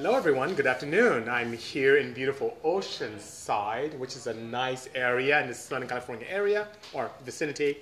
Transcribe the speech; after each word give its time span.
Hello, 0.00 0.14
everyone. 0.14 0.54
Good 0.54 0.68
afternoon. 0.68 1.28
I'm 1.28 1.52
here 1.52 1.96
in 1.96 2.12
beautiful 2.12 2.56
Oceanside, 2.64 3.98
which 3.98 4.14
is 4.14 4.28
a 4.28 4.34
nice 4.34 4.88
area 4.94 5.42
in 5.42 5.48
the 5.48 5.54
Southern 5.54 5.88
California 5.88 6.24
area 6.30 6.68
or 6.92 7.10
vicinity. 7.24 7.78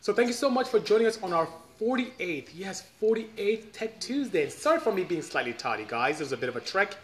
So, 0.00 0.12
thank 0.12 0.28
you 0.28 0.32
so 0.32 0.48
much 0.48 0.68
for 0.68 0.78
joining 0.78 1.08
us 1.08 1.20
on 1.24 1.32
our 1.32 1.48
48th, 1.80 2.50
yes, 2.54 2.84
48th 3.02 3.72
Tech 3.72 3.98
Tuesday. 3.98 4.48
Sorry 4.48 4.78
for 4.78 4.92
me 4.92 5.02
being 5.02 5.22
slightly 5.22 5.54
tardy, 5.54 5.84
guys. 5.88 6.20
It 6.20 6.22
was 6.22 6.30
a 6.30 6.36
bit 6.36 6.48
of 6.48 6.54
a 6.54 6.60
trek. 6.60 6.96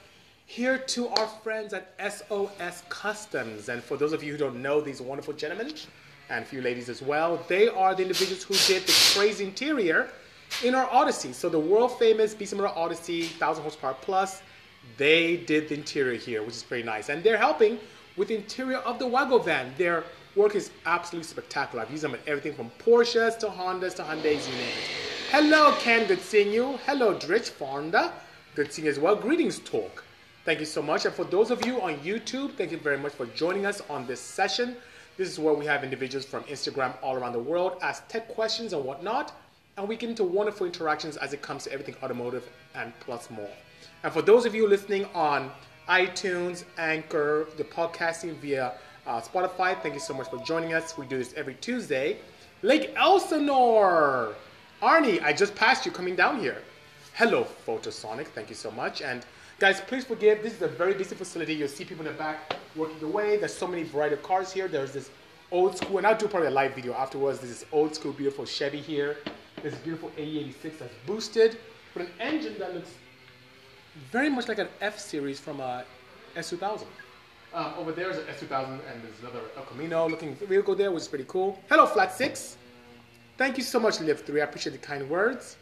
Here 0.47 0.79
to 0.79 1.09
our 1.09 1.27
friends 1.43 1.75
at 1.75 1.97
SOS 1.99 2.85
Customs. 2.89 3.69
And 3.69 3.83
for 3.83 3.97
those 3.97 4.13
of 4.13 4.23
you 4.23 4.31
who 4.31 4.39
don't 4.39 4.63
know 4.63 4.81
these 4.81 5.01
wonderful 5.01 5.35
gentlemen, 5.35 5.75
and 6.31 6.45
a 6.45 6.47
few 6.47 6.63
ladies 6.63 6.89
as 6.89 7.03
well, 7.03 7.45
they 7.49 7.67
are 7.67 7.97
the 7.97 8.03
individuals 8.03 8.45
who 8.45 8.55
did 8.73 8.87
the 8.87 9.13
crazy 9.13 9.43
interior 9.43 10.09
in 10.63 10.77
our 10.77 10.89
Odyssey. 10.93 11.33
So 11.33 11.49
the 11.49 11.59
world 11.59 11.99
famous 11.99 12.39
Motor 12.39 12.69
Odyssey 12.69 13.23
1000 13.23 13.63
horsepower 13.63 13.97
plus, 14.01 14.41
they 14.97 15.37
did 15.37 15.69
the 15.69 15.75
interior 15.75 16.19
here, 16.19 16.43
which 16.43 16.57
is 16.57 16.63
pretty 16.63 16.83
nice. 16.85 17.09
And 17.09 17.23
they're 17.23 17.37
helping 17.37 17.79
with 18.17 18.29
the 18.29 18.37
interior 18.37 18.79
of 18.79 18.99
the 18.99 19.07
Wago 19.07 19.39
van. 19.39 19.73
Their 19.79 20.05
work 20.37 20.55
is 20.55 20.71
absolutely 20.87 21.29
spectacular. 21.29 21.85
I've 21.85 21.91
used 21.91 22.05
them 22.05 22.15
in 22.15 22.21
everything 22.27 22.55
from 22.55 22.71
Porsches 22.79 23.39
to 23.39 23.47
Hondas 23.47 23.95
to 23.97 24.03
Hyundais, 24.03 24.49
you 24.49 24.55
name 24.55 24.69
it. 24.69 24.91
Hello, 25.31 25.75
Ken. 25.79 26.07
Good 26.07 26.21
seeing 26.21 26.53
you. 26.53 26.79
Hello, 26.87 27.15
Drich 27.15 27.51
Fonda. 27.51 28.13
Good 28.55 28.73
seeing 28.73 28.87
you 28.87 28.91
as 28.93 28.99
well. 28.99 29.17
Greetings, 29.17 29.59
Talk. 29.61 30.05
Thank 30.45 30.61
you 30.61 30.67
so 30.67 30.83
much. 30.83 31.05
And 31.05 31.15
for 31.15 31.25
those 31.25 31.51
of 31.51 31.65
you 31.65 31.81
on 31.81 31.97
YouTube, 31.99 32.55
thank 32.57 32.73
you 32.73 32.79
very 32.79 32.99
much 32.99 33.13
for 33.13 33.27
joining 33.27 33.65
us 33.65 33.81
on 33.89 34.07
this 34.07 34.21
session. 34.21 34.77
This 35.17 35.31
is 35.31 35.39
where 35.39 35.55
we 35.55 35.67
have 35.67 35.85
individuals 35.85 36.25
from 36.25 36.43
Instagram 36.45 36.95
all 37.03 37.15
around 37.15 37.33
the 37.33 37.39
world 37.39 37.77
ask 37.83 38.09
tech 38.09 38.29
questions 38.29 38.73
and 38.73 38.83
whatnot 38.85 39.33
and 39.77 39.89
we 39.89 39.97
get 39.97 40.11
into 40.11 40.25
wonderful 40.25 40.67
interactions 40.67 41.17
as 41.17 41.33
it 41.33 41.43
comes 41.43 41.65
to 41.65 41.73
everything 41.73 41.95
automotive 42.03 42.49
and 42.75 42.93
plus 43.01 43.31
more. 43.31 43.49
And 44.05 44.13
for 44.13 44.21
those 44.21 44.47
of 44.47 44.55
you 44.55 44.67
listening 44.67 45.05
on 45.15 45.53
iTunes, 45.89 46.65
Anchor, 46.77 47.47
the 47.57 47.63
podcasting 47.63 48.35
via 48.39 48.73
uh, 49.07 49.21
Spotify, 49.21 49.81
thank 49.81 49.95
you 49.95 50.01
so 50.01 50.13
much 50.13 50.29
for 50.29 50.39
joining 50.39 50.75
us. 50.75 50.99
We 50.99 51.07
do 51.07 51.19
this 51.19 51.33
every 51.35 51.55
Tuesday. 51.55 52.19
Lake 52.63 52.93
Elsinore! 52.97 54.35
Arnie, 54.83 55.23
I 55.23 55.33
just 55.33 55.55
passed 55.55 55.87
you 55.87 55.93
coming 55.93 56.17
down 56.17 56.41
here. 56.41 56.63
Hello, 57.15 57.47
Photosonic. 57.65 58.27
Thank 58.27 58.49
you 58.49 58.57
so 58.57 58.73
much. 58.73 59.03
And 59.03 59.25
guys, 59.61 59.81
please 59.81 60.05
forgive. 60.05 60.43
This 60.43 60.55
is 60.55 60.63
a 60.63 60.69
very 60.69 60.95
busy 60.95 61.15
facility. 61.15 61.55
You'll 61.55 61.69
see 61.69 61.85
people 61.85 62.05
in 62.05 62.13
the 62.13 62.19
back 62.19 62.57
working 62.75 63.05
away. 63.05 63.37
There's 63.37 63.55
so 63.55 63.69
many 63.69 63.85
variety 63.85 64.17
of 64.17 64.25
cars 64.25 64.53
here. 64.53 64.67
There's 64.67 64.93
this 64.93 65.11
old 65.53 65.77
school, 65.77 65.99
and 65.99 66.07
I'll 66.09 66.19
do 66.19 66.27
probably 66.27 66.49
a 66.49 66.53
live 66.53 66.75
video 66.75 66.95
afterwards. 66.95 67.39
This 67.39 67.51
is 67.51 67.67
old 67.71 67.95
school, 67.95 68.13
beautiful 68.13 68.47
Chevy 68.47 68.81
here. 68.81 69.19
This 69.63 69.77
beautiful 69.77 70.11
AE86 70.19 70.79
that's 70.81 70.95
boosted 71.07 71.59
with 71.95 72.09
an 72.09 72.13
engine 72.19 72.59
that 72.59 72.75
looks 72.75 72.91
very 74.11 74.31
much 74.31 74.49
like 74.49 74.59
an 74.59 74.69
F 74.81 74.99
series 74.99 75.39
from 75.39 75.61
a 75.61 75.85
S2000. 76.37 76.85
Um, 77.55 77.75
over 77.79 77.93
there 77.93 78.11
is 78.11 78.17
an 78.17 78.25
S2000 78.25 78.69
and 78.71 79.03
there's 79.03 79.21
another 79.21 79.41
El 79.57 79.65
Camino 79.65 80.09
looking 80.09 80.35
vehicle 80.37 80.75
there, 80.75 80.91
which 80.91 81.03
is 81.03 81.09
pretty 81.09 81.27
cool. 81.29 81.59
Hello, 81.69 81.87
Flat 81.87 82.13
6. 82.13 82.57
Thank 83.37 83.59
you 83.59 83.65
so 83.65 83.79
much, 83.79 83.99
Live3. 83.99 84.41
I 84.41 84.45
appreciate 84.45 84.73
the 84.73 84.79
kind 84.79 85.09
words. 85.11 85.57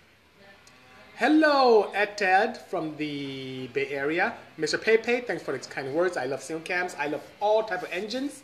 Hello, 1.16 1.90
Ed 1.92 2.56
from 2.70 2.96
the 2.96 3.66
Bay 3.74 3.88
Area. 3.88 4.34
Mr. 4.58 4.80
Pepe, 4.80 5.20
thanks 5.20 5.42
for 5.42 5.52
the 5.52 5.58
kind 5.58 5.92
words. 5.94 6.16
I 6.16 6.26
love 6.26 6.42
single 6.42 6.64
cams. 6.64 6.96
I 6.98 7.08
love 7.08 7.22
all 7.40 7.64
type 7.64 7.82
of 7.82 7.90
engines. 7.92 8.42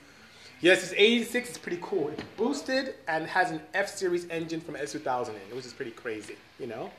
Yes, 0.61 0.81
this 0.81 0.95
86 0.97 1.51
is 1.51 1.59
pretty 1.59 1.79
cool. 1.81 2.09
It's 2.09 2.23
boosted 2.37 2.95
and 3.09 3.27
has 3.27 3.51
an 3.51 3.61
F-Series 3.75 4.29
engine 4.31 4.61
from 4.61 4.75
S2000 4.75 5.29
in 5.29 5.37
it, 5.37 5.55
which 5.55 5.67
is 5.67 5.73
pretty 5.73 5.93
crazy, 5.93 6.37
you 6.59 6.67
know? 6.67 6.91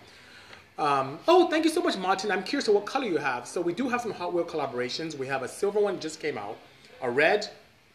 Um, 0.77 1.17
oh, 1.27 1.49
thank 1.49 1.65
you 1.65 1.71
so 1.71 1.81
much, 1.81 1.97
Martin. 1.97 2.31
I'm 2.31 2.43
curious 2.43 2.65
to 2.65 2.71
what 2.71 2.85
color 2.85 3.05
you 3.05 3.17
have. 3.17 3.47
So 3.47 3.61
we 3.61 3.73
do 3.73 3.89
have 3.89 4.01
some 4.01 4.11
Hot 4.11 4.31
Wheel 4.33 4.45
collaborations. 4.45 5.17
We 5.17 5.25
have 5.27 5.41
a 5.41 5.47
silver 5.47 5.79
one 5.79 5.99
just 5.99 6.19
came 6.19 6.37
out, 6.37 6.57
a 7.01 7.09
red, 7.09 7.49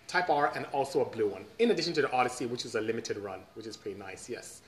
Type 0.08 0.28
R, 0.28 0.52
and 0.54 0.66
also 0.72 1.00
a 1.00 1.04
blue 1.04 1.28
one. 1.28 1.44
In 1.58 1.70
addition 1.70 1.92
to 1.94 2.02
the 2.02 2.12
Odyssey, 2.12 2.46
which 2.46 2.64
is 2.64 2.74
a 2.74 2.80
limited 2.80 3.18
run, 3.18 3.40
which 3.54 3.66
is 3.66 3.76
pretty 3.76 3.98
nice, 3.98 4.28
yes. 4.28 4.62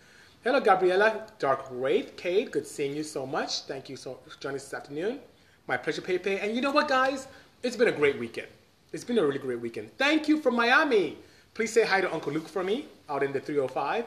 Hello, 0.45 0.61
Gabriella, 0.61 1.27
Dark 1.39 1.67
Wraith, 1.71 2.17
Kate, 2.17 2.51
good 2.51 2.67
seeing 2.67 2.95
you 2.95 3.03
so 3.03 3.27
much. 3.27 3.63
Thank 3.63 3.89
you 3.89 3.97
so 3.97 4.19
for 4.27 4.39
joining 4.41 4.57
us 4.57 4.65
this 4.65 4.75
afternoon. 4.75 5.19
My 5.67 5.77
pleasure, 5.77 6.03
Pepe. 6.03 6.39
And 6.39 6.55
you 6.55 6.63
know 6.63 6.71
what, 6.71 6.87
guys? 6.87 7.27
It's 7.63 7.77
been 7.77 7.89
a 7.89 7.93
great 7.93 8.19
weekend. 8.19 8.49
It's 8.93 9.05
been 9.05 9.19
a 9.19 9.25
really 9.27 9.39
great 9.39 9.61
weekend. 9.61 9.91
Thank 9.99 10.29
you 10.29 10.41
from 10.41 10.55
Miami. 10.55 11.19
Please 11.53 11.73
say 11.73 11.85
hi 11.85 12.01
to 12.01 12.13
Uncle 12.13 12.33
Luke 12.33 12.49
for 12.49 12.63
me 12.63 12.87
out 13.09 13.23
in 13.23 13.33
the 13.33 13.41
305. 13.41 14.05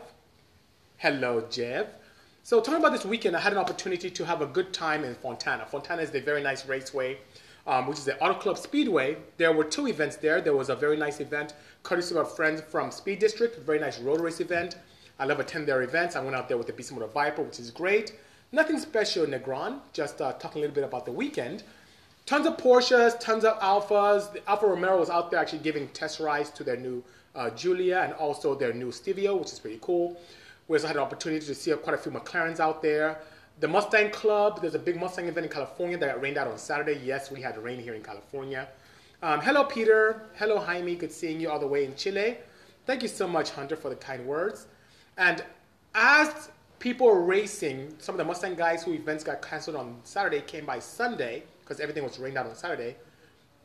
Hello, 0.97 1.43
Jeff. 1.49 1.87
So 2.47 2.61
talking 2.61 2.79
about 2.79 2.93
this 2.93 3.03
weekend, 3.03 3.35
I 3.35 3.41
had 3.41 3.51
an 3.51 3.59
opportunity 3.59 4.09
to 4.09 4.25
have 4.25 4.41
a 4.41 4.45
good 4.45 4.71
time 4.71 5.03
in 5.03 5.15
Fontana. 5.15 5.65
Fontana 5.65 6.01
is 6.01 6.15
a 6.15 6.21
very 6.21 6.41
nice 6.41 6.65
raceway, 6.65 7.17
um, 7.67 7.87
which 7.87 7.97
is 7.97 8.05
the 8.05 8.17
Auto 8.21 8.35
Club 8.35 8.57
Speedway. 8.57 9.17
There 9.35 9.51
were 9.51 9.65
two 9.65 9.89
events 9.89 10.15
there. 10.15 10.39
There 10.39 10.55
was 10.55 10.69
a 10.69 10.75
very 10.77 10.95
nice 10.95 11.19
event, 11.19 11.55
courtesy 11.83 12.15
of 12.15 12.19
our 12.19 12.23
friends 12.23 12.61
from 12.61 12.89
Speed 12.89 13.19
District, 13.19 13.59
very 13.65 13.79
nice 13.79 13.99
road 13.99 14.21
race 14.21 14.39
event. 14.39 14.77
I 15.19 15.25
love 15.25 15.41
attending 15.41 15.65
their 15.65 15.81
events. 15.81 16.15
I 16.15 16.21
went 16.21 16.37
out 16.37 16.47
there 16.47 16.57
with 16.57 16.67
the 16.67 16.71
Bisimoto 16.71 17.11
Viper, 17.11 17.41
which 17.41 17.59
is 17.59 17.69
great. 17.69 18.13
Nothing 18.53 18.79
special 18.79 19.25
in 19.25 19.31
Negron, 19.31 19.81
just 19.91 20.21
uh, 20.21 20.31
talking 20.31 20.59
a 20.59 20.61
little 20.61 20.75
bit 20.75 20.85
about 20.85 21.03
the 21.03 21.11
weekend. 21.11 21.63
Tons 22.25 22.47
of 22.47 22.55
Porsches, 22.55 23.19
tons 23.19 23.43
of 23.43 23.59
Alphas. 23.59 24.31
The 24.31 24.49
Alfa 24.49 24.67
Romero 24.67 24.97
was 24.97 25.09
out 25.09 25.31
there 25.31 25.39
actually 25.41 25.59
giving 25.59 25.89
test 25.89 26.21
rides 26.21 26.49
to 26.51 26.63
their 26.63 26.77
new 26.77 27.03
uh, 27.35 27.49
Giulia 27.49 28.03
and 28.03 28.13
also 28.13 28.55
their 28.55 28.71
new 28.71 28.93
Stelvio, 28.93 29.35
which 29.35 29.51
is 29.51 29.59
pretty 29.59 29.79
cool. 29.81 30.17
We 30.67 30.75
also 30.75 30.87
had 30.87 30.97
an 30.97 31.01
opportunity 31.01 31.45
to 31.45 31.55
see 31.55 31.71
quite 31.73 31.93
a 31.93 31.97
few 31.97 32.11
McLarens 32.11 32.59
out 32.59 32.81
there. 32.81 33.19
The 33.59 33.67
Mustang 33.67 34.11
Club, 34.11 34.61
there's 34.61 34.75
a 34.75 34.79
big 34.79 34.97
Mustang 34.99 35.27
event 35.27 35.45
in 35.45 35.51
California 35.51 35.97
that 35.97 36.21
rained 36.21 36.37
out 36.37 36.47
on 36.47 36.57
Saturday. 36.57 36.99
Yes, 37.03 37.31
we 37.31 37.41
had 37.41 37.57
rain 37.57 37.79
here 37.79 37.93
in 37.93 38.03
California. 38.03 38.67
Um, 39.23 39.39
hello, 39.39 39.63
Peter. 39.63 40.23
Hello, 40.35 40.59
Jaime. 40.59 40.95
Good 40.95 41.11
seeing 41.11 41.39
you 41.39 41.49
all 41.49 41.57
the 41.57 41.67
way 41.67 41.85
in 41.85 41.95
Chile. 41.95 42.37
Thank 42.85 43.01
you 43.01 43.07
so 43.07 43.27
much, 43.27 43.51
Hunter, 43.51 43.75
for 43.75 43.89
the 43.89 43.95
kind 43.95 44.25
words. 44.25 44.67
And 45.17 45.43
as 45.95 46.49
people 46.79 47.07
were 47.07 47.23
racing, 47.23 47.95
some 47.97 48.13
of 48.13 48.17
the 48.17 48.25
Mustang 48.25 48.55
guys 48.55 48.83
who 48.83 48.93
events 48.93 49.23
got 49.23 49.41
canceled 49.41 49.77
on 49.77 49.97
Saturday 50.03 50.41
came 50.41 50.65
by 50.65 50.79
Sunday 50.79 51.43
because 51.61 51.79
everything 51.79 52.03
was 52.03 52.19
rained 52.19 52.37
out 52.37 52.45
on 52.45 52.55
Saturday. 52.55 52.97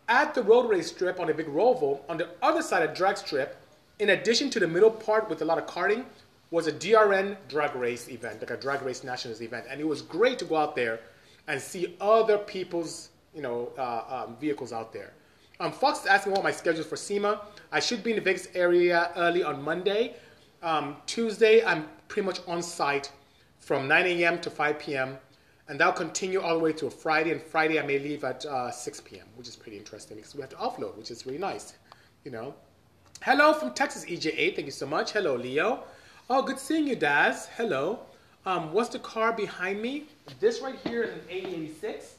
At 0.08 0.34
the 0.34 0.42
road 0.42 0.70
race 0.70 0.88
strip 0.88 1.20
on 1.20 1.26
the 1.26 1.34
big 1.34 1.46
Roval, 1.46 2.00
on 2.08 2.16
the 2.16 2.30
other 2.42 2.62
side 2.62 2.88
of 2.88 2.96
drag 2.96 3.18
strip, 3.18 3.56
in 3.98 4.10
addition 4.10 4.50
to 4.50 4.60
the 4.60 4.66
middle 4.66 4.90
part 4.90 5.28
with 5.28 5.42
a 5.42 5.44
lot 5.44 5.58
of 5.58 5.66
karting, 5.66 6.04
was 6.52 6.68
a 6.68 6.72
DRN 6.72 7.36
drag 7.48 7.74
race 7.74 8.08
event, 8.08 8.40
like 8.40 8.50
a 8.50 8.56
drag 8.56 8.82
race 8.82 9.02
nationals 9.02 9.40
event, 9.40 9.66
and 9.68 9.80
it 9.80 9.88
was 9.88 10.02
great 10.02 10.38
to 10.38 10.44
go 10.44 10.56
out 10.56 10.76
there 10.76 11.00
and 11.48 11.60
see 11.60 11.96
other 12.00 12.38
people's, 12.38 13.08
you 13.34 13.42
know, 13.42 13.72
uh, 13.76 14.24
um, 14.26 14.36
vehicles 14.36 14.72
out 14.72 14.92
there. 14.92 15.12
Um, 15.58 15.72
Fox 15.72 16.00
is 16.00 16.06
asking 16.06 16.32
what 16.32 16.44
my 16.44 16.52
schedule 16.52 16.84
for 16.84 16.96
SEMA. 16.96 17.40
I 17.72 17.80
should 17.80 18.04
be 18.04 18.10
in 18.10 18.16
the 18.16 18.22
Vegas 18.22 18.46
area 18.54 19.10
early 19.16 19.42
on 19.42 19.60
Monday. 19.60 20.14
Um, 20.62 20.96
Tuesday, 21.06 21.64
I'm 21.64 21.88
pretty 22.06 22.26
much 22.26 22.38
on 22.46 22.62
site 22.62 23.10
from 23.58 23.88
9 23.88 24.06
a.m. 24.06 24.40
to 24.40 24.50
5 24.50 24.78
p.m 24.78 25.18
and 25.68 25.80
that'll 25.80 25.94
continue 25.94 26.40
all 26.40 26.58
the 26.58 26.62
way 26.62 26.72
to 26.74 26.90
Friday. 26.90 27.32
And 27.32 27.40
Friday 27.40 27.78
I 27.78 27.86
may 27.86 27.98
leave 27.98 28.24
at 28.24 28.44
uh, 28.44 28.70
6 28.70 29.00
p.m., 29.00 29.26
which 29.36 29.48
is 29.48 29.56
pretty 29.56 29.78
interesting 29.78 30.16
because 30.16 30.34
we 30.34 30.42
have 30.42 30.50
to 30.50 30.56
offload, 30.56 30.96
which 30.98 31.10
is 31.10 31.24
really 31.24 31.38
nice, 31.38 31.74
you 32.24 32.30
know. 32.30 32.54
Hello 33.22 33.52
from 33.52 33.72
Texas, 33.72 34.04
EJ8. 34.04 34.56
Thank 34.56 34.66
you 34.66 34.72
so 34.72 34.86
much. 34.86 35.12
Hello, 35.12 35.36
Leo. 35.36 35.84
Oh, 36.34 36.40
good 36.40 36.58
seeing 36.58 36.86
you, 36.86 36.96
Daz. 36.96 37.50
Hello. 37.58 37.98
Um, 38.46 38.72
what's 38.72 38.88
the 38.88 38.98
car 39.00 39.34
behind 39.34 39.82
me? 39.82 40.04
This 40.40 40.62
right 40.62 40.78
here 40.82 41.02
is 41.02 41.12
an 41.12 41.20
AE86. 41.30 42.12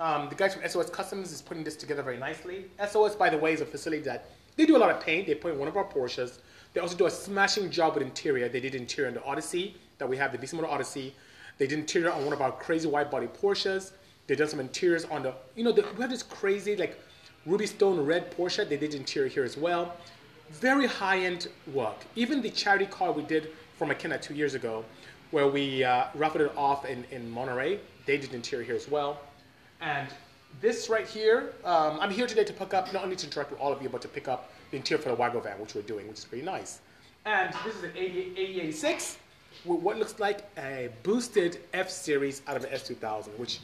Um, 0.00 0.30
the 0.30 0.34
guys 0.34 0.54
from 0.54 0.66
SOS 0.66 0.88
Customs 0.88 1.30
is 1.30 1.42
putting 1.42 1.62
this 1.62 1.76
together 1.76 2.02
very 2.02 2.16
nicely. 2.16 2.64
SOS, 2.88 3.14
by 3.14 3.28
the 3.28 3.36
way, 3.36 3.52
is 3.52 3.60
a 3.60 3.66
facility 3.66 4.02
that 4.04 4.30
they 4.56 4.64
do 4.64 4.78
a 4.78 4.80
lot 4.80 4.88
of 4.88 4.98
paint. 5.02 5.26
They 5.26 5.34
put 5.34 5.52
in 5.52 5.58
one 5.58 5.68
of 5.68 5.76
our 5.76 5.84
Porsches. 5.84 6.38
They 6.72 6.80
also 6.80 6.96
do 6.96 7.04
a 7.04 7.10
smashing 7.10 7.70
job 7.70 7.92
with 7.92 8.02
interior. 8.02 8.48
They 8.48 8.60
did 8.60 8.74
interior 8.74 9.08
on 9.08 9.14
the 9.14 9.24
Odyssey 9.24 9.76
that 9.98 10.08
we 10.08 10.16
have, 10.16 10.32
the 10.32 10.38
Bisimoto 10.38 10.64
Odyssey. 10.66 11.14
They 11.58 11.66
did 11.66 11.80
interior 11.80 12.12
on 12.12 12.24
one 12.24 12.32
of 12.32 12.40
our 12.40 12.52
crazy 12.52 12.88
white 12.88 13.10
body 13.10 13.26
Porsches. 13.26 13.92
They 14.26 14.36
did 14.36 14.48
some 14.48 14.60
interiors 14.60 15.04
on 15.04 15.22
the, 15.22 15.34
you 15.54 15.64
know, 15.64 15.72
the, 15.72 15.82
we 15.96 16.00
have 16.00 16.08
this 16.08 16.22
crazy 16.22 16.76
like 16.76 16.98
ruby 17.44 17.66
stone 17.66 18.06
red 18.06 18.34
Porsche. 18.34 18.66
They 18.66 18.78
did 18.78 18.94
interior 18.94 19.28
here 19.28 19.44
as 19.44 19.58
well. 19.58 19.96
Very 20.50 20.86
high 20.86 21.20
end 21.20 21.48
work. 21.72 21.96
Even 22.16 22.42
the 22.42 22.50
charity 22.50 22.86
car 22.86 23.12
we 23.12 23.22
did 23.22 23.50
for 23.78 23.86
McKenna 23.86 24.18
two 24.18 24.34
years 24.34 24.54
ago, 24.54 24.84
where 25.30 25.46
we 25.46 25.84
uh, 25.84 26.06
raffled 26.14 26.42
it 26.42 26.52
off 26.56 26.84
in, 26.84 27.04
in 27.12 27.30
Monterey, 27.30 27.78
they 28.04 28.18
did 28.18 28.34
interior 28.34 28.64
here 28.64 28.74
as 28.74 28.88
well. 28.88 29.20
And 29.80 30.08
this 30.60 30.88
right 30.88 31.06
here, 31.06 31.52
um, 31.64 31.98
I'm 32.00 32.10
here 32.10 32.26
today 32.26 32.44
to 32.44 32.52
pick 32.52 32.74
up, 32.74 32.92
not 32.92 33.04
only 33.04 33.16
to 33.16 33.26
interact 33.26 33.52
with 33.52 33.60
all 33.60 33.72
of 33.72 33.80
you, 33.80 33.88
but 33.88 34.02
to 34.02 34.08
pick 34.08 34.26
up 34.26 34.52
the 34.72 34.76
interior 34.76 35.00
for 35.00 35.10
the 35.10 35.14
Wago 35.14 35.40
van, 35.40 35.58
which 35.60 35.74
we're 35.74 35.82
doing, 35.82 36.08
which 36.08 36.18
is 36.18 36.24
pretty 36.24 36.44
nice. 36.44 36.80
And 37.24 37.54
this 37.64 37.76
is 37.76 37.84
an 37.84 37.92
80, 37.94 38.34
AE86 38.36 39.16
with 39.64 39.80
what 39.80 39.98
looks 39.98 40.18
like 40.18 40.48
a 40.58 40.90
boosted 41.02 41.58
F 41.72 41.90
series 41.90 42.42
out 42.48 42.56
of 42.56 42.64
an 42.64 42.70
S2000, 42.70 43.38
which 43.38 43.60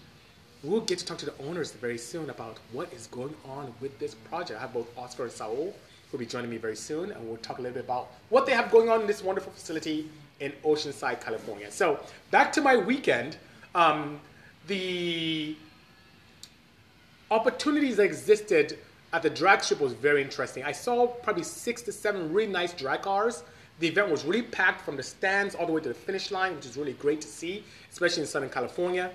we'll 0.63 0.81
get 0.81 0.99
to 0.99 1.05
talk 1.05 1.19
to 1.19 1.27
the 1.27 1.35
owners 1.45 1.73
very 1.73 1.99
soon 1.99 2.31
about 2.31 2.59
what 2.73 2.93
is 2.93 3.07
going 3.09 3.35
on 3.45 3.73
with 3.81 3.99
this 3.99 4.15
project. 4.15 4.59
I 4.59 4.63
have 4.63 4.73
both 4.73 4.87
Oscar 4.97 5.25
and 5.25 5.33
Saul 5.33 5.75
who'll 6.11 6.21
be 6.21 6.27
joining 6.27 6.51
me 6.51 6.57
very 6.57 6.77
soon, 6.77 7.13
and 7.13 7.27
we'll 7.27 7.37
talk 7.39 7.59
a 7.59 7.63
little 7.63 7.75
bit 7.75 7.85
about 7.85 8.13
what 8.29 8.47
they 8.47 8.53
have 8.53 8.71
going 8.71 8.89
on 8.89 9.01
in 9.01 9.07
this 9.07 9.23
wonderful 9.23 9.53
facility 9.53 10.09
in 10.41 10.53
Oceanside, 10.65 11.21
California. 11.21 11.71
So 11.71 11.99
back 12.31 12.53
to 12.53 12.61
my 12.61 12.77
weekend. 12.77 13.37
Um, 13.75 14.21
the 14.67 15.57
opportunities 17.31 17.97
that 17.97 18.05
existed 18.05 18.79
at 19.13 19.23
the 19.23 19.31
drag 19.31 19.63
strip 19.63 19.81
was 19.81 19.93
very 19.93 20.23
interesting. 20.23 20.63
I 20.65 20.73
saw 20.73 21.07
probably 21.07 21.43
six 21.43 21.83
to 21.83 21.93
seven 21.93 22.33
really 22.33 22.51
nice 22.51 22.73
drag 22.73 23.03
cars. 23.03 23.43
The 23.79 23.89
event 23.89 24.11
was 24.11 24.25
really 24.25 24.43
packed 24.43 24.83
from 24.83 24.97
the 24.97 25.03
stands 25.03 25.55
all 25.55 25.67
the 25.67 25.73
way 25.73 25.81
to 25.83 25.89
the 25.89 25.95
finish 25.95 26.31
line, 26.31 26.55
which 26.57 26.67
is 26.67 26.77
really 26.77 26.95
great 26.95 27.21
to 27.21 27.29
see, 27.29 27.65
especially 27.91 28.23
in 28.23 28.29
Southern 28.29 28.51
California. 28.51 29.11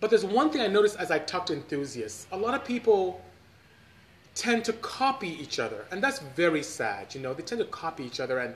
But 0.00 0.10
there's 0.10 0.24
one 0.24 0.50
thing 0.50 0.60
I 0.60 0.66
noticed 0.66 0.96
as 0.98 1.10
I 1.10 1.18
talked 1.18 1.48
to 1.48 1.54
enthusiasts. 1.54 2.26
A 2.32 2.36
lot 2.36 2.54
of 2.54 2.64
people 2.64 3.22
tend 4.34 4.64
to 4.64 4.72
copy 4.74 5.28
each 5.40 5.58
other, 5.58 5.84
and 5.90 6.02
that's 6.02 6.18
very 6.18 6.62
sad. 6.62 7.14
You 7.14 7.20
know, 7.20 7.34
they 7.34 7.42
tend 7.42 7.60
to 7.60 7.66
copy 7.66 8.04
each 8.04 8.20
other, 8.20 8.38
and 8.38 8.54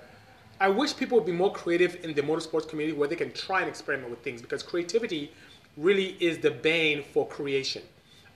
I 0.60 0.69
wish 0.69 0.96
people 0.96 1.16
would 1.19 1.26
be 1.26 1.32
more 1.32 1.52
creative 1.52 2.04
in 2.04 2.14
the 2.14 2.22
motorsports 2.22 2.69
community 2.69 2.96
where 2.98 3.08
they 3.08 3.16
can 3.16 3.32
try 3.32 3.60
and 3.60 3.69
experiment 3.69 4.10
with 4.10 4.22
things 4.22 4.42
because 4.42 4.62
creativity 4.62 5.30
really 5.76 6.16
is 6.19 6.38
the 6.38 6.50
bane 6.50 7.04
for 7.12 7.28
creation. 7.28 7.82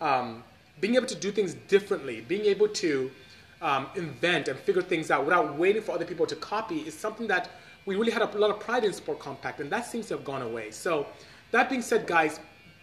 Um, 0.00 0.44
being 0.80 0.94
able 0.94 1.06
to 1.06 1.16
do 1.16 1.32
things 1.32 1.54
differently, 1.66 2.20
being 2.20 2.44
able 2.44 2.68
to 2.68 3.10
um, 3.60 3.88
invent 3.96 4.48
and 4.48 4.58
figure 4.58 4.82
things 4.82 5.10
out 5.10 5.24
without 5.24 5.56
waiting 5.56 5.82
for 5.82 5.92
other 5.92 6.04
people 6.04 6.26
to 6.26 6.36
copy 6.36 6.78
is 6.80 6.94
something 6.94 7.26
that 7.26 7.50
we 7.86 7.96
really 7.96 8.12
had 8.12 8.22
a 8.22 8.38
lot 8.38 8.50
of 8.50 8.60
pride 8.60 8.84
in 8.84 8.92
Sport 8.92 9.18
Compact, 9.18 9.60
and 9.60 9.70
that 9.70 9.86
seems 9.86 10.06
to 10.08 10.14
have 10.14 10.24
gone 10.24 10.42
away. 10.42 10.70
So, 10.70 11.06
that 11.50 11.68
being 11.68 11.82
said, 11.82 12.06
guys, 12.06 12.40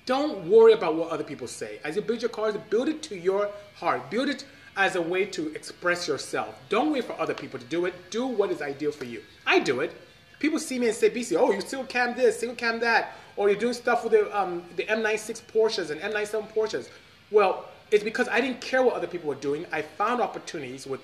don't 0.09 0.49
worry 0.49 0.73
about 0.73 0.95
what 0.95 1.11
other 1.11 1.23
people 1.23 1.45
say. 1.45 1.79
As 1.83 1.95
you 1.95 2.01
build 2.01 2.19
your 2.19 2.29
cars, 2.29 2.55
build 2.71 2.89
it 2.89 3.03
to 3.03 3.15
your 3.15 3.51
heart. 3.75 4.09
Build 4.09 4.27
it 4.27 4.43
as 4.75 4.95
a 4.95 5.01
way 5.01 5.23
to 5.25 5.53
express 5.53 6.07
yourself. 6.07 6.59
Don't 6.67 6.91
wait 6.91 7.05
for 7.05 7.13
other 7.21 7.35
people 7.35 7.59
to 7.59 7.65
do 7.65 7.85
it. 7.85 7.93
Do 8.09 8.25
what 8.25 8.49
is 8.49 8.59
ideal 8.59 8.91
for 8.91 9.05
you. 9.05 9.21
I 9.45 9.59
do 9.59 9.81
it. 9.81 9.95
People 10.39 10.57
see 10.57 10.79
me 10.79 10.87
and 10.87 10.95
say, 10.95 11.11
BC, 11.11 11.37
oh, 11.37 11.51
you 11.51 11.61
single 11.61 11.85
cam 11.85 12.17
this, 12.17 12.39
single 12.39 12.55
cam 12.55 12.79
that, 12.79 13.17
or 13.35 13.51
you're 13.51 13.59
doing 13.59 13.75
stuff 13.75 14.03
with 14.03 14.13
the, 14.13 14.35
um, 14.35 14.63
the 14.77 14.83
M96 14.85 15.43
Porsches 15.43 15.91
and 15.91 16.01
M97 16.01 16.51
Porsches. 16.55 16.89
Well, 17.29 17.65
it's 17.91 18.03
because 18.03 18.27
I 18.29 18.41
didn't 18.41 18.61
care 18.61 18.81
what 18.81 18.95
other 18.95 19.05
people 19.05 19.29
were 19.29 19.35
doing. 19.35 19.67
I 19.71 19.83
found 19.83 20.21
opportunities 20.21 20.87
with, 20.87 21.01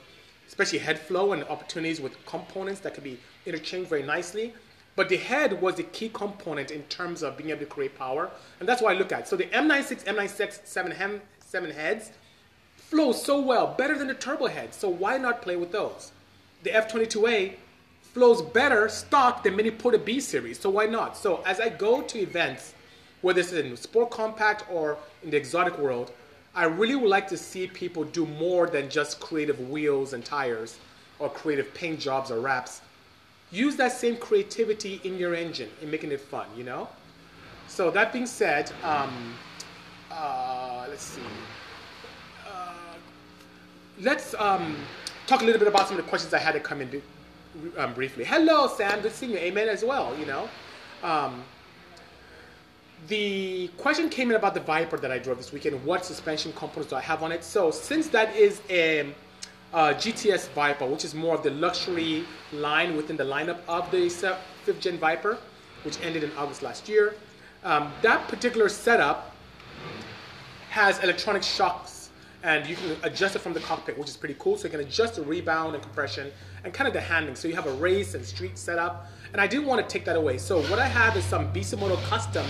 especially 0.48 0.80
head 0.80 0.98
flow 0.98 1.34
and 1.34 1.44
opportunities 1.44 2.02
with 2.02 2.14
components 2.26 2.80
that 2.80 2.96
could 2.96 3.04
be 3.04 3.20
interchanged 3.46 3.88
very 3.88 4.02
nicely. 4.02 4.56
But 4.96 5.10
the 5.10 5.18
head 5.18 5.62
was 5.62 5.76
the 5.76 5.84
key 5.84 6.10
component 6.10 6.72
in 6.72 6.84
terms 6.84 7.22
of 7.22 7.38
being 7.38 7.50
able 7.50 7.60
to 7.62 7.66
create 7.66 7.98
power. 7.98 8.32
And 8.60 8.70
that's 8.70 8.82
what 8.82 8.96
I 8.96 8.98
look 8.98 9.12
at. 9.12 9.28
So 9.28 9.36
the 9.36 9.46
M96, 9.46 10.06
M96 10.06 10.66
seven, 10.66 10.92
hem, 10.92 11.22
seven 11.40 11.72
heads 11.72 12.12
flow 12.76 13.12
so 13.12 13.42
well, 13.42 13.76
better 13.78 13.98
than 13.98 14.08
the 14.08 14.14
turbo 14.14 14.48
head. 14.48 14.74
So 14.74 14.88
why 14.88 15.18
not 15.18 15.42
play 15.42 15.56
with 15.56 15.72
those? 15.72 16.12
The 16.64 16.70
F22A 16.70 17.56
flows 18.02 18.42
better 18.42 18.88
stock 18.88 19.44
than 19.44 19.56
many 19.56 19.72
Porta 19.72 19.98
B 19.98 20.20
series. 20.20 20.60
So 20.60 20.70
why 20.70 20.86
not? 20.86 21.18
So 21.18 21.44
as 21.46 21.60
I 21.60 21.70
go 21.70 22.02
to 22.04 22.20
events, 22.20 22.74
whether 23.22 23.42
it's 23.42 23.52
in 23.52 23.76
sport 23.76 24.12
compact 24.12 24.64
or 24.72 24.98
in 25.24 25.32
the 25.32 25.38
exotic 25.38 25.78
world, 25.78 26.12
I 26.54 26.66
really 26.66 26.96
would 26.96 27.10
like 27.10 27.28
to 27.30 27.38
see 27.38 27.68
people 27.68 28.06
do 28.06 28.26
more 28.26 28.68
than 28.68 28.90
just 28.90 29.20
creative 29.20 29.70
wheels 29.70 30.14
and 30.14 30.24
tires 30.24 30.78
or 31.20 31.30
creative 31.30 31.74
paint 31.74 32.00
jobs 32.00 32.32
or 32.32 32.40
wraps. 32.40 32.82
Use 33.56 33.78
that 33.78 33.94
same 33.94 34.18
creativity 34.18 35.00
in 35.06 35.18
your 35.18 35.34
engine 35.34 35.70
in 35.82 35.90
making 35.90 36.12
it 36.12 36.20
fun, 36.20 36.46
you 36.58 36.66
know? 36.66 36.90
So 37.70 37.90
that 37.92 38.12
being 38.12 38.26
said, 38.26 38.70
um, 38.84 39.34
uh, 40.12 40.86
let's 40.90 41.04
see. 41.04 41.22
Uh, 42.46 42.74
let's 44.02 44.36
um, 44.36 44.76
talk 45.26 45.42
a 45.42 45.46
little 45.46 45.60
bit 45.60 45.70
about 45.70 45.88
some 45.88 45.98
of 45.98 46.04
the 46.04 46.10
questions 46.10 46.34
I 46.34 46.40
had 46.40 46.52
to 46.52 46.60
come 46.60 46.82
in 46.82 47.02
um, 47.78 47.94
briefly. 47.94 48.26
Hello, 48.26 48.68
Sam. 48.68 49.00
Good 49.00 49.14
seeing 49.14 49.32
you. 49.32 49.38
Amen 49.38 49.70
as 49.70 49.86
well, 49.86 50.14
you 50.20 50.26
know? 50.26 50.50
Um, 51.02 51.42
the 53.08 53.70
question 53.78 54.10
came 54.10 54.32
in 54.32 54.36
about 54.36 54.54
the 54.54 54.60
Viper 54.60 54.98
that 54.98 55.12
I 55.12 55.18
drove 55.18 55.38
this 55.38 55.54
weekend. 55.54 55.82
What 55.86 56.04
suspension 56.04 56.52
components 56.54 56.90
do 56.90 56.98
I 56.98 57.02
have 57.02 57.24
on 57.24 57.32
it? 57.32 57.42
So 57.42 57.72
since 57.72 58.10
that 58.10 58.36
is 58.36 58.62
a, 58.70 59.14
a 59.76 59.94
GTS 59.94 60.48
Viper, 60.52 60.86
which 60.86 61.04
is 61.04 61.14
more 61.14 61.36
of 61.36 61.44
the 61.44 61.52
luxury 61.52 62.24
line 62.54 62.96
within 62.96 63.18
the 63.18 63.26
lineup 63.26 63.60
of 63.68 63.92
the 63.92 64.10
fifth 64.10 64.80
gen 64.80 64.98
Viper, 64.98 65.38
which 65.84 66.02
ended 66.02 66.24
in 66.24 66.32
August 66.38 66.64
last 66.64 66.88
year, 66.88 67.16
um, 67.66 67.92
that 68.02 68.26
particular 68.30 68.70
setup 68.70 69.36
has 70.70 71.04
electronic 71.04 71.44
shocks 71.44 72.10
and 72.44 72.66
you 72.68 72.78
can 72.78 72.96
adjust 73.04 73.36
it 73.36 73.40
from 73.40 73.52
the 73.52 73.60
cockpit, 73.60 73.98
which 73.98 74.08
is 74.08 74.16
pretty 74.16 74.36
cool. 74.40 74.56
So 74.56 74.66
you 74.66 74.70
can 74.70 74.80
adjust 74.80 75.16
the 75.16 75.24
rebound 75.24 75.74
and 75.74 75.84
compression 75.84 76.32
and 76.64 76.72
kind 76.74 76.88
of 76.88 76.94
the 76.94 77.02
handling. 77.02 77.36
So 77.36 77.50
you 77.50 77.56
have 77.56 77.68
a 77.68 77.74
race 77.74 78.14
and 78.14 78.24
street 78.24 78.58
setup. 78.58 79.08
And 79.34 79.42
I 79.42 79.48
didn't 79.48 79.66
want 79.66 79.82
to 79.82 79.92
take 79.92 80.06
that 80.06 80.16
away. 80.16 80.38
So 80.38 80.62
what 80.64 80.80
I 80.80 80.88
have 80.88 81.18
is 81.18 81.26
some 81.26 81.52
Bisimoto 81.52 82.02
custom 82.04 82.46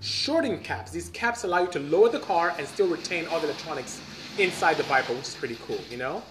shorting 0.00 0.60
caps. 0.60 0.92
These 0.92 1.08
caps 1.08 1.42
allow 1.42 1.62
you 1.62 1.68
to 1.68 1.80
lower 1.80 2.10
the 2.10 2.20
car 2.20 2.54
and 2.58 2.66
still 2.68 2.86
retain 2.86 3.26
all 3.28 3.40
the 3.40 3.46
electronics 3.46 4.00
inside 4.38 4.76
the 4.76 4.84
Viper, 4.84 5.14
which 5.14 5.28
is 5.28 5.34
pretty 5.34 5.58
cool, 5.66 5.78
you 5.90 5.96
know? 5.96 6.22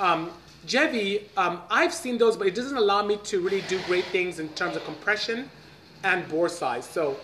Um, 0.00 0.30
Jevi, 0.66 1.24
um, 1.36 1.60
I've 1.70 1.92
seen 1.92 2.18
those, 2.18 2.36
but 2.36 2.46
it 2.46 2.54
doesn't 2.54 2.76
allow 2.76 3.04
me 3.04 3.16
to 3.24 3.40
really 3.40 3.62
do 3.62 3.80
great 3.86 4.04
things 4.06 4.38
in 4.38 4.48
terms 4.50 4.76
of 4.76 4.84
compression 4.84 5.50
and 6.04 6.28
bore 6.28 6.48
size. 6.48 6.84
So 6.84 7.16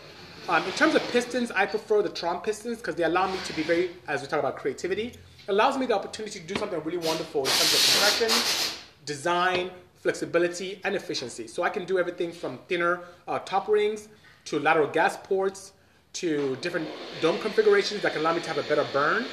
um, 0.49 0.65
in 0.65 0.73
terms 0.73 0.95
of 0.95 1.03
pistons, 1.09 1.51
I 1.51 1.67
prefer 1.67 2.03
the 2.03 2.09
Tron 2.09 2.41
pistons 2.41 2.79
because 2.79 2.95
they 2.97 3.05
allow 3.05 3.31
me 3.31 3.39
to 3.45 3.53
be 3.53 3.63
very, 3.63 3.91
as 4.09 4.23
we 4.23 4.29
talk 4.29 4.41
about 4.41 4.57
creativity, 4.57 5.15
allows 5.49 5.79
me 5.79 5.87
the 5.87 5.95
opportunity 5.95 6.41
to 6.41 6.47
do 6.47 6.55
something 6.57 6.83
really 6.85 6.99
wonderful 6.99 7.43
in 7.43 7.51
terms 7.51 7.75
of 7.75 8.19
compression, 8.19 8.75
design, 9.07 9.71
flexibility, 9.97 10.81
and 10.85 10.95
efficiency. 10.95 11.47
So 11.47 11.63
I 11.63 11.71
can 11.71 11.85
do 11.85 11.99
everything 11.99 12.33
from 12.33 12.59
thinner 12.69 13.01
uh, 13.27 13.39
top 13.41 13.69
rings 13.69 14.09
to 14.47 14.59
lateral 14.59 14.89
gas 14.89 15.17
ports 15.17 15.73
to 16.15 16.57
different 16.61 16.89
dome 17.21 17.39
configurations 17.39 18.03
that 18.03 18.13
can 18.13 18.23
allow 18.23 18.33
me 18.35 18.41
to 18.41 18.49
have 18.49 18.59
a 18.59 18.69
better 18.69 18.87
burn. 18.93 19.27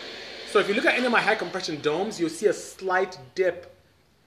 So 0.56 0.62
if 0.62 0.69
you 0.69 0.74
look 0.74 0.86
at 0.86 0.96
any 0.96 1.06
of 1.06 1.12
my 1.12 1.19
high 1.19 1.36
compression 1.36 1.81
domes, 1.81 2.18
you'll 2.18 2.30
see 2.30 2.46
a 2.46 2.54
slight 2.54 3.19
dip 3.36 3.75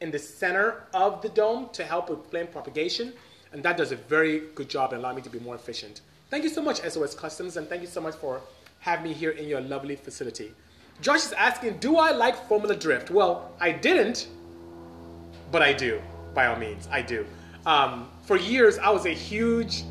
in 0.03 0.11
the 0.11 0.19
center 0.19 0.85
of 0.93 1.23
the 1.23 1.31
dome 1.31 1.71
to 1.73 1.83
help 1.83 2.11
with 2.11 2.27
flame 2.27 2.49
propagation. 2.49 3.15
And 3.55 3.63
that 3.63 3.79
does 3.79 3.93
a 3.93 3.97
very 3.97 4.41
good 4.55 4.69
job 4.69 4.93
in 4.93 4.99
allowing 4.99 5.17
me 5.17 5.23
to 5.23 5.31
be 5.31 5.41
more 5.41 5.55
efficient. 5.55 6.03
Thank 6.29 6.45
you 6.45 6.51
so 6.51 6.61
much, 6.61 6.81
SOS 6.81 7.15
Customs, 7.15 7.57
and 7.57 7.67
thank 7.67 7.81
you 7.81 7.89
so 7.89 8.03
much 8.03 8.15
for 8.15 8.43
having 8.81 9.05
me 9.05 9.15
here 9.15 9.31
in 9.31 9.49
your 9.49 9.63
lovely 9.63 9.97
facility. 9.97 10.53
Josh 11.01 11.25
is 11.25 11.33
asking, 11.33 11.79
do 11.79 11.97
I 11.97 12.11
like 12.11 12.47
Formula 12.47 12.77
Drift? 12.77 13.11
Well, 13.11 13.51
I 13.59 13.73
didn't, 13.73 14.29
but 15.51 15.63
I 15.63 15.73
do, 15.73 15.99
by 16.35 16.49
all 16.49 16.57
means, 16.57 16.89
I 16.93 17.01
do. 17.01 17.25
Um, 17.65 18.11
for 18.21 18.37
years, 18.37 18.77
I 18.77 18.91
was 18.91 19.07
a 19.07 19.15
huge 19.15 19.83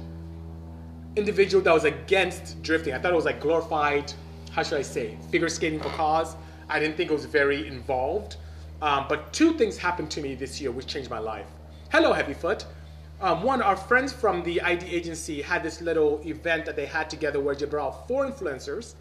individual 1.16 1.64
that 1.64 1.74
was 1.74 1.86
against 1.86 2.62
drifting. 2.62 2.94
I 2.94 3.00
thought 3.00 3.12
it 3.12 3.16
was 3.16 3.26
like 3.26 3.42
glorified, 3.42 4.14
how 4.58 4.64
should 4.64 4.80
I 4.80 4.82
say, 4.82 5.16
figure 5.30 5.50
skating 5.50 5.80
for 5.80 5.90
cause. 5.90 6.36
I 6.68 6.80
didn't 6.80 6.98
think 6.98 7.12
it 7.12 7.14
was 7.14 7.26
very 7.26 7.68
involved. 7.68 8.38
Um, 8.82 9.06
but 9.08 9.32
two 9.32 9.54
things 9.54 9.78
happened 9.78 10.10
to 10.10 10.20
me 10.20 10.34
this 10.34 10.60
year 10.60 10.72
which 10.72 10.88
changed 10.88 11.12
my 11.12 11.20
life. 11.20 11.46
Hello, 11.92 12.12
Heavyfoot. 12.12 12.66
Um, 13.22 13.44
one, 13.44 13.62
our 13.62 13.76
friends 13.76 14.12
from 14.12 14.42
the 14.42 14.60
ID 14.64 14.88
agency 14.88 15.44
had 15.44 15.62
this 15.62 15.80
little 15.80 16.22
event 16.26 16.66
that 16.66 16.76
they 16.76 16.88
had 16.88 17.08
together 17.08 17.40
where 17.40 17.54
they 17.54 17.68
brought 17.68 18.08
four 18.08 18.26
influencers 18.26 18.96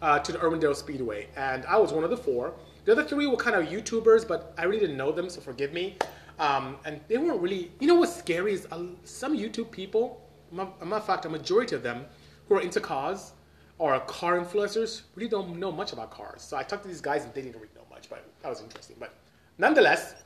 uh, 0.00 0.18
to 0.18 0.32
the 0.32 0.38
Irwindale 0.38 0.74
Speedway, 0.74 1.28
and 1.36 1.66
I 1.66 1.76
was 1.76 1.92
one 1.92 2.04
of 2.04 2.10
the 2.10 2.16
four. 2.16 2.54
The 2.86 2.92
other 2.92 3.04
three 3.04 3.26
were 3.26 3.36
kind 3.36 3.54
of 3.54 3.66
YouTubers, 3.66 4.26
but 4.26 4.54
I 4.56 4.64
really 4.64 4.80
didn't 4.80 4.96
know 4.96 5.12
them, 5.12 5.28
so 5.28 5.42
forgive 5.42 5.74
me. 5.74 5.98
Um, 6.38 6.78
and 6.86 7.02
they 7.08 7.18
weren't 7.18 7.42
really, 7.42 7.70
you 7.80 7.86
know 7.86 7.96
what's 7.96 8.16
scary 8.16 8.54
is 8.54 8.66
uh, 8.72 8.84
some 9.04 9.36
YouTube 9.36 9.70
people 9.70 10.22
a 10.52 10.54
matter 10.54 10.96
of 10.96 11.04
fact, 11.04 11.24
a 11.26 11.28
majority 11.28 11.74
of 11.74 11.82
them 11.82 12.04
who 12.48 12.56
are 12.56 12.60
into 12.60 12.80
cars 12.80 13.32
or 13.82 13.98
car 13.98 14.38
influencers 14.38 15.02
really 15.16 15.28
don't 15.28 15.58
know 15.58 15.72
much 15.72 15.92
about 15.92 16.08
cars. 16.12 16.40
So 16.40 16.56
I 16.56 16.62
talked 16.62 16.84
to 16.84 16.88
these 16.88 17.00
guys 17.00 17.24
and 17.24 17.34
they 17.34 17.42
didn't 17.42 17.56
really 17.56 17.74
know 17.74 17.82
much, 17.90 18.08
but 18.08 18.24
that 18.40 18.48
was 18.48 18.60
interesting. 18.60 18.94
But 19.00 19.12
nonetheless, 19.58 20.22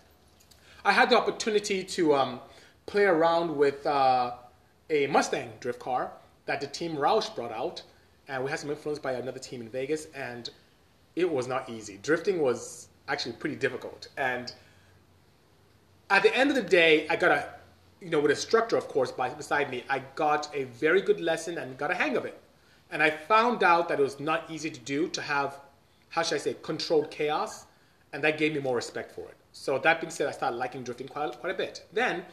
I 0.85 0.93
had 0.93 1.09
the 1.09 1.17
opportunity 1.17 1.83
to 1.83 2.15
um, 2.15 2.41
play 2.85 3.05
around 3.05 3.57
with 3.57 3.87
uh, 3.87 4.33
a 4.91 5.07
Mustang 5.07 5.51
drift 5.59 5.79
car 5.79 6.13
that 6.45 6.61
the 6.61 6.67
team 6.67 6.97
Roush 6.97 7.35
brought 7.35 7.51
out, 7.51 7.81
and 8.29 8.45
we 8.45 8.51
had 8.51 8.59
some 8.59 8.69
influence 8.69 8.99
by 8.99 9.13
another 9.13 9.39
team 9.39 9.63
in 9.63 9.71
Vegas, 9.71 10.09
and 10.15 10.51
it 11.15 11.29
was 11.31 11.49
not 11.49 11.71
easy. 11.71 11.99
Drifting 12.03 12.43
was 12.43 12.89
actually 13.09 13.37
pretty 13.37 13.57
difficult, 13.57 14.09
and 14.19 14.53
at 16.11 16.23
the 16.23 16.37
end 16.37 16.51
of 16.51 16.57
the 16.57 16.69
day, 16.81 17.09
I 17.09 17.17
got 17.17 17.33
a 17.33 17.49
you 18.03 18.11
know, 18.11 18.21
with 18.21 18.31
a 18.31 18.37
structure, 18.37 18.77
of 18.77 18.89
course, 18.89 19.11
by, 19.11 19.31
beside 19.31 19.71
me, 19.71 19.83
I 19.89 20.01
got 20.15 20.55
a 20.55 20.65
very 20.65 21.01
good 21.01 21.21
lesson 21.21 21.57
and 21.57 21.79
got 21.79 21.91
a 21.91 21.95
hang 21.95 22.19
of 22.19 22.27
it. 22.27 22.39
And 22.97 23.03
I 23.03 23.11
found 23.11 23.63
out 23.63 23.91
that 23.91 24.01
it 24.01 24.03
was 24.03 24.19
not 24.19 24.51
easy 24.51 24.71
to 24.71 24.81
do 24.81 25.07
to 25.09 25.21
have, 25.21 25.61
how 26.09 26.23
should 26.23 26.37
I 26.37 26.39
say, 26.39 26.57
controlled 26.63 27.11
chaos, 27.11 27.67
and 28.15 28.25
that 28.25 28.39
gave 28.39 28.55
me 28.55 28.59
more 28.59 28.75
respect 28.75 29.15
for 29.15 29.29
it. 29.29 29.37
So 29.53 29.79
that 29.81 30.01
being 30.01 30.11
said, 30.11 30.29
I 30.29 30.31
started 30.31 30.57
liking 30.57 30.83
drifting 30.83 31.07
quite, 31.07 31.39
quite 31.39 31.55
a 31.55 31.59
bit. 31.59 31.85
Then, 31.93 32.25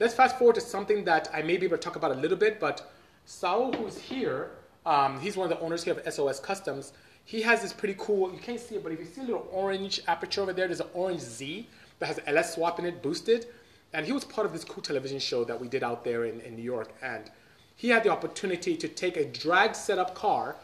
let's 0.00 0.14
fast 0.14 0.38
forward 0.38 0.54
to 0.54 0.62
something 0.62 1.04
that 1.04 1.28
I 1.34 1.42
may 1.42 1.58
be 1.58 1.66
able 1.66 1.76
to 1.76 1.82
talk 1.82 1.96
about 1.96 2.12
a 2.12 2.14
little 2.14 2.38
bit, 2.38 2.58
but 2.58 2.90
Saul, 3.26 3.74
who's 3.74 3.98
here, 3.98 4.52
um, 4.86 5.20
he's 5.20 5.36
one 5.36 5.52
of 5.52 5.58
the 5.58 5.62
owners 5.62 5.84
here 5.84 5.92
of 5.92 6.14
SOS 6.14 6.40
Customs. 6.40 6.94
He 7.26 7.42
has 7.42 7.60
this 7.60 7.74
pretty 7.74 7.96
cool, 7.98 8.32
you 8.32 8.38
can't 8.38 8.58
see 8.58 8.76
it, 8.76 8.82
but 8.82 8.92
if 8.92 8.98
you 8.98 9.04
see 9.04 9.20
a 9.20 9.24
little 9.24 9.46
orange 9.52 10.00
aperture 10.08 10.40
over 10.40 10.54
there, 10.54 10.66
there's 10.66 10.80
an 10.80 10.88
orange 10.94 11.20
Z 11.20 11.68
that 11.98 12.06
has 12.06 12.20
LS 12.26 12.54
swap 12.54 12.78
in 12.78 12.86
it, 12.86 13.02
boosted 13.02 13.48
and 13.92 14.04
he 14.04 14.12
was 14.12 14.24
part 14.24 14.46
of 14.46 14.52
this 14.52 14.64
cool 14.64 14.82
television 14.82 15.18
show 15.18 15.44
that 15.44 15.60
we 15.60 15.68
did 15.68 15.82
out 15.82 16.04
there 16.04 16.24
in, 16.24 16.40
in 16.40 16.56
New 16.56 16.62
York. 16.62 16.92
And 17.02 17.30
he 17.76 17.90
had 17.90 18.02
the 18.02 18.08
opportunity 18.08 18.76
to 18.76 18.88
take 18.88 19.16
a 19.16 19.24
drag 19.24 19.74
setup 19.74 20.14
car 20.14 20.56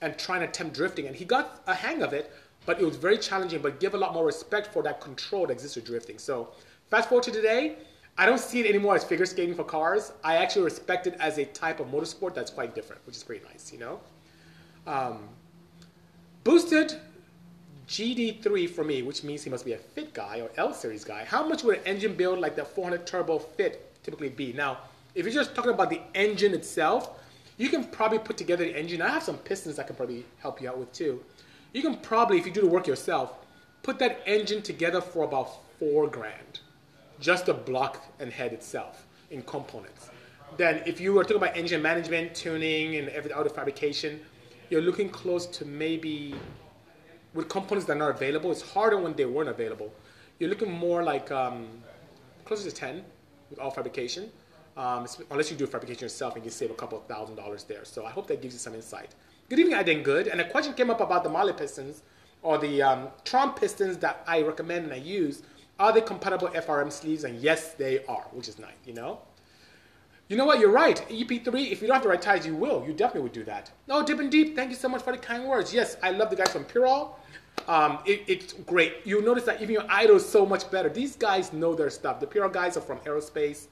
and 0.00 0.16
try 0.18 0.36
and 0.36 0.44
attempt 0.44 0.74
drifting. 0.74 1.06
And 1.06 1.16
he 1.16 1.24
got 1.24 1.62
a 1.66 1.74
hang 1.74 2.02
of 2.02 2.12
it, 2.12 2.30
but 2.66 2.80
it 2.80 2.84
was 2.84 2.96
very 2.96 3.18
challenging, 3.18 3.60
but 3.60 3.80
give 3.80 3.94
a 3.94 3.98
lot 3.98 4.12
more 4.12 4.26
respect 4.26 4.72
for 4.72 4.82
that 4.82 5.00
control 5.00 5.46
that 5.46 5.54
exists 5.54 5.76
with 5.76 5.86
drifting. 5.86 6.18
So 6.18 6.50
fast 6.90 7.08
forward 7.08 7.24
to 7.24 7.32
today, 7.32 7.76
I 8.18 8.26
don't 8.26 8.40
see 8.40 8.60
it 8.60 8.66
anymore 8.66 8.96
as 8.96 9.04
figure 9.04 9.26
skating 9.26 9.54
for 9.54 9.64
cars. 9.64 10.12
I 10.22 10.36
actually 10.36 10.64
respect 10.64 11.06
it 11.06 11.16
as 11.20 11.38
a 11.38 11.46
type 11.46 11.80
of 11.80 11.86
motorsport 11.88 12.34
that's 12.34 12.50
quite 12.50 12.74
different, 12.74 13.04
which 13.06 13.16
is 13.16 13.22
pretty 13.22 13.44
nice, 13.46 13.72
you 13.72 13.78
know? 13.78 14.00
Um, 14.86 15.28
boosted 16.44 16.94
GD3 17.88 18.68
for 18.68 18.84
me, 18.84 19.02
which 19.02 19.24
means 19.24 19.42
he 19.42 19.50
must 19.50 19.64
be 19.64 19.72
a 19.72 19.78
fit 19.78 20.12
guy 20.12 20.40
or 20.40 20.50
L 20.56 20.74
series 20.74 21.04
guy. 21.04 21.24
How 21.24 21.46
much 21.46 21.62
would 21.62 21.78
an 21.78 21.84
engine 21.84 22.14
build 22.14 22.38
like 22.38 22.56
the 22.56 22.64
400 22.64 23.06
turbo 23.06 23.38
fit 23.38 23.94
typically 24.02 24.28
be? 24.28 24.52
Now, 24.52 24.78
if 25.14 25.24
you're 25.24 25.34
just 25.34 25.54
talking 25.54 25.72
about 25.72 25.90
the 25.90 26.00
engine 26.14 26.54
itself, 26.54 27.18
you 27.56 27.68
can 27.68 27.84
probably 27.84 28.18
put 28.18 28.36
together 28.36 28.64
the 28.64 28.78
engine. 28.78 29.02
I 29.02 29.08
have 29.08 29.22
some 29.22 29.38
pistons 29.38 29.76
that 29.76 29.86
can 29.86 29.96
probably 29.96 30.24
help 30.38 30.62
you 30.62 30.68
out 30.68 30.78
with 30.78 30.92
too. 30.92 31.22
You 31.72 31.82
can 31.82 31.96
probably, 31.96 32.38
if 32.38 32.46
you 32.46 32.52
do 32.52 32.60
the 32.60 32.68
work 32.68 32.86
yourself, 32.86 33.32
put 33.82 33.98
that 33.98 34.20
engine 34.26 34.62
together 34.62 35.00
for 35.00 35.24
about 35.24 35.50
four 35.78 36.06
grand, 36.08 36.60
just 37.20 37.46
the 37.46 37.54
block 37.54 38.06
and 38.20 38.32
head 38.32 38.52
itself 38.52 39.06
in 39.30 39.42
components. 39.42 40.10
Then, 40.56 40.82
if 40.86 41.00
you 41.00 41.12
were 41.12 41.24
talking 41.24 41.36
about 41.36 41.56
engine 41.56 41.82
management, 41.82 42.34
tuning, 42.34 42.96
and 42.96 43.08
every 43.10 43.32
other 43.32 43.50
fabrication, 43.50 44.20
you're 44.70 44.80
looking 44.80 45.10
close 45.10 45.46
to 45.46 45.64
maybe 45.64 46.34
with 47.34 47.48
components 47.48 47.86
that 47.86 47.96
are 47.96 48.00
not 48.00 48.10
available. 48.10 48.50
It's 48.50 48.62
harder 48.62 48.98
when 48.98 49.14
they 49.14 49.26
weren't 49.26 49.50
available. 49.50 49.92
You're 50.38 50.48
looking 50.48 50.70
more 50.70 51.02
like 51.02 51.30
um, 51.30 51.68
closer 52.44 52.70
to 52.70 52.74
10 52.74 53.04
with 53.50 53.58
all 53.58 53.70
fabrication 53.70 54.30
um, 54.78 55.06
unless 55.32 55.50
you 55.50 55.56
do 55.56 55.66
fabrication 55.66 56.02
yourself 56.02 56.36
and 56.36 56.44
you 56.44 56.50
save 56.50 56.70
a 56.70 56.74
couple 56.74 56.96
of 56.96 57.04
thousand 57.06 57.34
dollars 57.34 57.64
there. 57.64 57.84
So 57.84 58.06
I 58.06 58.10
hope 58.10 58.28
that 58.28 58.40
gives 58.40 58.54
you 58.54 58.60
some 58.60 58.74
insight. 58.74 59.14
Good 59.50 59.58
evening, 59.58 59.74
I 59.74 59.82
did 59.82 60.04
good. 60.04 60.28
And 60.28 60.40
a 60.40 60.48
question 60.48 60.72
came 60.72 60.88
up 60.88 61.00
about 61.00 61.24
the 61.24 61.30
Marley 61.30 61.52
pistons 61.52 62.02
or 62.42 62.58
the 62.58 62.80
um, 62.80 63.08
Tron 63.24 63.54
pistons 63.54 63.96
that 63.98 64.22
I 64.26 64.42
recommend 64.42 64.84
and 64.84 64.94
I 64.94 64.98
use. 64.98 65.42
Are 65.80 65.92
they 65.92 66.00
compatible 66.00 66.48
FRM 66.48 66.92
sleeves? 66.92 67.24
And 67.24 67.40
yes, 67.40 67.74
they 67.74 68.04
are, 68.06 68.26
which 68.30 68.46
is 68.48 68.58
nice, 68.58 68.76
you 68.86 68.94
know? 68.94 69.20
You 70.28 70.36
know 70.36 70.44
what? 70.44 70.60
You're 70.60 70.70
right. 70.70 71.04
EP3, 71.08 71.72
if 71.72 71.80
you 71.80 71.88
don't 71.88 71.94
have 71.94 72.02
the 72.02 72.08
right 72.10 72.22
ties, 72.22 72.46
you 72.46 72.54
will. 72.54 72.84
You 72.86 72.92
definitely 72.92 73.22
would 73.22 73.32
do 73.32 73.44
that. 73.44 73.72
No, 73.88 74.04
Dip 74.04 74.20
and 74.20 74.30
Deep, 74.30 74.54
thank 74.54 74.70
you 74.70 74.76
so 74.76 74.88
much 74.88 75.02
for 75.02 75.12
the 75.12 75.18
kind 75.18 75.44
words. 75.44 75.74
Yes, 75.74 75.96
I 76.02 76.10
love 76.10 76.30
the 76.30 76.36
guys 76.36 76.52
from 76.52 76.64
Purol. 76.64 77.16
Um, 77.66 77.98
it, 78.06 78.22
it's 78.28 78.52
great. 78.52 78.98
You'll 79.04 79.22
notice 79.22 79.44
that 79.44 79.60
even 79.60 79.72
your 79.72 79.86
idol 79.88 80.16
is 80.16 80.28
so 80.28 80.46
much 80.46 80.70
better. 80.70 80.88
These 80.88 81.16
guys 81.16 81.52
know 81.52 81.74
their 81.74 81.90
stuff. 81.90 82.20
The 82.20 82.26
Purol 82.26 82.50
guys 82.50 82.76
are 82.76 82.82
from 82.82 82.98
aerospace 82.98 83.66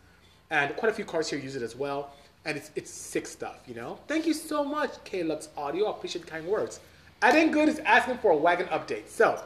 and 0.50 0.75
quite 0.76 0.91
a 0.91 0.95
few 0.95 1.05
cars 1.05 1.29
here 1.29 1.38
use 1.38 1.57
it 1.57 1.62
as 1.62 1.76
well. 1.76 2.11
And 2.45 2.57
it's, 2.57 2.71
it's 2.76 2.91
sick 2.91 3.26
stuff, 3.26 3.59
you 3.67 3.75
know? 3.75 3.99
Thank 4.07 4.26
you 4.26 4.33
so 4.33 4.65
much, 4.65 5.03
K-Lux 5.05 5.49
Audio. 5.57 5.87
I 5.87 5.91
appreciate 5.91 6.25
the 6.25 6.31
kind 6.31 6.47
words. 6.47 6.81
Aden 7.25 7.50
Good 7.50 7.69
is 7.69 7.81
asking 7.81 8.19
for 8.19 8.31
a 8.31 8.37
wagon 8.37 8.67
update. 8.67 9.09
So, 9.09 9.41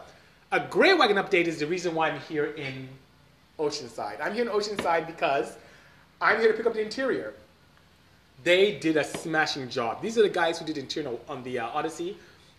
a 0.52 0.60
great 0.60 0.98
wagon 0.98 1.16
update 1.16 1.46
is 1.46 1.60
the 1.60 1.66
reason 1.66 1.94
why 1.94 2.10
I'm 2.10 2.20
here 2.20 2.46
in 2.46 2.88
Oceanside. 3.58 4.20
I'm 4.20 4.34
here 4.34 4.42
in 4.42 4.50
Oceanside 4.50 5.06
because 5.06 5.56
I'm 6.20 6.40
here 6.40 6.50
to 6.50 6.56
pick 6.56 6.66
up 6.66 6.74
the 6.74 6.82
interior. 6.82 7.34
They 8.42 8.78
did 8.78 8.96
a 8.96 9.04
smashing 9.04 9.68
job. 9.68 10.02
These 10.02 10.18
are 10.18 10.22
the 10.22 10.28
guys 10.28 10.58
who 10.58 10.64
did 10.64 10.76
interior 10.76 11.16
on 11.28 11.42
the 11.44 11.60
uh, 11.60 11.68
Odyssey. 11.68 12.16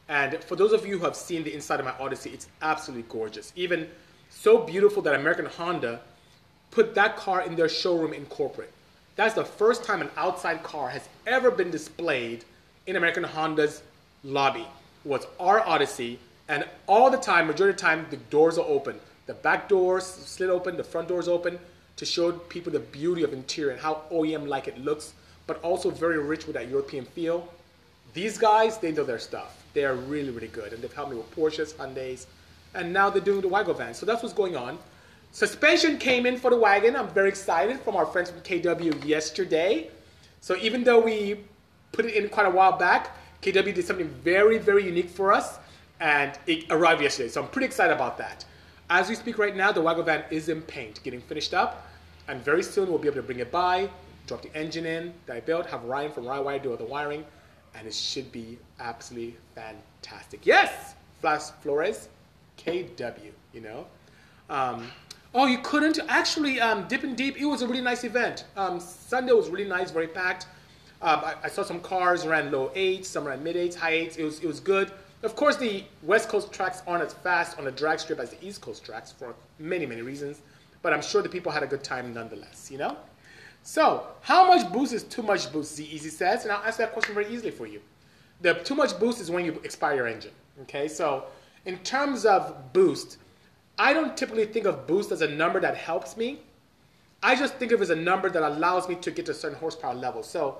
And 0.07 0.43
for 0.43 0.55
those 0.55 0.73
of 0.73 0.85
you 0.85 0.97
who 0.97 1.05
have 1.05 1.15
seen 1.15 1.43
the 1.43 1.53
inside 1.53 1.79
of 1.79 1.85
my 1.85 1.93
Odyssey, 1.99 2.31
it's 2.31 2.47
absolutely 2.61 3.05
gorgeous. 3.09 3.51
Even 3.55 3.89
so 4.29 4.59
beautiful 4.59 5.01
that 5.03 5.15
American 5.15 5.45
Honda 5.45 6.01
put 6.71 6.95
that 6.95 7.17
car 7.17 7.41
in 7.41 7.55
their 7.55 7.69
showroom 7.69 8.13
in 8.13 8.25
corporate. 8.25 8.71
That's 9.15 9.35
the 9.35 9.45
first 9.45 9.83
time 9.83 10.01
an 10.01 10.09
outside 10.17 10.63
car 10.63 10.89
has 10.89 11.07
ever 11.27 11.51
been 11.51 11.69
displayed 11.69 12.45
in 12.87 12.95
American 12.95 13.23
Honda's 13.23 13.83
lobby. 14.23 14.65
Was 15.03 15.27
our 15.39 15.59
Odyssey, 15.67 16.19
and 16.47 16.65
all 16.87 17.09
the 17.09 17.17
time, 17.17 17.47
majority 17.47 17.73
of 17.73 17.77
the 17.77 17.81
time, 17.81 18.05
the 18.09 18.17
doors 18.17 18.57
are 18.57 18.65
open. 18.65 18.99
The 19.25 19.33
back 19.33 19.69
doors 19.69 20.05
slid 20.05 20.49
open, 20.49 20.77
the 20.77 20.83
front 20.83 21.07
doors 21.07 21.27
open 21.27 21.59
to 21.97 22.05
show 22.05 22.31
people 22.31 22.71
the 22.71 22.79
beauty 22.79 23.23
of 23.23 23.33
interior 23.33 23.71
and 23.71 23.79
how 23.79 24.01
OEM-like 24.11 24.67
it 24.67 24.77
looks, 24.77 25.13
but 25.47 25.61
also 25.61 25.89
very 25.89 26.17
rich 26.17 26.45
with 26.47 26.55
that 26.55 26.69
European 26.69 27.05
feel. 27.05 27.47
These 28.13 28.37
guys, 28.37 28.77
they 28.77 28.91
know 28.91 29.03
their 29.03 29.19
stuff. 29.19 29.63
They 29.73 29.85
are 29.85 29.95
really, 29.95 30.31
really 30.31 30.47
good, 30.47 30.73
and 30.73 30.81
they've 30.81 30.93
helped 30.93 31.11
me 31.11 31.17
with 31.17 31.33
Porsches, 31.35 31.73
Hyundais, 31.73 32.25
and 32.73 32.91
now 32.91 33.09
they're 33.09 33.21
doing 33.21 33.41
the 33.41 33.47
Wago 33.47 33.73
van. 33.73 33.93
So 33.93 34.05
that's 34.05 34.21
what's 34.23 34.35
going 34.35 34.55
on. 34.55 34.77
Suspension 35.31 35.97
came 35.97 36.25
in 36.25 36.37
for 36.37 36.51
the 36.51 36.57
wagon. 36.57 36.95
I'm 36.95 37.07
very 37.07 37.29
excited 37.29 37.79
from 37.79 37.95
our 37.95 38.05
friends 38.05 38.29
from 38.29 38.41
KW 38.41 39.05
yesterday. 39.05 39.89
So 40.41 40.57
even 40.57 40.83
though 40.83 40.99
we 40.99 41.39
put 41.93 42.05
it 42.05 42.15
in 42.15 42.27
quite 42.27 42.47
a 42.47 42.49
while 42.49 42.77
back, 42.77 43.15
KW 43.41 43.73
did 43.73 43.85
something 43.85 44.09
very, 44.09 44.57
very 44.57 44.85
unique 44.85 45.09
for 45.09 45.31
us, 45.31 45.57
and 46.01 46.37
it 46.47 46.65
arrived 46.69 47.01
yesterday. 47.01 47.29
So 47.29 47.41
I'm 47.41 47.47
pretty 47.47 47.65
excited 47.65 47.93
about 47.93 48.17
that. 48.17 48.43
As 48.89 49.07
we 49.07 49.15
speak 49.15 49.37
right 49.37 49.55
now, 49.55 49.71
the 49.71 49.81
Wago 49.81 50.03
van 50.03 50.25
is 50.31 50.49
in 50.49 50.61
paint, 50.63 51.01
getting 51.01 51.21
finished 51.21 51.53
up, 51.53 51.87
and 52.27 52.43
very 52.43 52.61
soon 52.61 52.89
we'll 52.89 52.99
be 52.99 53.07
able 53.07 53.15
to 53.15 53.23
bring 53.23 53.39
it 53.39 53.51
by, 53.51 53.89
drop 54.27 54.41
the 54.41 54.53
engine 54.55 54.85
in 54.85 55.13
that 55.27 55.37
I 55.37 55.39
built, 55.39 55.65
have 55.67 55.85
Ryan 55.85 56.11
from 56.11 56.25
Rywire 56.25 56.61
do 56.61 56.71
all 56.71 56.77
the 56.77 56.83
wiring, 56.83 57.23
and 57.73 57.87
it 57.87 57.93
should 57.93 58.29
be 58.33 58.59
absolutely 58.81 59.37
fantastic. 59.55 60.45
Yes, 60.45 60.95
Flash 61.21 61.51
Flores, 61.61 62.09
KW, 62.57 63.31
you 63.53 63.61
know. 63.61 63.87
Um, 64.49 64.91
Oh, 65.33 65.45
you 65.45 65.59
couldn't? 65.59 65.97
Actually, 66.09 66.59
um, 66.59 66.87
Dipping 66.89 67.15
Deep, 67.15 67.37
it 67.37 67.45
was 67.45 67.61
a 67.61 67.67
really 67.67 67.81
nice 67.81 68.03
event. 68.03 68.43
Um, 68.57 68.81
Sunday 68.81 69.31
was 69.31 69.49
really 69.49 69.69
nice, 69.69 69.89
very 69.89 70.07
packed. 70.07 70.47
Um, 71.01 71.21
I, 71.23 71.35
I, 71.43 71.49
saw 71.49 71.63
some 71.63 71.79
cars 71.79 72.27
ran 72.27 72.51
low 72.51 72.69
eights, 72.75 73.07
some 73.07 73.25
ran 73.25 73.41
mid 73.41 73.55
eights, 73.55 73.75
high 73.75 73.91
eights. 73.91 74.17
It 74.17 74.23
was, 74.23 74.39
it 74.39 74.45
was 74.45 74.59
good. 74.59 74.91
Of 75.23 75.35
course, 75.35 75.55
the 75.55 75.85
West 76.03 76.27
Coast 76.27 76.51
tracks 76.51 76.83
aren't 76.85 77.03
as 77.03 77.13
fast 77.13 77.57
on 77.57 77.63
the 77.63 77.71
drag 77.71 77.99
strip 77.99 78.19
as 78.19 78.31
the 78.31 78.45
East 78.45 78.61
Coast 78.61 78.83
tracks 78.83 79.11
for 79.11 79.33
many, 79.57 79.85
many 79.85 80.01
reasons. 80.01 80.41
But 80.81 80.93
I'm 80.93 81.01
sure 81.01 81.21
the 81.21 81.29
people 81.29 81.51
had 81.51 81.63
a 81.63 81.67
good 81.67 81.83
time 81.83 82.13
nonetheless, 82.13 82.69
you 82.69 82.77
know? 82.77 82.97
So, 83.63 84.07
how 84.21 84.47
much 84.47 84.71
boost 84.73 84.93
is 84.93 85.03
too 85.03 85.21
much 85.21 85.51
boost, 85.53 85.75
Z 85.75 85.85
Easy 85.85 86.09
says? 86.09 86.43
And 86.43 86.51
I'll 86.51 86.63
answer 86.63 86.79
that 86.79 86.91
question 86.91 87.15
very 87.15 87.31
easily 87.33 87.51
for 87.51 87.67
you. 87.67 87.81
The 88.41 88.55
too 88.55 88.75
much 88.75 88.99
boost 88.99 89.21
is 89.21 89.31
when 89.31 89.45
you 89.45 89.61
expire 89.63 89.95
your 89.95 90.07
engine, 90.07 90.33
okay? 90.63 90.87
So, 90.87 91.25
in 91.65 91.77
terms 91.79 92.25
of 92.25 92.73
boost, 92.73 93.17
I 93.77 93.93
don't 93.93 94.15
typically 94.15 94.45
think 94.45 94.65
of 94.65 94.87
boost 94.87 95.11
as 95.11 95.21
a 95.21 95.27
number 95.27 95.59
that 95.59 95.75
helps 95.75 96.17
me. 96.17 96.41
I 97.23 97.35
just 97.35 97.55
think 97.55 97.71
of 97.71 97.79
it 97.79 97.83
as 97.83 97.89
a 97.89 97.95
number 97.95 98.29
that 98.29 98.41
allows 98.41 98.89
me 98.89 98.95
to 98.95 99.11
get 99.11 99.25
to 99.27 99.31
a 99.31 99.35
certain 99.35 99.57
horsepower 99.57 99.93
level. 99.93 100.23
So 100.23 100.57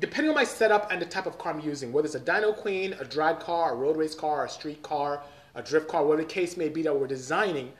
depending 0.00 0.30
on 0.30 0.34
my 0.34 0.44
setup 0.44 0.90
and 0.92 1.00
the 1.00 1.06
type 1.06 1.26
of 1.26 1.38
car 1.38 1.52
I'm 1.52 1.60
using, 1.60 1.92
whether 1.92 2.06
it's 2.06 2.14
a 2.14 2.20
dyno 2.20 2.56
queen, 2.56 2.94
a 3.00 3.04
drag 3.04 3.40
car, 3.40 3.72
a 3.72 3.76
road 3.76 3.96
race 3.96 4.14
car, 4.14 4.44
a 4.44 4.48
street 4.48 4.82
car, 4.82 5.22
a 5.54 5.62
drift 5.62 5.88
car, 5.88 6.04
whatever 6.04 6.22
the 6.22 6.28
case 6.28 6.56
may 6.56 6.68
be 6.68 6.82
that 6.82 6.94
we're 6.94 7.06
designing, 7.06 7.72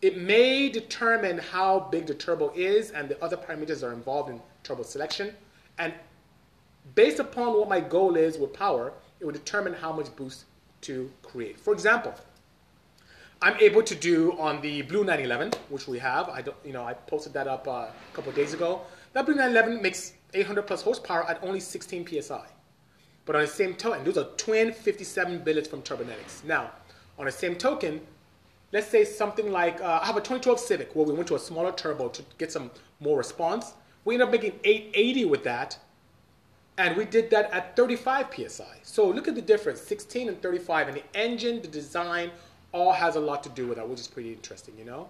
it 0.00 0.16
may 0.16 0.68
determine 0.68 1.38
how 1.38 1.80
big 1.90 2.06
the 2.06 2.14
turbo 2.14 2.52
is 2.54 2.92
and 2.92 3.08
the 3.08 3.22
other 3.22 3.36
parameters 3.36 3.80
that 3.80 3.84
are 3.84 3.92
involved 3.92 4.30
in 4.30 4.40
turbo 4.62 4.82
selection. 4.82 5.34
And 5.78 5.92
based 6.94 7.18
upon 7.18 7.58
what 7.58 7.68
my 7.68 7.80
goal 7.80 8.16
is 8.16 8.38
with 8.38 8.52
power, 8.52 8.92
it 9.20 9.24
will 9.24 9.32
determine 9.32 9.74
how 9.74 9.92
much 9.92 10.14
boost 10.14 10.44
to 10.82 11.10
create. 11.22 11.58
For 11.58 11.72
example, 11.72 12.14
I'm 13.40 13.56
able 13.60 13.82
to 13.84 13.94
do 13.94 14.36
on 14.38 14.60
the 14.60 14.82
Blue 14.82 15.04
911, 15.04 15.52
which 15.68 15.86
we 15.86 15.98
have. 16.00 16.28
I 16.28 16.42
don't, 16.42 16.56
you 16.64 16.72
know, 16.72 16.84
I 16.84 16.94
posted 16.94 17.32
that 17.34 17.46
up 17.46 17.68
uh, 17.68 17.70
a 17.70 17.92
couple 18.12 18.32
days 18.32 18.52
ago. 18.52 18.80
That 19.12 19.26
Blue 19.26 19.36
911 19.36 19.80
makes 19.80 20.14
800 20.34 20.62
plus 20.62 20.82
horsepower 20.82 21.24
at 21.28 21.42
only 21.44 21.60
16 21.60 22.06
psi. 22.20 22.44
But 23.24 23.36
on 23.36 23.42
the 23.42 23.48
same 23.48 23.74
token, 23.74 24.02
those 24.02 24.18
are 24.18 24.24
twin 24.36 24.72
57 24.72 25.38
billets 25.40 25.68
from 25.68 25.82
Turbonetics. 25.82 26.42
Now, 26.44 26.72
on 27.16 27.26
the 27.26 27.32
same 27.32 27.54
token, 27.54 28.00
let's 28.72 28.88
say 28.88 29.04
something 29.04 29.52
like 29.52 29.80
uh, 29.80 30.00
I 30.02 30.06
have 30.06 30.16
a 30.16 30.20
2012 30.20 30.58
Civic 30.58 30.96
where 30.96 31.06
we 31.06 31.14
went 31.14 31.28
to 31.28 31.36
a 31.36 31.38
smaller 31.38 31.70
turbo 31.70 32.08
to 32.08 32.24
get 32.38 32.50
some 32.50 32.72
more 32.98 33.16
response. 33.16 33.74
We 34.04 34.14
ended 34.14 34.28
up 34.28 34.32
making 34.32 34.58
880 34.64 35.26
with 35.26 35.44
that, 35.44 35.78
and 36.76 36.96
we 36.96 37.04
did 37.04 37.30
that 37.30 37.52
at 37.52 37.76
35 37.76 38.26
psi. 38.34 38.64
So 38.82 39.08
look 39.08 39.28
at 39.28 39.36
the 39.36 39.42
difference, 39.42 39.80
16 39.82 40.28
and 40.28 40.42
35, 40.42 40.88
and 40.88 40.96
the 40.96 41.04
engine, 41.14 41.62
the 41.62 41.68
design, 41.68 42.30
all 42.72 42.92
has 42.92 43.16
a 43.16 43.20
lot 43.20 43.42
to 43.44 43.48
do 43.50 43.66
with 43.66 43.78
that, 43.78 43.88
which 43.88 44.00
is 44.00 44.08
pretty 44.08 44.32
interesting, 44.32 44.74
you 44.78 44.84
know? 44.84 45.08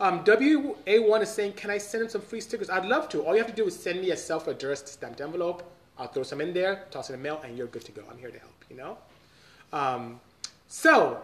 Um, 0.00 0.24
WA1 0.24 1.22
is 1.22 1.28
saying, 1.28 1.52
can 1.52 1.70
I 1.70 1.78
send 1.78 2.04
him 2.04 2.08
some 2.08 2.22
free 2.22 2.40
stickers? 2.40 2.70
I'd 2.70 2.86
love 2.86 3.08
to. 3.10 3.22
All 3.22 3.34
you 3.34 3.42
have 3.42 3.50
to 3.50 3.56
do 3.56 3.66
is 3.66 3.78
send 3.78 4.00
me 4.00 4.10
a 4.12 4.16
self-addressed 4.16 4.88
stamped 4.88 5.20
envelope. 5.20 5.62
I'll 5.98 6.08
throw 6.08 6.22
some 6.22 6.40
in 6.40 6.54
there, 6.54 6.86
toss 6.90 7.10
it 7.10 7.12
in 7.12 7.18
the 7.20 7.22
mail, 7.22 7.40
and 7.44 7.56
you're 7.56 7.66
good 7.66 7.84
to 7.84 7.92
go. 7.92 8.02
I'm 8.10 8.16
here 8.16 8.30
to 8.30 8.38
help, 8.38 8.64
you 8.70 8.76
know? 8.76 8.96
Um, 9.72 10.20
so, 10.68 11.22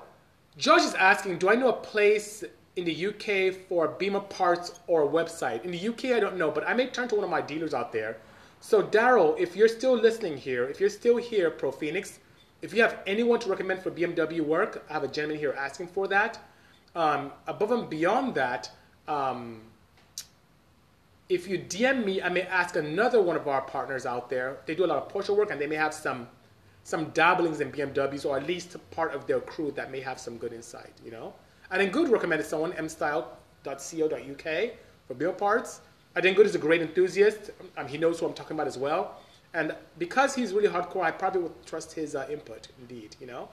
Josh 0.58 0.84
is 0.84 0.94
asking, 0.94 1.38
do 1.38 1.48
I 1.48 1.54
know 1.54 1.68
a 1.68 1.72
place 1.72 2.44
in 2.76 2.84
the 2.84 3.06
UK 3.06 3.54
for 3.66 3.88
Beamer 3.88 4.20
parts 4.20 4.78
or 4.86 5.04
a 5.04 5.08
website? 5.08 5.64
In 5.64 5.70
the 5.70 5.88
UK, 5.88 6.16
I 6.16 6.20
don't 6.20 6.36
know, 6.36 6.50
but 6.50 6.68
I 6.68 6.74
may 6.74 6.88
turn 6.88 7.08
to 7.08 7.14
one 7.14 7.24
of 7.24 7.30
my 7.30 7.40
dealers 7.40 7.72
out 7.72 7.92
there. 7.92 8.18
So, 8.60 8.82
Daryl, 8.82 9.38
if 9.38 9.56
you're 9.56 9.68
still 9.68 9.96
listening 9.96 10.36
here, 10.36 10.68
if 10.68 10.80
you're 10.80 10.90
still 10.90 11.16
here, 11.16 11.50
Pro 11.50 11.70
Phoenix, 11.70 12.18
if 12.66 12.74
you 12.74 12.82
have 12.82 12.98
anyone 13.06 13.38
to 13.38 13.48
recommend 13.48 13.80
for 13.80 13.92
BMW 13.92 14.40
work, 14.40 14.84
I 14.90 14.94
have 14.94 15.04
a 15.04 15.08
gentleman 15.08 15.38
here 15.38 15.54
asking 15.56 15.86
for 15.86 16.08
that. 16.08 16.40
Um, 16.96 17.30
above 17.46 17.70
and 17.70 17.88
beyond 17.88 18.34
that, 18.34 18.72
um, 19.06 19.60
if 21.28 21.46
you 21.48 21.60
DM 21.60 22.04
me, 22.04 22.20
I 22.20 22.28
may 22.28 22.42
ask 22.42 22.74
another 22.74 23.22
one 23.22 23.36
of 23.36 23.46
our 23.46 23.62
partners 23.62 24.04
out 24.04 24.28
there. 24.28 24.58
They 24.66 24.74
do 24.74 24.84
a 24.84 24.88
lot 24.88 24.98
of 24.98 25.12
Porsche 25.12 25.36
work, 25.36 25.52
and 25.52 25.60
they 25.60 25.68
may 25.68 25.76
have 25.76 25.94
some 25.94 26.26
some 26.82 27.10
dabblings 27.10 27.60
in 27.60 27.70
BMWs, 27.70 28.24
or 28.24 28.36
at 28.36 28.46
least 28.48 28.76
part 28.90 29.14
of 29.14 29.28
their 29.28 29.40
crew 29.40 29.70
that 29.72 29.92
may 29.92 30.00
have 30.00 30.18
some 30.20 30.36
good 30.36 30.52
insight, 30.52 30.92
you 31.04 31.10
know? 31.10 31.34
I 31.68 31.78
think 31.78 31.92
Good 31.92 32.08
recommended 32.08 32.46
someone, 32.46 32.72
mstyle.co.uk 32.74 34.70
for 35.08 35.14
build 35.14 35.36
parts. 35.36 35.80
I 36.14 36.20
think 36.20 36.36
Good 36.36 36.46
is 36.46 36.54
a 36.54 36.60
great 36.60 36.80
enthusiast. 36.82 37.50
Um, 37.76 37.88
he 37.88 37.98
knows 37.98 38.20
who 38.20 38.26
I'm 38.26 38.34
talking 38.34 38.56
about 38.56 38.68
as 38.68 38.78
well. 38.78 39.20
And 39.56 39.74
because 39.98 40.34
he's 40.34 40.52
really 40.52 40.68
hardcore, 40.68 41.02
I 41.02 41.10
probably 41.10 41.40
would 41.40 41.64
trust 41.64 41.94
his 41.94 42.14
uh, 42.14 42.26
input, 42.30 42.68
indeed, 42.78 43.16
you 43.18 43.26
know? 43.26 43.48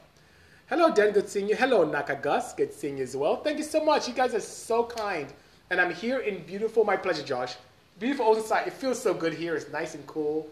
Hello, 0.67 0.93
Dan, 0.93 1.13
good 1.13 1.29
seeing 1.29 1.47
you. 1.47 1.55
Hello, 1.55 1.89
Nakagus, 1.89 2.57
good 2.57 2.73
seeing 2.73 2.97
you 2.97 3.03
as 3.03 3.15
well. 3.15 3.37
Thank 3.37 3.57
you 3.57 3.63
so 3.63 3.81
much. 3.81 4.09
You 4.09 4.13
guys 4.13 4.33
are 4.33 4.41
so 4.41 4.83
kind. 4.83 5.31
And 5.69 5.79
I'm 5.79 5.93
here 5.93 6.19
in 6.19 6.43
beautiful, 6.43 6.83
my 6.83 6.97
pleasure, 6.97 7.23
Josh. 7.23 7.55
Beautiful 7.99 8.35
Oceanside. 8.35 8.67
It 8.67 8.73
feels 8.73 9.01
so 9.01 9.13
good 9.13 9.33
here. 9.33 9.55
It's 9.55 9.71
nice 9.71 9.95
and 9.95 10.05
cool. 10.05 10.49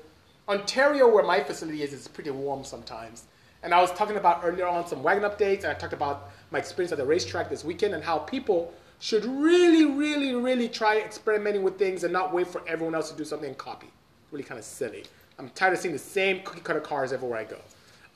Ontario, 0.47 1.13
where 1.13 1.25
my 1.25 1.43
facility 1.43 1.83
is, 1.83 1.91
is 1.91 2.07
pretty 2.07 2.31
warm 2.31 2.63
sometimes. 2.63 3.25
And 3.61 3.73
I 3.73 3.81
was 3.81 3.91
talking 3.91 4.15
about 4.15 4.45
earlier 4.45 4.67
on 4.67 4.87
some 4.87 5.03
wagon 5.03 5.29
updates, 5.29 5.63
and 5.63 5.67
I 5.67 5.73
talked 5.73 5.91
about 5.91 6.29
my 6.51 6.59
experience 6.59 6.93
at 6.93 6.97
the 6.97 7.05
racetrack 7.05 7.49
this 7.49 7.65
weekend 7.65 7.93
and 7.93 8.01
how 8.01 8.19
people 8.19 8.73
should 8.99 9.25
really, 9.25 9.83
really, 9.83 10.33
really 10.33 10.69
try 10.69 10.99
experimenting 10.99 11.61
with 11.61 11.77
things 11.77 12.05
and 12.05 12.13
not 12.13 12.33
wait 12.33 12.47
for 12.47 12.65
everyone 12.69 12.95
else 12.95 13.11
to 13.11 13.17
do 13.17 13.25
something 13.25 13.49
and 13.49 13.57
copy. 13.57 13.87
Really 14.31 14.45
kind 14.45 14.57
of 14.57 14.63
silly. 14.63 15.03
I'm 15.39 15.49
tired 15.49 15.73
of 15.73 15.79
seeing 15.79 15.93
the 15.93 15.99
same 15.99 16.41
cookie 16.43 16.61
cutter 16.61 16.79
cars 16.79 17.13
everywhere 17.13 17.39
I 17.39 17.43
go. 17.45 17.57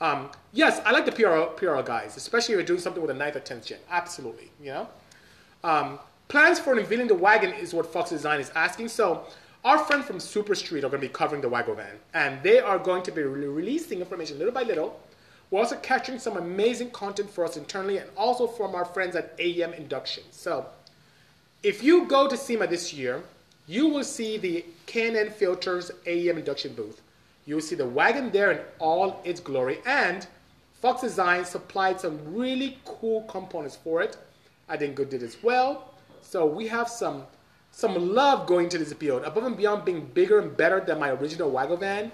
Um, 0.00 0.30
yes, 0.52 0.80
I 0.84 0.90
like 0.90 1.06
the 1.06 1.12
PRL, 1.12 1.84
guys, 1.84 2.16
especially 2.16 2.54
if 2.54 2.58
you're 2.58 2.66
doing 2.66 2.80
something 2.80 3.00
with 3.00 3.10
a 3.10 3.18
9th 3.18 3.36
or 3.36 3.40
10th 3.40 3.66
gen. 3.66 3.78
Absolutely, 3.90 4.50
you 4.60 4.66
know? 4.66 4.88
Um, 5.64 5.98
plans 6.28 6.58
for 6.58 6.78
unveiling 6.78 7.06
the 7.06 7.14
wagon 7.14 7.52
is 7.54 7.72
what 7.72 7.86
Fox 7.86 8.10
Design 8.10 8.40
is 8.40 8.50
asking. 8.54 8.88
So 8.88 9.24
our 9.64 9.78
friends 9.78 10.06
from 10.06 10.20
Super 10.20 10.54
Street 10.54 10.84
are 10.84 10.88
going 10.88 11.00
to 11.00 11.08
be 11.08 11.12
covering 11.12 11.40
the 11.40 11.48
Wago 11.48 11.74
van, 11.74 11.96
and 12.14 12.42
they 12.42 12.60
are 12.60 12.78
going 12.78 13.02
to 13.04 13.10
be 13.10 13.22
re 13.22 13.46
releasing 13.48 14.00
information 14.00 14.38
little 14.38 14.52
by 14.52 14.62
little. 14.62 15.00
We're 15.50 15.60
also 15.60 15.76
capturing 15.76 16.18
some 16.18 16.36
amazing 16.36 16.90
content 16.90 17.30
for 17.30 17.44
us 17.44 17.56
internally 17.56 17.98
and 17.98 18.10
also 18.16 18.46
from 18.46 18.74
our 18.74 18.84
friends 18.84 19.14
at 19.14 19.36
AEM 19.38 19.74
Induction. 19.74 20.24
So 20.30 20.66
if 21.62 21.82
you 21.82 22.06
go 22.06 22.28
to 22.28 22.36
SEMA 22.36 22.66
this 22.66 22.92
year, 22.92 23.22
you 23.66 23.88
will 23.88 24.04
see 24.04 24.38
the 24.38 24.64
K&N 24.86 25.30
Filters 25.30 25.90
AEM 26.06 26.38
Induction 26.38 26.74
booth. 26.74 27.00
You'll 27.46 27.60
see 27.60 27.76
the 27.76 27.86
wagon 27.86 28.30
there 28.30 28.50
in 28.50 28.60
all 28.78 29.20
its 29.24 29.40
glory. 29.40 29.78
And 29.86 30.26
Fox 30.74 31.00
Design 31.00 31.44
supplied 31.44 32.00
some 32.00 32.20
really 32.34 32.78
cool 32.84 33.22
components 33.22 33.76
for 33.82 34.02
it. 34.02 34.16
I 34.68 34.76
think 34.76 34.96
Good 34.96 35.10
did 35.10 35.22
as 35.22 35.42
well. 35.42 35.94
So 36.20 36.44
we 36.44 36.66
have 36.68 36.88
some 36.88 37.24
some 37.70 38.14
love 38.14 38.46
going 38.46 38.68
to 38.70 38.78
this 38.78 38.92
build. 38.94 39.22
Above 39.24 39.44
and 39.44 39.56
beyond 39.56 39.84
being 39.84 40.06
bigger 40.06 40.40
and 40.40 40.56
better 40.56 40.80
than 40.80 40.98
my 40.98 41.10
original 41.10 41.50
Wago 41.50 41.76
van, 41.76 42.10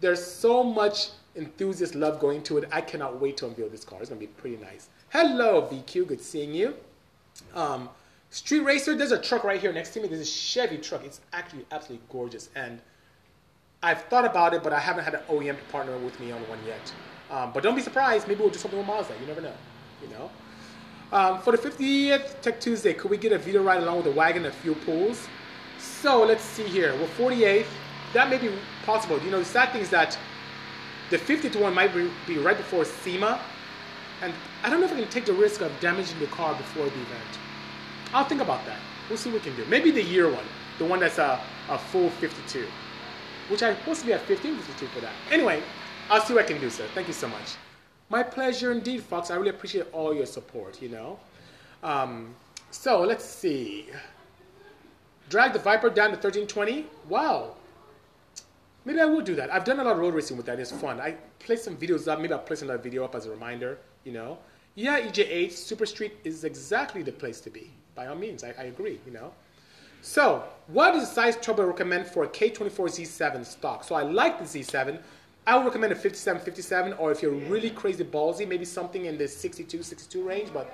there's 0.00 0.24
so 0.24 0.62
much 0.62 1.08
enthusiast 1.34 1.96
love 1.96 2.20
going 2.20 2.42
to 2.44 2.58
it. 2.58 2.68
I 2.70 2.80
cannot 2.80 3.20
wait 3.20 3.36
to 3.38 3.46
unveil 3.46 3.68
this 3.68 3.84
car. 3.84 3.98
It's 4.00 4.08
gonna 4.08 4.20
be 4.20 4.28
pretty 4.28 4.56
nice. 4.56 4.88
Hello, 5.08 5.68
VQ. 5.70 6.06
Good 6.06 6.20
seeing 6.20 6.54
you. 6.54 6.74
Um, 7.54 7.88
Street 8.30 8.60
Racer, 8.60 8.96
there's 8.96 9.10
a 9.10 9.20
truck 9.20 9.42
right 9.42 9.60
here 9.60 9.72
next 9.72 9.90
to 9.90 10.00
me. 10.00 10.06
There's 10.06 10.20
a 10.20 10.24
Chevy 10.24 10.78
truck. 10.78 11.04
It's 11.04 11.20
actually 11.32 11.66
absolutely 11.72 12.06
gorgeous. 12.08 12.48
And 12.54 12.80
I've 13.82 14.02
thought 14.04 14.26
about 14.26 14.52
it, 14.52 14.62
but 14.62 14.74
I 14.74 14.78
haven't 14.78 15.04
had 15.04 15.14
an 15.14 15.22
OEM 15.30 15.56
to 15.56 15.64
partner 15.72 15.96
with 15.96 16.18
me 16.20 16.32
on 16.32 16.40
one 16.48 16.58
yet. 16.66 16.92
Um, 17.30 17.50
but 17.52 17.62
don't 17.62 17.74
be 17.74 17.80
surprised. 17.80 18.28
Maybe 18.28 18.40
we'll 18.40 18.50
do 18.50 18.58
something 18.58 18.78
with 18.78 18.86
Mazda. 18.86 19.14
You 19.18 19.26
never 19.26 19.40
know. 19.40 19.54
You 20.02 20.08
know. 20.08 20.30
Um, 21.12 21.40
for 21.40 21.56
the 21.56 21.58
50th 21.58 22.42
Tech 22.42 22.60
Tuesday, 22.60 22.92
could 22.92 23.10
we 23.10 23.16
get 23.16 23.32
a 23.32 23.38
video 23.38 23.62
ride 23.62 23.82
along 23.82 23.96
with 23.96 24.04
the 24.04 24.12
wagon 24.12 24.44
and 24.44 24.54
fuel 24.54 24.76
pools? 24.84 25.26
So 25.78 26.24
let's 26.24 26.44
see 26.44 26.64
here. 26.64 26.94
Well, 26.94 27.08
48th, 27.16 27.66
that 28.12 28.28
may 28.28 28.36
be 28.36 28.52
possible. 28.84 29.18
You 29.20 29.30
know, 29.30 29.38
the 29.38 29.46
sad 29.46 29.72
thing 29.72 29.80
is 29.80 29.88
that 29.90 30.18
the 31.08 31.16
50th 31.16 31.58
one 31.58 31.74
might 31.74 31.94
be, 31.94 32.10
be 32.26 32.38
right 32.38 32.56
before 32.56 32.84
SEMA, 32.84 33.40
and 34.20 34.34
I 34.62 34.68
don't 34.68 34.80
know 34.80 34.86
if 34.86 34.92
I 34.92 35.00
can 35.00 35.08
take 35.08 35.24
the 35.24 35.32
risk 35.32 35.62
of 35.62 35.72
damaging 35.80 36.18
the 36.20 36.26
car 36.26 36.54
before 36.54 36.84
the 36.84 36.90
event. 36.90 37.38
I'll 38.12 38.26
think 38.26 38.42
about 38.42 38.64
that. 38.66 38.78
We'll 39.08 39.16
see 39.16 39.30
what 39.30 39.42
we 39.42 39.50
can 39.50 39.56
do. 39.56 39.68
Maybe 39.70 39.90
the 39.90 40.02
year 40.02 40.30
one, 40.30 40.44
the 40.78 40.84
one 40.84 41.00
that's 41.00 41.18
a, 41.18 41.40
a 41.70 41.78
full 41.78 42.10
52 42.10 42.66
which 43.50 43.62
I'm 43.62 43.76
supposed 43.76 44.00
to 44.00 44.06
be 44.06 44.12
at 44.12 44.20
15 44.22 44.56
for 44.58 45.00
that. 45.00 45.12
Anyway, 45.30 45.62
I'll 46.08 46.20
see 46.20 46.34
what 46.34 46.44
I 46.44 46.48
can 46.48 46.60
do, 46.60 46.70
sir. 46.70 46.86
Thank 46.94 47.08
you 47.08 47.12
so 47.12 47.28
much. 47.28 47.56
My 48.08 48.22
pleasure 48.22 48.72
indeed, 48.72 49.02
Fox. 49.02 49.30
I 49.30 49.36
really 49.36 49.50
appreciate 49.50 49.86
all 49.92 50.14
your 50.14 50.26
support, 50.26 50.80
you 50.80 50.88
know. 50.88 51.18
Um, 51.82 52.34
so 52.70 53.00
let's 53.00 53.24
see. 53.24 53.86
Drag 55.28 55.52
the 55.52 55.58
Viper 55.58 55.90
down 55.90 56.10
to 56.10 56.16
1320. 56.16 56.86
Wow. 57.08 57.54
Maybe 58.84 59.00
I 59.00 59.04
will 59.04 59.20
do 59.20 59.34
that. 59.34 59.52
I've 59.52 59.64
done 59.64 59.78
a 59.78 59.84
lot 59.84 59.92
of 59.92 59.98
road 59.98 60.14
racing 60.14 60.36
with 60.36 60.46
that. 60.46 60.58
It's 60.58 60.72
fun. 60.72 61.00
I 61.00 61.12
place 61.38 61.62
some 61.62 61.76
videos 61.76 62.08
up. 62.08 62.20
Maybe 62.20 62.32
I'll 62.32 62.40
place 62.40 62.62
another 62.62 62.82
video 62.82 63.04
up 63.04 63.14
as 63.14 63.26
a 63.26 63.30
reminder, 63.30 63.78
you 64.04 64.12
know. 64.12 64.38
Yeah, 64.74 65.00
EJ8, 65.00 65.52
Super 65.52 65.86
Street 65.86 66.16
is 66.24 66.44
exactly 66.44 67.02
the 67.02 67.12
place 67.12 67.40
to 67.42 67.50
be. 67.50 67.70
By 67.94 68.06
all 68.06 68.16
means, 68.16 68.42
I, 68.42 68.54
I 68.58 68.64
agree, 68.64 68.98
you 69.04 69.12
know. 69.12 69.32
So, 70.02 70.44
what 70.68 70.94
the 70.94 71.04
size 71.04 71.36
turbo 71.36 71.66
recommend 71.66 72.06
for 72.06 72.24
a 72.24 72.28
K24 72.28 72.70
Z7 72.70 73.44
stock? 73.44 73.84
So 73.84 73.94
I 73.94 74.02
like 74.02 74.38
the 74.38 74.44
Z7. 74.44 74.98
I 75.46 75.56
would 75.56 75.64
recommend 75.64 75.92
a 75.92 75.96
57, 75.96 76.40
57, 76.42 76.92
or 76.94 77.10
if 77.10 77.22
you're 77.22 77.32
really 77.32 77.70
crazy 77.70 78.04
ballsy, 78.04 78.46
maybe 78.46 78.64
something 78.64 79.06
in 79.06 79.18
the 79.18 79.26
62, 79.26 79.82
62 79.82 80.26
range, 80.26 80.50
but 80.52 80.70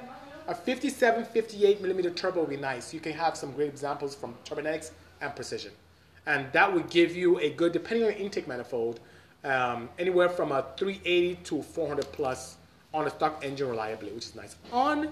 a 0.49 0.55
57, 0.55 1.25
58 1.25 1.81
millimeter 1.81 2.11
turbo 2.11 2.41
would 2.41 2.51
be 2.51 2.57
nice. 2.57 2.93
You 2.93 3.01
can 3.01 3.13
have 3.13 3.37
some 3.37 3.53
great 3.53 3.69
examples 3.69 4.15
from 4.15 4.35
Turbonetics 4.45 4.91
and 5.21 5.35
Precision. 5.35 5.73
And 6.27 6.53
that 6.53 6.73
would 6.73 6.91
give 6.91 7.17
you 7.17 7.39
a 7.41 7.51
good, 7.51 7.73
depending 7.73 8.07
on 8.07 8.13
intake 8.13 8.47
manifold, 8.47 9.01
um, 9.45 9.89
anywhere 9.99 10.29
from 10.29 10.53
a 10.53 10.67
380 10.77 11.37
to 11.45 11.63
400 11.63 12.13
plus 12.13 12.57
on 12.93 13.07
a 13.07 13.11
stock 13.11 13.45
engine 13.45 13.69
reliably, 13.69 14.11
which 14.11 14.27
is 14.27 14.35
nice. 14.35 14.57
On 14.73 15.09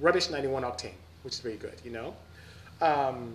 rubbish 0.00 0.30
91 0.30 0.62
octane, 0.62 0.92
which 1.22 1.34
is 1.34 1.40
very 1.40 1.56
good, 1.56 1.74
you 1.84 1.90
know? 1.90 2.14
Um, 2.80 3.34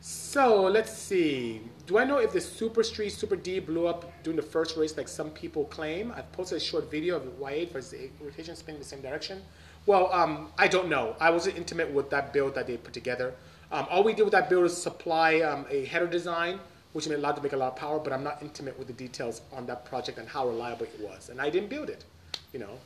so 0.00 0.62
let's 0.62 0.92
see. 0.92 1.62
Do 1.86 1.98
I 1.98 2.04
know 2.04 2.18
if 2.18 2.32
the 2.32 2.40
Super 2.40 2.82
Street 2.82 3.10
Super 3.10 3.36
D 3.36 3.58
blew 3.58 3.86
up 3.86 4.10
during 4.22 4.36
the 4.36 4.42
first 4.42 4.76
race 4.76 4.96
like 4.96 5.08
some 5.08 5.30
people 5.30 5.64
claim? 5.66 6.12
I've 6.16 6.30
posted 6.32 6.58
a 6.58 6.60
short 6.60 6.90
video 6.90 7.16
of 7.16 7.22
Y8 7.40 7.72
versus 7.72 7.90
the 7.90 8.10
rotation 8.24 8.56
spinning 8.56 8.80
the 8.80 8.86
same 8.86 9.00
direction. 9.00 9.42
Well, 9.86 10.12
um, 10.12 10.48
I 10.58 10.66
don't 10.66 10.88
know. 10.88 11.14
I 11.20 11.30
wasn't 11.30 11.56
intimate 11.56 11.90
with 11.90 12.10
that 12.10 12.32
build 12.32 12.54
that 12.54 12.66
they 12.66 12.76
put 12.76 12.94
together. 12.94 13.34
Um, 13.70 13.86
all 13.90 14.02
we 14.02 14.14
did 14.14 14.22
with 14.22 14.32
that 14.32 14.48
build 14.48 14.64
is 14.64 14.76
supply 14.76 15.40
um, 15.40 15.66
a 15.70 15.84
header 15.84 16.06
design, 16.06 16.58
which 16.94 17.06
allowed 17.06 17.36
to 17.36 17.42
make 17.42 17.52
a 17.52 17.56
lot 17.56 17.72
of 17.72 17.76
power, 17.76 17.98
but 17.98 18.12
I'm 18.12 18.24
not 18.24 18.40
intimate 18.40 18.78
with 18.78 18.86
the 18.86 18.92
details 18.94 19.42
on 19.52 19.66
that 19.66 19.84
project 19.84 20.18
and 20.18 20.28
how 20.28 20.48
reliable 20.48 20.86
it 20.86 21.00
was. 21.00 21.28
And 21.28 21.40
I 21.40 21.50
didn't 21.50 21.68
build 21.68 21.90
it, 21.90 22.04
you 22.52 22.60
know. 22.60 22.78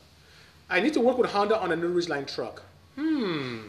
I 0.71 0.81
need 0.81 0.93
to 0.95 1.01
work 1.01 1.19
with 1.19 1.31
Honda 1.31 1.59
on 1.59 1.73
a 1.73 1.77
new 1.77 1.95
Ridgeline 1.95 2.33
truck. 2.33 2.63
Hmm. 2.97 3.61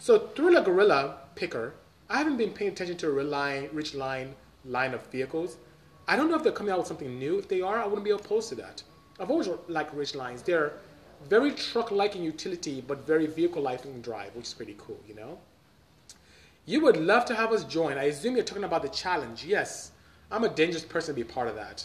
So 0.00 0.18
through 0.18 0.52
the 0.52 0.62
Gorilla 0.62 1.18
picker, 1.34 1.74
I 2.08 2.16
haven't 2.16 2.38
been 2.38 2.52
paying 2.52 2.70
attention 2.70 2.96
to 2.96 3.08
a 3.08 3.22
Ridgeline 3.22 4.32
line 4.64 4.94
of 4.94 5.06
vehicles. 5.08 5.58
I 6.08 6.16
don't 6.16 6.30
know 6.30 6.36
if 6.36 6.42
they're 6.42 6.52
coming 6.52 6.72
out 6.72 6.78
with 6.78 6.88
something 6.88 7.18
new. 7.18 7.38
If 7.38 7.48
they 7.48 7.60
are, 7.60 7.76
I 7.76 7.84
wouldn't 7.84 8.04
be 8.04 8.10
opposed 8.10 8.48
to 8.48 8.54
that. 8.54 8.82
I've 9.20 9.30
always 9.30 9.50
liked 9.68 9.94
Ridgelines. 9.94 10.42
They're 10.42 10.72
very 11.28 11.52
truck-like 11.52 12.16
in 12.16 12.22
utility, 12.22 12.80
but 12.80 13.06
very 13.06 13.26
vehicle-like 13.26 13.84
in 13.84 14.00
drive, 14.00 14.34
which 14.34 14.46
is 14.46 14.54
pretty 14.54 14.74
cool, 14.78 14.98
you 15.06 15.14
know? 15.14 15.38
You 16.64 16.80
would 16.80 16.96
love 16.96 17.26
to 17.26 17.34
have 17.34 17.52
us 17.52 17.64
join. 17.64 17.98
I 17.98 18.04
assume 18.04 18.36
you're 18.36 18.44
talking 18.44 18.64
about 18.64 18.80
the 18.80 18.88
challenge. 18.88 19.44
Yes, 19.44 19.92
I'm 20.30 20.44
a 20.44 20.48
dangerous 20.48 20.84
person 20.84 21.14
to 21.14 21.22
be 21.22 21.30
part 21.30 21.46
of 21.46 21.56
that. 21.56 21.84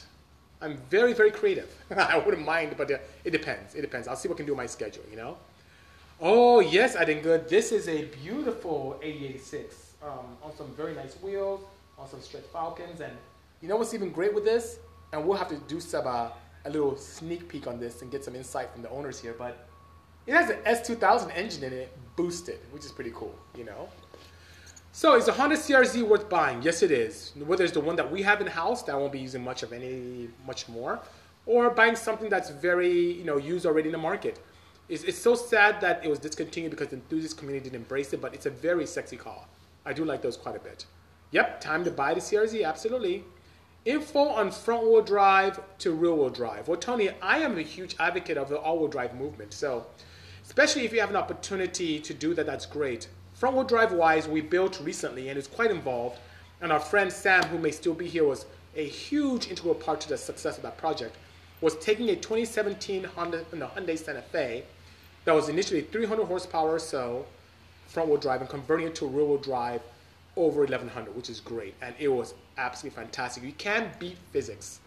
I'm 0.62 0.78
very, 0.89 1.12
very 1.12 1.32
creative. 1.32 1.69
I 1.97 2.17
wouldn't 2.17 2.45
mind, 2.45 2.75
but 2.78 2.89
uh, 2.89 2.99
it 3.25 3.32
depends. 3.32 3.75
It 3.75 3.82
depends. 3.82 4.08
I'll 4.08 4.15
see 4.15 4.30
what 4.30 4.36
I 4.36 4.38
can 4.38 4.45
do 4.45 4.54
with 4.54 4.58
my 4.60 4.67
schedule, 4.67 5.04
you 5.12 5.17
know? 5.17 5.38
Oh, 6.21 6.62
yes, 6.62 6.95
I 6.95 7.04
did 7.04 7.23
good. 7.23 7.49
This 7.49 7.73
is 7.73 7.89
a 7.89 8.06
beautiful 8.06 8.97
AE86 9.04 9.65
um, 10.01 10.38
on 10.41 10.56
some 10.56 10.67
very 10.67 10.95
nice 10.95 11.15
wheels, 11.21 11.60
on 11.99 12.08
some 12.08 12.21
stretch 12.21 12.45
Falkens. 12.54 13.01
And 13.01 13.12
you 13.62 13.67
know 13.67 13.75
what's 13.75 13.93
even 13.93 14.12
great 14.12 14.34
with 14.34 14.45
this? 14.45 14.80
And 15.12 15.28
we'll 15.28 15.38
have 15.38 15.49
to 15.49 15.58
do 15.67 15.82
some, 15.82 16.08
uh, 16.08 16.30
a 16.63 16.69
little 16.69 16.95
sneak 16.95 17.49
peek 17.49 17.67
on 17.67 17.82
this 17.82 18.01
and 18.01 18.10
get 18.10 18.23
some 18.23 18.34
insight 18.34 18.71
from 18.71 18.82
the 18.82 18.89
owners 18.91 19.19
here. 19.19 19.36
But 19.38 19.67
it 20.25 20.34
has 20.34 20.49
an 20.49 20.60
S2000 20.65 21.36
engine 21.36 21.65
in 21.65 21.73
it, 21.73 21.91
boosted, 22.15 22.60
which 22.71 22.86
is 22.86 22.93
pretty 22.93 23.12
cool, 23.13 23.36
you 23.58 23.65
know? 23.65 23.89
So 24.93 25.17
is 25.17 25.25
the 25.25 25.34
Honda 25.34 25.58
CRZ 25.58 26.01
worth 26.01 26.30
buying? 26.30 26.62
Yes, 26.62 26.82
it 26.82 26.91
is. 26.91 27.34
Whether 27.45 27.65
it's 27.65 27.73
the 27.73 27.82
one 27.82 27.97
that 27.97 28.10
we 28.10 28.21
have 28.21 28.39
in 28.39 28.47
house 28.47 28.84
that 28.84 28.95
I 28.95 28.97
won't 28.97 29.12
be 29.12 29.19
using 29.19 29.43
much 29.43 29.63
of 29.63 29.73
any, 29.73 30.30
much 30.47 30.69
more, 30.69 31.01
or 31.45 31.71
buying 31.71 31.97
something 31.97 32.30
that's 32.30 32.51
very, 32.51 33.12
you 33.12 33.25
know, 33.25 33.36
used 33.36 33.65
already 33.65 33.89
in 33.89 33.91
the 33.91 33.97
market. 33.97 34.39
It's, 34.88 35.04
it's 35.04 35.17
so 35.17 35.34
sad 35.34 35.82
that 35.82 36.06
it 36.06 36.10
was 36.10 36.19
discontinued 36.19 36.71
because 36.71 36.89
the 36.89 36.95
enthusiast 36.98 37.38
community 37.38 37.65
didn't 37.65 37.82
embrace 37.82 38.13
it, 38.13 38.21
but 38.21 38.34
it's 38.34 38.45
a 38.45 38.52
very 38.52 38.86
sexy 38.86 39.17
car. 39.17 39.45
I 39.86 39.93
do 39.93 40.06
like 40.06 40.21
those 40.21 40.38
quite 40.38 40.56
a 40.56 40.60
bit. 40.60 40.86
Yep, 41.32 41.60
time 41.62 41.84
to 41.86 41.91
buy 41.91 42.13
the 42.13 42.19
CRZ, 42.19 42.65
absolutely. 42.65 43.24
Info 43.86 44.19
on 44.19 44.52
front 44.52 44.84
wheel 44.84 45.02
drive 45.02 45.60
to 45.80 45.91
rear 45.91 46.13
wheel 46.13 46.30
drive. 46.30 46.67
Well, 46.67 46.78
Tony, 46.78 47.10
I 47.21 47.39
am 47.39 47.58
a 47.58 47.62
huge 47.62 47.95
advocate 48.00 48.38
of 48.38 48.50
the 48.50 48.58
all 48.58 48.80
wheel 48.80 48.88
drive 48.88 49.15
movement. 49.15 49.54
So, 49.54 49.86
especially 50.43 50.86
if 50.86 50.93
you 50.93 51.00
have 51.00 51.10
an 51.10 51.15
opportunity 51.15 52.00
to 52.00 52.13
do 52.13 52.34
that, 52.36 52.45
that's 52.45 52.65
great. 52.65 53.08
Front 53.34 53.56
wheel 53.56 53.65
drive 53.65 53.91
wise, 53.91 54.28
we 54.28 54.41
built 54.41 54.80
recently 54.82 55.30
and 55.30 55.38
it's 55.38 55.48
quite 55.48 55.71
involved. 55.71 56.19
And 56.62 56.71
our 56.71 56.80
friend 56.80 57.12
Sam, 57.12 57.43
who 57.45 57.58
may 57.58 57.71
still 57.71 57.93
be 57.93 58.08
here, 58.08 58.24
was 58.24 58.45
a 58.76 58.88
huge 58.88 59.50
integral 59.50 59.76
part 59.76 60.02
to 60.02 60.10
the 60.10 60.17
success 60.17 60.58
of 60.58 60.63
that 60.63 60.78
project. 60.78 61.15
was 61.62 61.76
taking 61.78 62.10
a 62.10 62.15
2017 62.15 63.04
Honda, 63.04 63.45
no, 63.54 63.67
Hyundai 63.67 63.98
Santa 63.98 64.21
Fe 64.21 64.63
that 65.25 65.33
was 65.33 65.49
initially 65.49 65.81
300 65.81 66.25
horsepower 66.25 66.75
or 66.75 66.79
so, 66.79 67.25
front 67.88 68.09
wheel 68.09 68.17
drive, 68.17 68.41
and 68.41 68.49
converting 68.49 68.88
it 68.88 68.95
to 68.95 69.07
rear 69.07 69.25
wheel 69.25 69.38
drive 69.38 69.81
over 70.38 70.61
1100, 70.61 71.15
which 71.15 71.29
is 71.29 71.39
great. 71.39 71.73
And 71.81 71.95
it 71.99 72.07
was 72.07 72.33
absolutely 72.57 72.95
fantastic. 72.95 73.43
You 73.43 73.53
can't 73.53 73.99
beat 73.99 74.17
physics. 74.31 74.79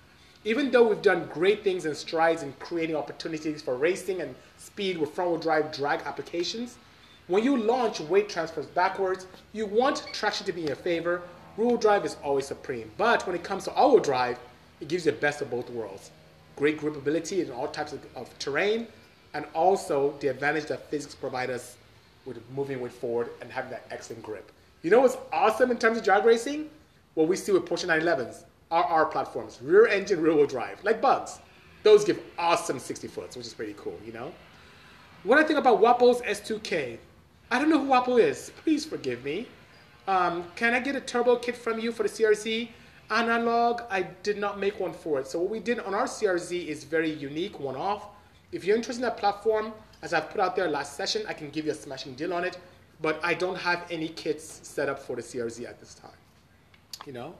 Even 0.45 0.71
though 0.71 0.89
we've 0.89 1.03
done 1.03 1.29
great 1.33 1.65
things 1.65 1.85
and 1.85 1.97
strides 1.97 2.43
in 2.43 2.53
creating 2.61 2.95
opportunities 2.95 3.61
for 3.61 3.77
racing 3.77 4.21
and 4.21 4.35
speed 4.57 4.97
with 4.97 5.11
front 5.11 5.31
wheel 5.31 5.41
drive 5.41 5.73
drag 5.73 6.01
applications, 6.03 6.79
when 7.27 7.45
you 7.45 7.57
launch 7.57 8.01
weight 8.01 8.29
transfers 8.29 8.67
backwards, 8.67 9.27
you 9.53 9.67
want 9.67 10.07
traction 10.13 10.47
to 10.47 10.53
be 10.53 10.63
in 10.63 10.69
your 10.69 10.77
favor. 10.77 11.23
Rear 11.57 11.69
wheel 11.69 11.77
drive 11.77 12.05
is 12.05 12.17
always 12.23 12.47
supreme. 12.47 12.91
But 12.97 13.27
when 13.27 13.35
it 13.35 13.43
comes 13.43 13.65
to 13.65 13.73
all 13.73 13.93
wheel 13.93 14.03
drive, 14.03 14.39
it 14.81 14.89
gives 14.89 15.05
you 15.05 15.13
the 15.13 15.19
best 15.19 15.43
of 15.43 15.51
both 15.51 15.69
worlds. 15.71 16.11
Great 16.57 16.81
gripability 16.81 17.45
in 17.45 17.51
all 17.51 17.69
types 17.69 17.93
of, 17.93 18.01
of 18.15 18.37
terrain, 18.39 18.87
and 19.35 19.45
also 19.55 20.15
the 20.21 20.29
advantage 20.29 20.67
that 20.67 20.91
physics 20.91 21.15
provide 21.15 21.51
us 21.51 21.77
with 22.25 22.39
moving 22.55 22.81
with 22.81 22.93
forward 22.93 23.31
and 23.41 23.51
having 23.51 23.71
that 23.71 23.87
excellent 23.91 24.23
grip. 24.23 24.51
You 24.83 24.91
know 24.91 25.01
what's 25.01 25.17
awesome 25.33 25.71
in 25.71 25.79
terms 25.79 25.99
of 25.99 26.05
drag 26.05 26.25
racing? 26.25 26.71
What 27.15 27.29
we 27.29 27.37
see 27.37 27.53
with 27.53 27.65
Porsche 27.65 27.87
911s, 27.87 28.45
RR 28.71 29.07
platforms, 29.07 29.59
rear 29.63 29.87
engine, 29.87 30.21
rear 30.21 30.35
wheel 30.35 30.47
drive, 30.47 30.83
like 30.85 31.01
bugs. 31.01 31.41
Those 31.83 32.05
give 32.05 32.21
awesome 32.39 32.79
60 32.79 33.09
foots, 33.09 33.37
which 33.37 33.47
is 33.47 33.55
pretty 33.55 33.75
cool, 33.77 33.99
you 34.05 34.13
know? 34.13 34.33
What 35.25 35.39
I 35.39 35.45
think 35.45 35.59
about 35.59 35.81
Wapo's 35.81 36.21
S2K, 36.23 36.99
I 37.51 37.59
don't 37.59 37.71
know 37.71 37.79
who 37.79 37.89
Wapo 37.89 38.21
is. 38.21 38.53
Please 38.63 38.85
forgive 38.85 39.25
me. 39.25 39.49
Um, 40.07 40.45
can 40.55 40.75
I 40.75 40.81
get 40.81 40.97
a 40.97 41.01
turbo 41.01 41.37
kit 41.37 41.57
from 41.57 41.79
you 41.79 41.93
for 41.93 42.03
the 42.03 42.09
CRZ? 42.09 42.69
Analog, 43.11 43.83
I 43.91 44.03
did 44.23 44.37
not 44.37 44.61
make 44.61 44.79
one 44.79 44.93
for 44.93 45.19
it. 45.19 45.27
So 45.27 45.39
what 45.41 45.51
we 45.51 45.61
did 45.61 45.81
on 45.81 45.95
our 45.95 46.05
CRZ 46.05 46.67
is 46.67 46.85
very 46.85 47.11
unique, 47.11 47.59
one-off. 47.59 48.09
If 48.53 48.65
you're 48.65 48.77
interested 48.77 49.03
in 49.03 49.09
that 49.09 49.19
platform, 49.19 49.73
as 50.03 50.15
I've 50.15 50.31
put 50.31 50.41
out 50.41 50.57
there 50.57 50.69
last 50.69 50.97
session, 50.97 51.23
I 51.29 51.33
can 51.33 51.51
give 51.51 51.67
you 51.67 51.73
a 51.73 51.75
smashing 51.75 52.15
deal 52.15 52.33
on 52.33 52.45
it. 52.45 52.59
But 53.01 53.21
I 53.23 53.35
don't 53.35 53.57
have 53.57 53.85
any 53.91 54.09
kits 54.09 54.61
set 54.63 54.89
up 54.89 54.99
for 54.99 55.15
the 55.15 55.23
CRZ 55.23 55.69
at 55.69 55.79
this 55.79 55.95
time. 55.95 56.11
You 57.07 57.13
know, 57.13 57.35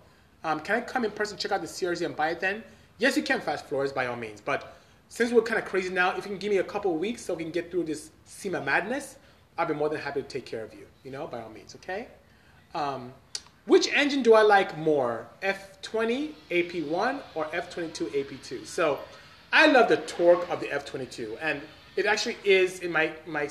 um, 0.45 0.61
can 0.61 0.77
I 0.77 0.81
come 0.83 1.05
in 1.05 1.11
person, 1.11 1.37
check 1.37 1.51
out 1.51 1.61
the 1.61 1.67
CRZ 1.67 2.05
and 2.05 2.15
buy 2.15 2.31
it 2.31 2.41
then? 2.41 2.63
Yes, 2.99 3.17
you 3.17 3.23
can, 3.23 3.41
Fast 3.41 3.67
Floors, 3.67 3.93
by 3.93 4.07
all 4.07 4.17
means. 4.17 4.41
But 4.41 4.77
since 5.09 5.33
we're 5.33 5.43
kind 5.43 5.59
of 5.59 5.65
crazy 5.65 5.93
now, 5.93 6.11
if 6.11 6.19
you 6.19 6.31
can 6.31 6.39
give 6.39 6.51
me 6.53 6.59
a 6.59 6.65
couple 6.65 6.95
weeks 6.97 7.23
so 7.23 7.35
we 7.35 7.43
can 7.43 7.53
get 7.53 7.71
through 7.71 7.85
this 7.85 8.11
SEMA 8.25 8.61
madness, 8.61 9.17
I'll 9.57 9.67
be 9.67 9.75
more 9.75 9.89
than 9.89 10.01
happy 10.01 10.23
to 10.23 10.29
take 10.29 10.47
care 10.47 10.63
of 10.63 10.73
you. 10.75 10.87
You 11.03 11.11
know, 11.11 11.27
by 11.27 11.43
all 11.43 11.51
means, 11.51 11.75
okay? 11.77 12.09
Um, 12.75 13.13
which 13.67 13.93
engine 13.93 14.23
do 14.23 14.35
I 14.35 14.43
like 14.43 14.79
more, 14.79 15.27
F20 15.43 16.33
AP1 16.51 17.21
or 17.35 17.47
F22 17.47 18.09
AP2? 18.11 18.67
So 18.67 19.01
I 19.53 19.67
love 19.67 19.89
the 19.89 19.97
torque 19.99 20.49
of 20.51 20.61
the 20.61 20.67
F22, 20.67 21.39
and 21.41 21.61
it 21.97 22.07
actually 22.07 22.37
is, 22.45 22.81
in 22.81 22.93
my, 22.93 23.13
my 23.27 23.49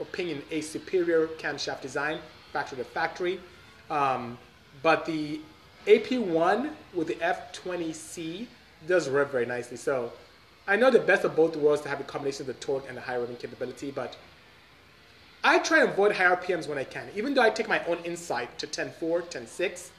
opinion, 0.00 0.42
a 0.50 0.60
superior 0.60 1.28
camshaft 1.38 1.80
design, 1.80 2.18
factory 2.52 2.78
to 2.78 2.84
factory. 2.84 3.40
Um, 3.88 4.38
but 4.82 5.06
the 5.06 5.40
AP1 5.86 6.70
with 6.94 7.08
the 7.08 7.14
F20C 7.14 8.46
does 8.86 9.08
rev 9.08 9.30
very 9.30 9.46
nicely. 9.46 9.76
So 9.76 10.12
I 10.66 10.76
know 10.76 10.90
the 10.90 10.98
best 10.98 11.24
of 11.24 11.36
both 11.36 11.56
worlds 11.56 11.82
to 11.82 11.88
have 11.88 12.00
a 12.00 12.04
combination 12.04 12.42
of 12.42 12.46
the 12.48 12.54
torque 12.54 12.88
and 12.88 12.96
the 12.96 13.00
high 13.00 13.16
revving 13.16 13.38
capability, 13.38 13.90
but 13.90 14.16
I 15.44 15.58
try 15.58 15.80
to 15.80 15.90
avoid 15.90 16.12
high 16.12 16.34
RPMs 16.34 16.68
when 16.68 16.78
I 16.78 16.84
can. 16.84 17.08
Even 17.16 17.34
though 17.34 17.42
I 17.42 17.50
take 17.50 17.68
my 17.68 17.84
own 17.86 17.98
insight 18.04 18.58
to 18.58 18.66
10.4, 18.66 19.24
10.6, 19.24 19.90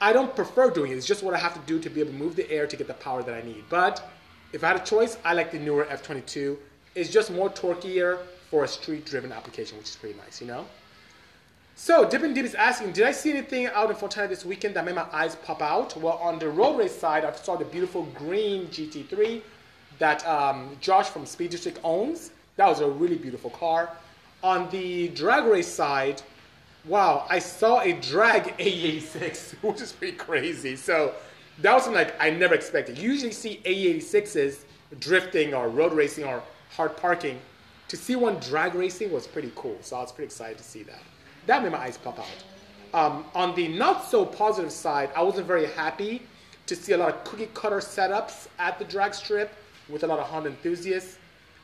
I 0.00 0.12
don't 0.12 0.36
prefer 0.36 0.70
doing 0.70 0.92
it. 0.92 0.96
It's 0.96 1.06
just 1.06 1.22
what 1.22 1.32
I 1.32 1.38
have 1.38 1.54
to 1.54 1.60
do 1.60 1.78
to 1.78 1.88
be 1.88 2.00
able 2.00 2.12
to 2.12 2.18
move 2.18 2.36
the 2.36 2.50
air 2.50 2.66
to 2.66 2.76
get 2.76 2.86
the 2.86 2.94
power 2.94 3.22
that 3.22 3.34
I 3.34 3.40
need. 3.46 3.64
But 3.70 4.06
if 4.56 4.64
I 4.64 4.68
had 4.68 4.80
a 4.80 4.84
choice, 4.84 5.18
I 5.22 5.34
like 5.34 5.52
the 5.52 5.58
newer 5.58 5.84
F22. 5.84 6.56
It's 6.94 7.10
just 7.10 7.30
more 7.30 7.50
torqueier 7.50 8.18
for 8.50 8.64
a 8.64 8.68
street-driven 8.68 9.30
application, 9.30 9.76
which 9.76 9.90
is 9.90 9.96
pretty 9.96 10.18
nice, 10.18 10.40
you 10.40 10.46
know? 10.46 10.64
So, 11.74 12.08
Dippin' 12.08 12.32
Deep 12.32 12.46
is 12.46 12.54
asking, 12.54 12.92
did 12.92 13.04
I 13.04 13.12
see 13.12 13.30
anything 13.30 13.66
out 13.66 13.90
in 13.90 13.96
Fontana 13.96 14.28
this 14.28 14.46
weekend 14.46 14.74
that 14.74 14.86
made 14.86 14.94
my 14.94 15.06
eyes 15.12 15.36
pop 15.36 15.60
out? 15.60 15.94
Well, 15.98 16.14
on 16.22 16.38
the 16.38 16.48
road 16.48 16.78
race 16.78 16.98
side, 16.98 17.26
I 17.26 17.32
saw 17.32 17.56
the 17.56 17.66
beautiful 17.66 18.04
green 18.14 18.68
GT3 18.68 19.42
that 19.98 20.26
um, 20.26 20.74
Josh 20.80 21.08
from 21.10 21.26
Speed 21.26 21.50
District 21.50 21.78
owns. 21.84 22.30
That 22.56 22.66
was 22.66 22.80
a 22.80 22.88
really 22.88 23.18
beautiful 23.18 23.50
car. 23.50 23.90
On 24.42 24.70
the 24.70 25.08
drag 25.08 25.44
race 25.44 25.68
side, 25.68 26.22
wow, 26.86 27.26
I 27.28 27.40
saw 27.40 27.82
a 27.82 27.92
drag 27.92 28.56
AE86, 28.58 29.56
which 29.62 29.82
is 29.82 29.92
pretty 29.92 30.16
crazy. 30.16 30.76
So 30.76 31.14
that 31.60 31.72
was 31.72 31.84
something 31.84 32.02
like 32.02 32.14
I 32.20 32.30
never 32.30 32.54
expected. 32.54 32.98
You 32.98 33.10
usually 33.10 33.32
see 33.32 33.60
AE86s 33.64 34.64
drifting 35.00 35.54
or 35.54 35.68
road 35.68 35.92
racing 35.92 36.24
or 36.24 36.42
hard 36.70 36.96
parking. 36.96 37.38
To 37.88 37.96
see 37.96 38.16
one 38.16 38.36
drag 38.40 38.74
racing 38.74 39.12
was 39.12 39.26
pretty 39.26 39.52
cool. 39.54 39.78
So 39.80 39.96
I 39.96 40.00
was 40.00 40.12
pretty 40.12 40.26
excited 40.26 40.58
to 40.58 40.64
see 40.64 40.82
that. 40.84 41.00
That 41.46 41.62
made 41.62 41.72
my 41.72 41.78
eyes 41.78 41.96
pop 41.96 42.18
out. 42.18 42.26
Um, 42.92 43.24
on 43.34 43.54
the 43.54 43.68
not 43.68 44.04
so 44.04 44.24
positive 44.24 44.72
side, 44.72 45.10
I 45.14 45.22
wasn't 45.22 45.46
very 45.46 45.66
happy 45.66 46.22
to 46.66 46.74
see 46.74 46.92
a 46.92 46.98
lot 46.98 47.10
of 47.10 47.24
cookie 47.24 47.48
cutter 47.54 47.78
setups 47.78 48.48
at 48.58 48.78
the 48.78 48.84
drag 48.84 49.14
strip 49.14 49.52
with 49.88 50.02
a 50.02 50.06
lot 50.06 50.18
of 50.18 50.26
Honda 50.26 50.50
enthusiasts. 50.50 51.18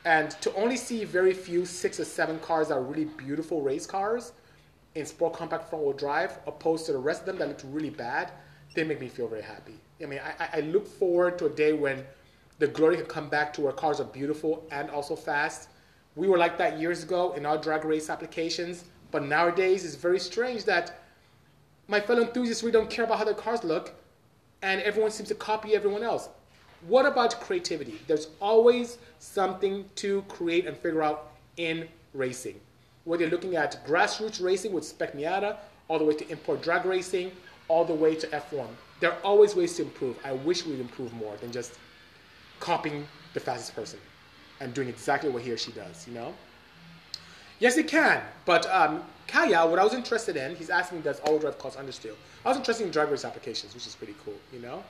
And 0.04 0.30
to 0.42 0.54
only 0.54 0.76
see 0.76 1.04
very 1.04 1.32
few 1.32 1.64
six 1.64 1.98
or 2.00 2.04
seven 2.04 2.38
cars 2.40 2.68
that 2.68 2.74
are 2.74 2.82
really 2.82 3.04
beautiful 3.04 3.62
race 3.62 3.86
cars 3.86 4.32
in 4.94 5.06
sport 5.06 5.32
compact 5.34 5.70
front 5.70 5.84
wheel 5.84 5.92
drive, 5.92 6.38
opposed 6.46 6.86
to 6.86 6.92
the 6.92 6.98
rest 6.98 7.20
of 7.22 7.26
them 7.26 7.38
that 7.38 7.48
looked 7.48 7.64
really 7.68 7.90
bad, 7.90 8.30
they 8.74 8.84
make 8.84 9.00
me 9.00 9.08
feel 9.08 9.28
very 9.28 9.42
happy. 9.42 9.74
I 10.02 10.06
mean, 10.06 10.20
I, 10.38 10.58
I 10.58 10.60
look 10.60 10.86
forward 10.86 11.38
to 11.38 11.46
a 11.46 11.50
day 11.50 11.72
when 11.72 12.04
the 12.58 12.66
glory 12.68 12.96
can 12.96 13.06
come 13.06 13.28
back 13.28 13.52
to 13.54 13.60
where 13.60 13.72
cars 13.72 14.00
are 14.00 14.04
beautiful 14.04 14.66
and 14.70 14.90
also 14.90 15.16
fast. 15.16 15.68
We 16.16 16.28
were 16.28 16.38
like 16.38 16.58
that 16.58 16.78
years 16.78 17.02
ago 17.02 17.32
in 17.32 17.46
our 17.46 17.58
drag 17.58 17.84
race 17.84 18.10
applications, 18.10 18.84
but 19.10 19.24
nowadays 19.24 19.84
it's 19.84 19.94
very 19.94 20.20
strange 20.20 20.64
that 20.64 21.00
my 21.88 22.00
fellow 22.00 22.22
enthusiasts 22.22 22.62
really 22.62 22.72
don't 22.72 22.90
care 22.90 23.04
about 23.04 23.18
how 23.18 23.24
their 23.24 23.34
cars 23.34 23.64
look, 23.64 23.94
and 24.62 24.80
everyone 24.82 25.10
seems 25.10 25.28
to 25.28 25.34
copy 25.34 25.74
everyone 25.74 26.02
else. 26.02 26.28
What 26.86 27.06
about 27.06 27.40
creativity? 27.40 28.00
There's 28.06 28.28
always 28.40 28.98
something 29.18 29.84
to 29.96 30.22
create 30.28 30.66
and 30.66 30.76
figure 30.76 31.02
out 31.02 31.32
in 31.56 31.88
racing. 32.14 32.60
Whether 33.04 33.22
you're 33.22 33.30
looking 33.30 33.56
at 33.56 33.84
grassroots 33.86 34.42
racing 34.42 34.72
with 34.72 34.84
Spec 34.84 35.14
Miata, 35.14 35.56
all 35.88 35.98
the 35.98 36.04
way 36.04 36.14
to 36.14 36.28
import 36.28 36.62
drag 36.62 36.84
racing, 36.84 37.32
all 37.72 37.86
the 37.86 37.94
way 37.94 38.14
to 38.14 38.26
F1. 38.26 38.68
There 39.00 39.10
are 39.10 39.18
always 39.24 39.56
ways 39.56 39.74
to 39.76 39.82
improve. 39.82 40.18
I 40.22 40.32
wish 40.32 40.66
we'd 40.66 40.78
improve 40.78 41.10
more 41.14 41.34
than 41.38 41.50
just 41.50 41.72
copying 42.60 43.08
the 43.32 43.40
fastest 43.40 43.74
person 43.74 43.98
and 44.60 44.74
doing 44.74 44.88
exactly 44.88 45.30
what 45.30 45.42
he 45.42 45.50
or 45.50 45.56
she 45.56 45.72
does, 45.72 46.06
you 46.06 46.12
know? 46.12 46.34
Yes, 47.60 47.78
it 47.78 47.88
can. 47.88 48.20
But 48.44 48.66
um, 48.70 49.02
Kaya, 49.26 49.66
what 49.66 49.78
I 49.78 49.84
was 49.84 49.94
interested 49.94 50.36
in, 50.36 50.54
he's 50.54 50.68
asking, 50.68 51.00
does 51.00 51.20
all 51.20 51.38
drive 51.38 51.58
cause 51.58 51.76
understeer? 51.76 52.14
I 52.44 52.48
was 52.50 52.58
interested 52.58 52.84
in 52.84 52.90
drag 52.90 53.08
race 53.10 53.24
applications, 53.24 53.72
which 53.72 53.86
is 53.86 53.94
pretty 53.94 54.16
cool, 54.22 54.34
you 54.52 54.58
know? 54.58 54.84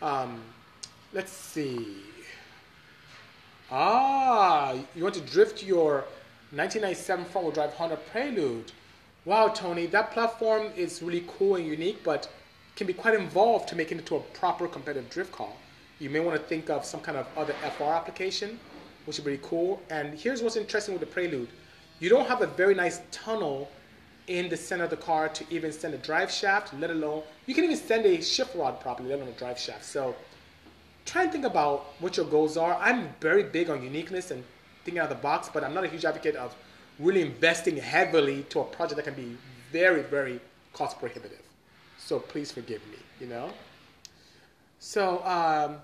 Um, 0.00 0.40
let's 1.12 1.30
see. 1.30 1.96
Ah, 3.70 4.72
you 4.96 5.02
want 5.02 5.14
to 5.16 5.20
drift 5.20 5.62
your 5.62 6.06
1997 6.52 7.26
front-wheel 7.26 7.52
drive 7.52 7.74
Honda 7.74 7.98
Prelude. 8.10 8.72
Wow, 9.28 9.48
Tony, 9.48 9.84
that 9.84 10.12
platform 10.12 10.68
is 10.74 11.02
really 11.02 11.22
cool 11.28 11.56
and 11.56 11.66
unique, 11.66 12.02
but 12.02 12.30
can 12.76 12.86
be 12.86 12.94
quite 12.94 13.12
involved 13.12 13.68
to 13.68 13.76
make 13.76 13.92
it 13.92 13.98
into 13.98 14.16
a 14.16 14.20
proper 14.20 14.66
competitive 14.66 15.10
drift 15.10 15.32
car. 15.32 15.52
You 15.98 16.08
may 16.08 16.20
want 16.20 16.40
to 16.40 16.42
think 16.48 16.70
of 16.70 16.82
some 16.82 17.00
kind 17.00 17.18
of 17.18 17.26
other 17.36 17.52
FR 17.76 17.92
application, 17.92 18.58
which 19.04 19.18
would 19.18 19.26
be 19.26 19.38
cool. 19.42 19.82
And 19.90 20.18
here's 20.18 20.40
what's 20.42 20.56
interesting 20.56 20.94
with 20.94 21.00
the 21.00 21.06
Prelude. 21.06 21.50
You 22.00 22.08
don't 22.08 22.26
have 22.26 22.40
a 22.40 22.46
very 22.46 22.74
nice 22.74 23.02
tunnel 23.10 23.70
in 24.28 24.48
the 24.48 24.56
center 24.56 24.84
of 24.84 24.90
the 24.90 24.96
car 24.96 25.28
to 25.28 25.44
even 25.50 25.72
send 25.72 25.92
a 25.92 25.98
drive 25.98 26.30
shaft, 26.30 26.72
let 26.72 26.88
alone, 26.88 27.22
you 27.44 27.54
can 27.54 27.64
even 27.64 27.76
send 27.76 28.06
a 28.06 28.22
shift 28.22 28.54
rod 28.54 28.80
properly, 28.80 29.10
let 29.10 29.18
alone 29.18 29.28
a 29.28 29.38
drive 29.38 29.58
shaft. 29.58 29.84
So 29.84 30.16
try 31.04 31.24
and 31.24 31.32
think 31.32 31.44
about 31.44 31.84
what 32.00 32.16
your 32.16 32.24
goals 32.24 32.56
are. 32.56 32.78
I'm 32.80 33.10
very 33.20 33.42
big 33.42 33.68
on 33.68 33.82
uniqueness 33.82 34.30
and 34.30 34.42
thinking 34.86 35.00
out 35.00 35.10
of 35.12 35.18
the 35.18 35.22
box, 35.22 35.50
but 35.52 35.62
I'm 35.62 35.74
not 35.74 35.84
a 35.84 35.88
huge 35.88 36.06
advocate 36.06 36.36
of 36.36 36.56
really 36.98 37.22
investing 37.22 37.76
heavily 37.76 38.42
to 38.44 38.60
a 38.60 38.64
project 38.64 38.96
that 38.96 39.04
can 39.04 39.14
be 39.14 39.36
very, 39.72 40.02
very 40.02 40.40
cost 40.72 40.98
prohibitive. 40.98 41.42
So 41.98 42.18
please 42.18 42.50
forgive 42.50 42.80
me, 42.88 42.98
you 43.20 43.26
know? 43.26 43.50
So, 44.78 45.24
um, 45.24 45.76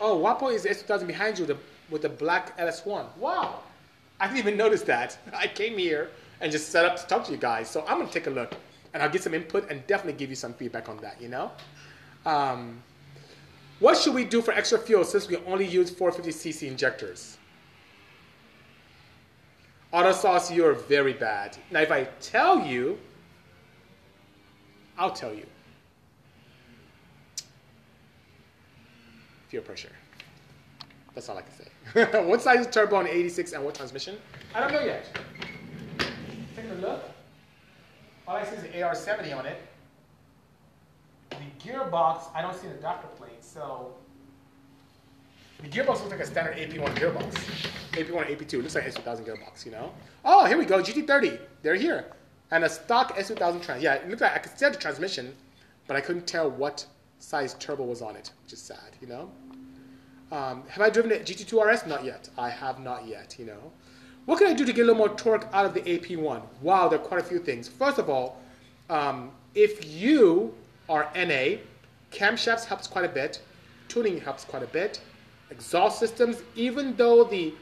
oh, 0.00 0.18
Wapo 0.18 0.52
is 0.52 0.64
S2000 0.64 1.06
behind 1.06 1.38
you 1.38 1.46
with 1.46 1.56
the, 1.56 1.62
with 1.90 2.02
the 2.02 2.08
black 2.08 2.56
LS1. 2.58 3.16
Wow, 3.16 3.60
I 4.20 4.26
didn't 4.26 4.38
even 4.38 4.56
notice 4.56 4.82
that. 4.82 5.18
I 5.34 5.46
came 5.46 5.78
here 5.78 6.10
and 6.40 6.50
just 6.50 6.70
set 6.70 6.84
up 6.84 6.96
to 6.96 7.06
talk 7.06 7.24
to 7.26 7.32
you 7.32 7.38
guys. 7.38 7.68
So 7.70 7.84
I'm 7.86 7.98
gonna 7.98 8.10
take 8.10 8.26
a 8.26 8.30
look 8.30 8.54
and 8.92 9.02
I'll 9.02 9.10
get 9.10 9.22
some 9.22 9.34
input 9.34 9.70
and 9.70 9.86
definitely 9.86 10.18
give 10.18 10.30
you 10.30 10.36
some 10.36 10.54
feedback 10.54 10.88
on 10.88 10.98
that, 10.98 11.20
you 11.20 11.28
know? 11.28 11.50
Um, 12.26 12.82
what 13.80 13.98
should 13.98 14.14
we 14.14 14.24
do 14.24 14.40
for 14.40 14.52
extra 14.52 14.78
fuel 14.78 15.04
since 15.04 15.28
we 15.28 15.36
only 15.38 15.66
use 15.66 15.90
450cc 15.90 16.68
injectors? 16.68 17.36
Auto 19.94 20.10
sauce, 20.10 20.50
you're 20.50 20.74
very 20.74 21.12
bad. 21.12 21.56
Now, 21.70 21.78
if 21.78 21.92
I 21.92 22.08
tell 22.20 22.66
you, 22.66 22.98
I'll 24.98 25.12
tell 25.12 25.32
you. 25.32 25.46
Fear 29.46 29.60
pressure. 29.60 29.92
That's 31.14 31.28
all 31.28 31.38
I 31.38 31.42
can 31.42 31.52
say. 31.52 32.22
what 32.28 32.42
size 32.42 32.66
is 32.66 32.74
turbo 32.74 32.96
on 32.96 33.06
86 33.06 33.52
and 33.52 33.64
what 33.64 33.76
transmission? 33.76 34.18
I 34.52 34.58
don't 34.62 34.72
know 34.72 34.80
yet. 34.80 35.06
Take 36.56 36.70
a 36.72 36.74
look. 36.80 37.04
All 38.26 38.34
I 38.34 38.44
see 38.44 38.56
is 38.56 38.64
an 38.64 38.70
AR70 38.72 39.38
on 39.38 39.46
it. 39.46 39.62
The 41.30 41.36
gearbox, 41.64 42.34
I 42.34 42.42
don't 42.42 42.56
see 42.56 42.66
an 42.66 42.72
adapter 42.72 43.06
plate, 43.16 43.44
so 43.44 43.94
the 45.64 45.70
gearbox 45.70 46.00
looks 46.00 46.10
like 46.10 46.20
a 46.20 46.26
standard 46.26 46.56
AP1 46.56 46.94
gearbox. 46.96 47.32
AP1 47.92 48.28
and 48.28 48.38
AP2. 48.38 48.54
It 48.54 48.62
looks 48.62 48.74
like 48.74 48.84
S2000 48.84 49.26
gearbox, 49.26 49.64
you 49.64 49.72
know? 49.72 49.92
Oh, 50.24 50.44
here 50.44 50.58
we 50.58 50.64
go. 50.64 50.82
GT30. 50.82 51.38
They're 51.62 51.74
here. 51.74 52.06
And 52.50 52.64
a 52.64 52.68
stock 52.68 53.16
S2000 53.16 53.62
trans. 53.62 53.82
Yeah, 53.82 53.94
it 53.94 54.08
looks 54.08 54.20
like 54.20 54.34
I 54.34 54.38
could 54.38 54.56
see 54.58 54.68
the 54.68 54.76
transmission, 54.76 55.34
but 55.86 55.96
I 55.96 56.00
couldn't 56.00 56.26
tell 56.26 56.50
what 56.50 56.86
size 57.18 57.54
turbo 57.54 57.84
was 57.84 58.02
on 58.02 58.16
it, 58.16 58.30
which 58.42 58.52
is 58.52 58.60
sad, 58.60 58.96
you 59.00 59.06
know? 59.06 59.30
Um, 60.30 60.64
have 60.68 60.82
I 60.82 60.90
driven 60.90 61.10
the 61.10 61.16
GT2 61.18 61.72
RS? 61.72 61.86
Not 61.86 62.04
yet. 62.04 62.28
I 62.36 62.50
have 62.50 62.80
not 62.80 63.06
yet, 63.06 63.36
you 63.38 63.46
know? 63.46 63.72
What 64.26 64.38
can 64.38 64.48
I 64.48 64.54
do 64.54 64.64
to 64.64 64.72
get 64.72 64.82
a 64.82 64.86
little 64.86 64.98
more 64.98 65.14
torque 65.16 65.46
out 65.52 65.64
of 65.64 65.74
the 65.74 65.80
AP1? 65.80 66.42
Wow, 66.62 66.88
there 66.88 66.98
are 66.98 67.02
quite 67.02 67.20
a 67.20 67.24
few 67.24 67.38
things. 67.38 67.68
First 67.68 67.98
of 67.98 68.10
all, 68.10 68.40
um, 68.90 69.30
if 69.54 69.86
you 69.86 70.54
are 70.88 71.10
NA, 71.14 71.58
camshafts 72.10 72.64
helps 72.64 72.86
quite 72.86 73.04
a 73.04 73.08
bit, 73.08 73.40
tuning 73.88 74.20
helps 74.20 74.44
quite 74.44 74.62
a 74.62 74.66
bit, 74.66 75.00
exhaust 75.50 75.98
systems, 75.98 76.42
even 76.54 76.96
though 76.96 77.24
the 77.24 77.54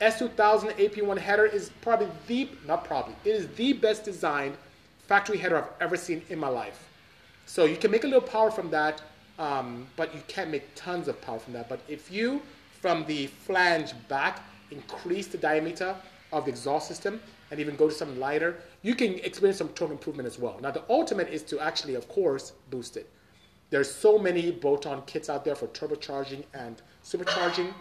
S2000 0.00 0.72
AP1 0.72 1.18
header 1.18 1.46
is 1.46 1.70
probably 1.80 2.08
the, 2.26 2.48
not 2.66 2.84
probably, 2.84 3.14
it 3.24 3.30
is 3.30 3.48
the 3.54 3.72
best 3.72 4.04
designed 4.04 4.56
factory 5.06 5.38
header 5.38 5.58
I've 5.58 5.70
ever 5.80 5.96
seen 5.96 6.22
in 6.28 6.38
my 6.38 6.48
life. 6.48 6.88
So 7.46 7.64
you 7.64 7.76
can 7.76 7.90
make 7.90 8.04
a 8.04 8.06
little 8.06 8.26
power 8.26 8.50
from 8.50 8.70
that, 8.70 9.02
um, 9.38 9.86
but 9.96 10.14
you 10.14 10.22
can't 10.28 10.50
make 10.50 10.74
tons 10.74 11.08
of 11.08 11.20
power 11.20 11.38
from 11.38 11.52
that. 11.52 11.68
But 11.68 11.80
if 11.88 12.10
you, 12.10 12.40
from 12.80 13.04
the 13.06 13.26
flange 13.26 13.92
back, 14.08 14.42
increase 14.70 15.26
the 15.26 15.38
diameter 15.38 15.94
of 16.32 16.46
the 16.46 16.50
exhaust 16.50 16.88
system 16.88 17.20
and 17.50 17.60
even 17.60 17.76
go 17.76 17.88
to 17.88 17.94
something 17.94 18.18
lighter, 18.18 18.56
you 18.82 18.94
can 18.94 19.14
experience 19.20 19.58
some 19.58 19.68
torque 19.68 19.90
improvement 19.90 20.26
as 20.26 20.38
well. 20.38 20.58
Now 20.60 20.70
the 20.70 20.82
ultimate 20.88 21.28
is 21.28 21.42
to 21.44 21.60
actually, 21.60 21.94
of 21.94 22.08
course, 22.08 22.52
boost 22.70 22.96
it. 22.96 23.08
There's 23.70 23.92
so 23.92 24.18
many 24.18 24.50
bolt-on 24.50 25.02
kits 25.02 25.28
out 25.28 25.44
there 25.44 25.54
for 25.54 25.66
turbocharging 25.68 26.44
and 26.54 26.80
supercharging. 27.04 27.72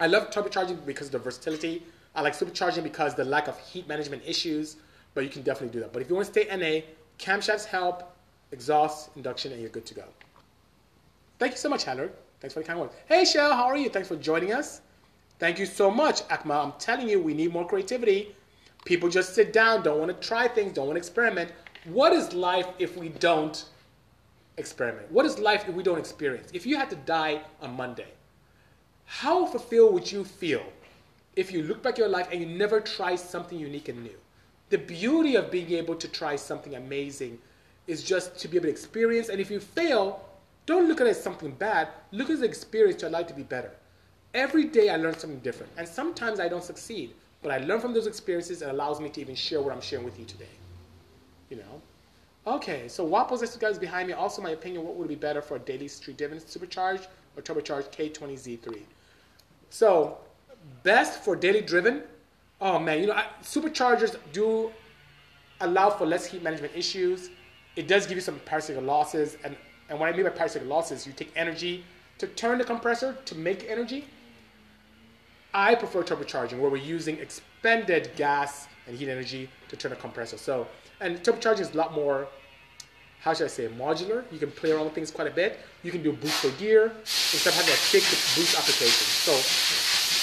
I 0.00 0.06
love 0.06 0.30
turbocharging 0.30 0.86
because 0.86 1.08
of 1.08 1.12
the 1.12 1.18
versatility. 1.18 1.82
I 2.14 2.22
like 2.22 2.34
supercharging 2.34 2.82
because 2.82 3.14
the 3.14 3.24
lack 3.24 3.48
of 3.48 3.58
heat 3.58 3.88
management 3.88 4.22
issues, 4.26 4.76
but 5.14 5.24
you 5.24 5.30
can 5.30 5.42
definitely 5.42 5.72
do 5.72 5.80
that. 5.80 5.92
But 5.92 6.02
if 6.02 6.08
you 6.08 6.14
want 6.14 6.26
to 6.26 6.32
stay 6.32 6.56
NA, 6.56 6.86
camshafts 7.18 7.64
help, 7.64 8.14
exhaust, 8.52 9.10
induction, 9.16 9.52
and 9.52 9.60
you're 9.60 9.70
good 9.70 9.86
to 9.86 9.94
go. 9.94 10.04
Thank 11.38 11.52
you 11.52 11.58
so 11.58 11.68
much, 11.68 11.84
Hannah. 11.84 12.08
Thanks 12.40 12.54
for 12.54 12.60
the 12.60 12.66
kind 12.66 12.80
words. 12.80 12.94
Hey, 13.06 13.24
Shell, 13.24 13.54
how 13.54 13.64
are 13.64 13.76
you? 13.76 13.88
Thanks 13.88 14.08
for 14.08 14.16
joining 14.16 14.52
us. 14.52 14.80
Thank 15.38 15.58
you 15.58 15.66
so 15.66 15.90
much, 15.90 16.26
Akma. 16.28 16.64
I'm 16.64 16.72
telling 16.78 17.08
you, 17.08 17.20
we 17.20 17.34
need 17.34 17.52
more 17.52 17.66
creativity. 17.66 18.34
People 18.84 19.08
just 19.08 19.34
sit 19.34 19.52
down, 19.52 19.82
don't 19.82 19.98
want 19.98 20.10
to 20.10 20.28
try 20.28 20.48
things, 20.48 20.72
don't 20.72 20.86
want 20.86 20.96
to 20.96 20.98
experiment. 20.98 21.52
What 21.84 22.12
is 22.12 22.32
life 22.32 22.66
if 22.78 22.96
we 22.96 23.08
don't 23.08 23.64
experiment? 24.56 25.10
What 25.10 25.24
is 25.26 25.38
life 25.38 25.68
if 25.68 25.74
we 25.74 25.82
don't 25.82 25.98
experience? 25.98 26.50
If 26.52 26.66
you 26.66 26.76
had 26.76 26.90
to 26.90 26.96
die 26.96 27.42
on 27.60 27.76
Monday, 27.76 28.08
how 29.12 29.44
fulfilled 29.44 29.92
would 29.92 30.10
you 30.10 30.24
feel 30.24 30.64
if 31.36 31.52
you 31.52 31.62
look 31.62 31.82
back 31.82 31.98
your 31.98 32.08
life 32.08 32.28
and 32.32 32.40
you 32.40 32.46
never 32.46 32.80
try 32.80 33.14
something 33.14 33.58
unique 33.58 33.90
and 33.90 34.02
new? 34.02 34.16
The 34.70 34.78
beauty 34.78 35.36
of 35.36 35.50
being 35.50 35.70
able 35.72 35.94
to 35.96 36.08
try 36.08 36.34
something 36.34 36.74
amazing 36.74 37.38
is 37.86 38.02
just 38.02 38.38
to 38.38 38.48
be 38.48 38.56
able 38.56 38.66
to 38.66 38.70
experience. 38.70 39.28
And 39.28 39.38
if 39.38 39.50
you 39.50 39.60
fail, 39.60 40.24
don't 40.64 40.88
look 40.88 41.02
at 41.02 41.06
it 41.06 41.10
as 41.10 41.22
something 41.22 41.52
bad. 41.52 41.88
Look 42.10 42.30
at 42.30 42.40
the 42.40 42.46
experience 42.46 43.00
to 43.02 43.08
allow 43.08 43.18
it 43.18 43.28
to 43.28 43.34
be 43.34 43.42
better. 43.42 43.70
Every 44.32 44.64
day 44.64 44.88
I 44.88 44.96
learn 44.96 45.16
something 45.18 45.40
different. 45.40 45.70
And 45.76 45.86
sometimes 45.86 46.40
I 46.40 46.48
don't 46.48 46.64
succeed. 46.64 47.12
But 47.42 47.52
I 47.52 47.58
learn 47.58 47.80
from 47.80 47.92
those 47.92 48.06
experiences 48.06 48.62
and 48.62 48.70
allows 48.70 48.98
me 48.98 49.10
to 49.10 49.20
even 49.20 49.34
share 49.34 49.60
what 49.60 49.74
I'm 49.74 49.82
sharing 49.82 50.06
with 50.06 50.18
you 50.18 50.24
today. 50.24 50.56
You 51.50 51.58
know? 51.58 51.82
Okay, 52.46 52.88
so 52.88 53.04
Wapples 53.04 53.42
this 53.42 53.56
guys 53.56 53.78
behind 53.78 54.08
me. 54.08 54.14
Also, 54.14 54.40
my 54.40 54.50
opinion, 54.50 54.84
what 54.84 54.94
would 54.96 55.08
be 55.08 55.16
better 55.16 55.42
for 55.42 55.56
a 55.56 55.60
daily 55.60 55.86
street 55.86 56.16
dividend 56.16 56.48
supercharged 56.48 57.08
or 57.36 57.42
turbocharged 57.42 57.92
K20Z3? 57.92 58.80
So, 59.72 60.18
best 60.82 61.24
for 61.24 61.34
daily 61.34 61.62
driven. 61.62 62.02
Oh 62.60 62.78
man, 62.78 63.00
you 63.00 63.06
know, 63.06 63.18
superchargers 63.42 64.18
do 64.30 64.70
allow 65.62 65.88
for 65.88 66.04
less 66.04 66.26
heat 66.26 66.42
management 66.42 66.74
issues. 66.76 67.30
It 67.74 67.88
does 67.88 68.06
give 68.06 68.18
you 68.18 68.20
some 68.20 68.38
parasitic 68.40 68.84
losses, 68.84 69.38
and, 69.44 69.56
and 69.88 69.98
what 69.98 70.10
I 70.10 70.12
mean 70.14 70.24
by 70.24 70.28
parasitic 70.28 70.68
losses, 70.68 71.06
you 71.06 71.14
take 71.14 71.32
energy 71.36 71.86
to 72.18 72.26
turn 72.26 72.58
the 72.58 72.64
compressor 72.64 73.16
to 73.24 73.34
make 73.34 73.64
energy. 73.66 74.04
I 75.54 75.74
prefer 75.74 76.02
turbocharging, 76.02 76.58
where 76.58 76.70
we're 76.70 76.76
using 76.76 77.16
expended 77.16 78.10
gas 78.14 78.68
and 78.86 78.98
heat 78.98 79.08
energy 79.08 79.48
to 79.70 79.76
turn 79.76 79.92
a 79.92 79.96
compressor. 79.96 80.36
So, 80.36 80.66
and 81.00 81.22
turbocharging 81.22 81.60
is 81.60 81.72
a 81.72 81.78
lot 81.78 81.94
more, 81.94 82.28
how 83.22 83.32
should 83.32 83.44
I 83.44 83.48
say, 83.48 83.68
modular. 83.68 84.24
You 84.32 84.38
can 84.38 84.50
play 84.50 84.72
around 84.72 84.84
with 84.86 84.94
things 84.94 85.12
quite 85.12 85.28
a 85.28 85.30
bit. 85.30 85.60
You 85.84 85.92
can 85.92 86.02
do 86.02 86.12
boost 86.12 86.34
for 86.44 86.50
gear 86.58 86.92
instead 87.02 87.50
of 87.50 87.54
having 87.54 87.72
a 87.72 87.76
thick 87.76 88.02
boost 88.34 88.58
application. 88.58 89.06
So, 89.26 89.32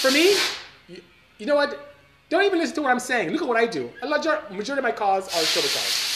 for 0.01 0.11
me, 0.11 0.35
you, 0.89 1.01
you, 1.37 1.45
know 1.45 1.55
what? 1.55 1.95
Don't 2.29 2.43
even 2.43 2.59
listen 2.59 2.75
to 2.75 2.81
what 2.81 2.91
I'm 2.91 2.99
saying. 2.99 3.29
Look 3.29 3.41
at 3.41 3.47
what 3.47 3.57
I 3.57 3.65
do. 3.65 3.89
A 4.01 4.07
majority 4.07 4.71
of 4.71 4.83
my 4.83 4.91
cars 4.91 5.27
are 5.27 5.41
turbocharged. 5.41 6.09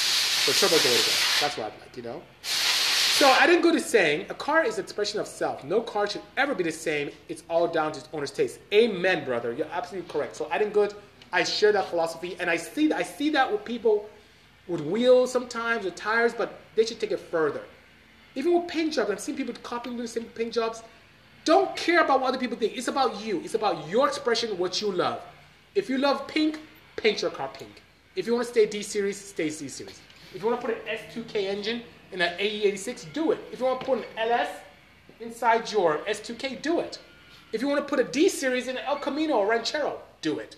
So 0.43 0.51
turbo 0.51 0.75
the 0.75 0.89
way 0.89 0.97
to 0.97 1.05
go. 1.05 1.15
That's 1.39 1.57
what 1.57 1.71
I 1.71 1.79
like, 1.79 1.95
you 1.95 2.03
know? 2.03 2.21
So 2.41 3.29
I 3.29 3.47
didn't 3.47 3.61
go 3.61 3.71
to 3.71 3.79
saying 3.79 4.25
a 4.29 4.33
car 4.33 4.65
is 4.65 4.77
an 4.77 4.83
expression 4.83 5.21
of 5.21 5.27
self. 5.27 5.63
No 5.63 5.79
car 5.79 6.05
should 6.05 6.21
ever 6.35 6.53
be 6.53 6.65
the 6.65 6.71
same. 6.71 7.11
It's 7.29 7.43
all 7.49 7.65
down 7.65 7.93
to 7.93 7.99
its 7.99 8.09
owner's 8.11 8.31
taste. 8.31 8.59
Amen, 8.73 9.23
brother. 9.23 9.53
You're 9.53 9.71
absolutely 9.71 10.11
correct. 10.11 10.35
So 10.35 10.49
I 10.51 10.57
didn't 10.57 10.73
go. 10.73 10.89
I 11.31 11.45
share 11.45 11.71
that 11.71 11.85
philosophy, 11.85 12.35
and 12.41 12.49
I 12.49 12.57
see 12.57 12.87
that. 12.89 12.97
I 12.97 13.03
see 13.03 13.29
that 13.29 13.49
with 13.49 13.63
people 13.63 14.09
with 14.67 14.82
wheels 14.82 15.32
sometimes 15.32 15.86
with 15.86 15.95
tires, 15.95 16.34
but 16.34 16.60
they 16.76 16.86
should 16.86 16.99
take 16.99 17.12
it 17.12 17.19
further. 17.19 17.62
Even 18.36 18.54
with 18.54 18.67
paint 18.67 18.93
jobs, 18.93 19.12
I've 19.12 19.19
seen 19.19 19.36
people 19.36 19.54
copying 19.63 19.97
the 19.97 20.08
same 20.08 20.26
paint 20.26 20.54
jobs. 20.54 20.84
Don't 21.45 21.76
care 21.76 22.04
about 22.04 22.21
what 22.21 22.30
other 22.30 22.38
people 22.38 22.58
think. 22.58 22.78
It's 22.78 22.88
about 22.88 23.23
you. 23.23 23.41
It's 23.43 23.54
about 23.54 23.88
your 23.89 24.08
expression, 24.08 24.58
what 24.58 24.82
you 24.82 24.91
love. 24.91 25.21
If 25.76 25.89
you 25.89 25.97
love 25.97 26.28
pink, 26.28 26.60
paint 26.95 27.21
your 27.21 27.32
car 27.32 27.49
pink. 27.54 27.82
If 28.15 28.26
you 28.28 28.34
want 28.34 28.45
to 28.45 28.52
stay 28.52 28.65
D 28.65 28.82
series, 28.82 29.17
stay 29.19 29.49
D 29.49 29.67
series. 29.67 29.99
If 30.34 30.41
you 30.41 30.47
want 30.47 30.62
to 30.62 30.67
put 30.67 30.76
an 30.76 30.82
S2K 30.88 31.36
engine, 31.36 31.84
in 32.13 32.21
an 32.21 32.38
AE86, 32.38 33.12
do 33.12 33.32
it. 33.32 33.39
If 33.52 33.60
you 33.60 33.65
want 33.65 33.80
to 33.82 33.86
put 33.86 33.97
an 33.97 34.06
LS 34.17 34.49
inside 35.19 35.71
your 35.71 35.97
S2K, 36.08 36.62
do 36.62 36.80
it. 36.80 36.99
If 37.52 37.62
you 37.62 37.67
want 37.67 37.82
to 37.82 37.89
put 37.89 37.99
a 37.99 38.04
D 38.04 38.30
series 38.30 38.67
in 38.67 38.78
an 38.78 38.84
El 38.86 38.97
Camino 38.97 39.36
or 39.36 39.47
Ranchero, 39.47 39.99
do 40.21 40.39
it. 40.39 40.56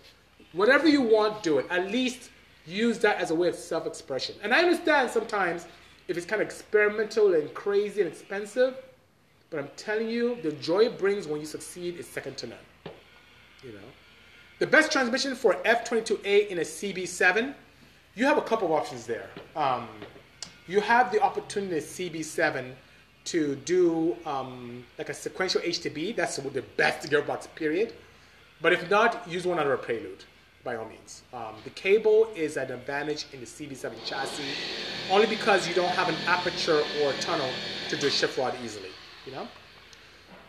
Whatever 0.52 0.88
you 0.88 1.02
want, 1.02 1.44
do 1.44 1.58
it. 1.58 1.65
At 1.70 1.89
least 1.89 2.30
use 2.65 2.99
that 2.99 3.19
as 3.19 3.32
a 3.32 3.36
way 3.36 3.47
of 3.47 3.56
self 3.56 3.86
expression. 3.86 4.36
And 4.43 4.54
I 4.54 4.60
understand 4.60 5.10
sometimes 5.10 5.67
if 6.08 6.17
it's 6.17 6.25
kind 6.25 6.41
of 6.41 6.47
experimental 6.47 7.34
and 7.34 7.54
crazy 7.54 8.01
and 8.01 8.12
expensive, 8.12 8.75
but 9.49 9.60
I'm 9.60 9.69
telling 9.75 10.10
you, 10.10 10.38
the 10.41 10.51
joy 10.54 10.86
it 10.86 10.97
brings 10.97 11.28
when 11.28 11.39
you 11.39 11.45
succeed 11.45 11.97
is 11.97 12.08
second 12.08 12.38
to 12.38 12.47
none. 12.47 12.58
You 13.63 13.73
know? 13.73 13.89
The 14.60 14.67
best 14.67 14.91
transmission 14.91 15.36
for 15.36 15.56
F22A 15.65 16.47
in 16.47 16.60
a 16.60 16.62
CB7, 16.62 17.54
you 18.15 18.25
have 18.25 18.38
a 18.38 18.41
couple 18.41 18.67
of 18.67 18.73
options 18.73 19.06
there. 19.06 19.30
Um, 19.56 19.88
you 20.67 20.80
have 20.82 21.12
the 21.12 21.21
opportunity 21.21 21.78
CB7 21.82 22.71
to 23.25 23.56
do 23.58 24.15
um, 24.25 24.84
like 24.97 25.10
a 25.10 25.13
sequential 25.13 25.62
HTB. 25.62 26.15
That's 26.15 26.38
the 26.38 26.62
best 26.78 27.10
gearbox, 27.10 27.47
period. 27.56 27.93
But 28.62 28.73
if 28.73 28.89
not, 28.89 29.28
use 29.28 29.45
one 29.45 29.60
under 29.60 29.73
a 29.73 29.78
prelude, 29.78 30.23
by 30.65 30.75
all 30.75 30.89
means. 30.89 31.21
Um, 31.32 31.54
the 31.63 31.69
cable 31.69 32.28
is 32.36 32.58
an 32.58 32.71
advantage 32.71 33.28
in 33.32 33.39
the 33.39 33.45
CB7 33.45 33.93
chassis, 34.04 34.43
only 35.12 35.28
because 35.28 35.67
you 35.67 35.75
don't 35.75 35.91
have 35.91 36.10
an 36.10 36.15
aperture 36.25 36.82
or 37.01 37.13
tunnel 37.21 37.49
to 37.88 37.95
do 37.95 38.08
a 38.08 38.10
shift 38.10 38.38
rod 38.38 38.56
easily, 38.63 38.89
you 39.25 39.32
know? 39.32 39.47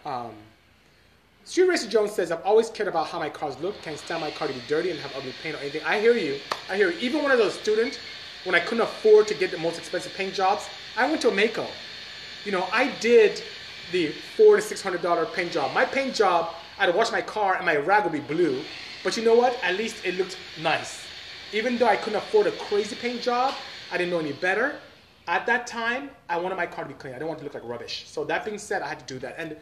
Um, 0.07 0.33
Street 1.45 1.69
Racer 1.69 1.89
Jones 1.89 2.11
says, 2.13 2.33
I've 2.33 2.45
always 2.45 2.71
cared 2.71 2.89
about 2.89 3.07
how 3.07 3.21
my 3.21 3.29
cars 3.29 3.61
look. 3.61 3.81
Can't 3.83 3.99
stand 3.99 4.21
my 4.21 4.33
car 4.33 4.49
to 4.49 4.55
be 4.55 4.63
dirty 4.67 4.91
and 4.91 4.99
have 4.99 5.15
ugly 5.15 5.33
paint 5.43 5.55
or 5.55 5.59
anything. 5.59 5.83
I 5.85 6.01
hear 6.01 6.15
you. 6.15 6.41
I 6.69 6.77
hear 6.77 6.91
you. 6.91 6.99
Even 6.99 7.23
when 7.23 7.31
I 7.31 7.37
was 7.37 7.55
a 7.55 7.59
student, 7.59 8.01
when 8.45 8.55
I 8.57 8.61
couldn't 8.61 8.83
afford 8.83 9.29
to 9.29 9.35
get 9.35 9.53
the 9.53 9.59
most 9.59 9.79
expensive 9.79 10.13
paint 10.15 10.35
jobs, 10.35 10.67
I 10.97 11.09
went 11.09 11.21
to 11.21 11.29
a 11.29 11.33
Maaco. 11.33 11.69
You 12.45 12.53
know, 12.53 12.67
I 12.73 12.91
did 12.99 13.43
the 13.93 14.09
four 14.37 14.57
to 14.57 14.63
six 14.63 14.83
hundred 14.83 15.03
dollar 15.03 15.27
paint 15.27 15.53
job. 15.53 15.73
My 15.73 15.85
paint 15.85 16.15
job, 16.15 16.55
I'd 16.79 16.93
wash 16.95 17.13
my 17.13 17.23
car 17.23 17.55
and 17.57 17.67
my 17.67 17.77
rag 17.77 18.05
would 18.05 18.13
be 18.13 18.21
blue, 18.21 18.63
but 19.07 19.17
you 19.17 19.23
know 19.23 19.37
what? 19.37 19.57
At 19.63 19.77
least 19.77 20.05
it 20.05 20.19
looked 20.19 20.37
nice. 20.61 21.07
Even 21.53 21.79
though 21.79 21.87
I 21.87 21.95
couldn't 21.95 22.19
afford 22.19 22.49
a 22.49 22.51
crazy 22.51 22.97
paint 22.97 23.23
job, 23.23 23.55
I 23.93 23.99
didn't 23.99 24.11
know 24.11 24.19
any 24.19 24.33
better. 24.33 24.75
At 25.29 25.47
that 25.47 25.69
time, 25.69 26.11
I 26.29 26.39
wanted 26.39 26.57
my 26.57 26.67
car 26.67 26.83
to 26.83 26.89
be 26.89 26.95
clean. 26.95 27.15
I 27.15 27.19
didn't 27.19 27.29
want 27.29 27.39
it 27.39 27.43
to 27.43 27.45
look 27.45 27.55
like 27.55 27.71
rubbish. 27.71 28.07
So 28.09 28.25
that 28.25 28.45
being 28.45 28.59
said, 28.59 28.83
I 28.83 28.89
had 28.89 28.99
to 28.99 29.15
do 29.15 29.21
that. 29.21 29.37
And 29.39 29.57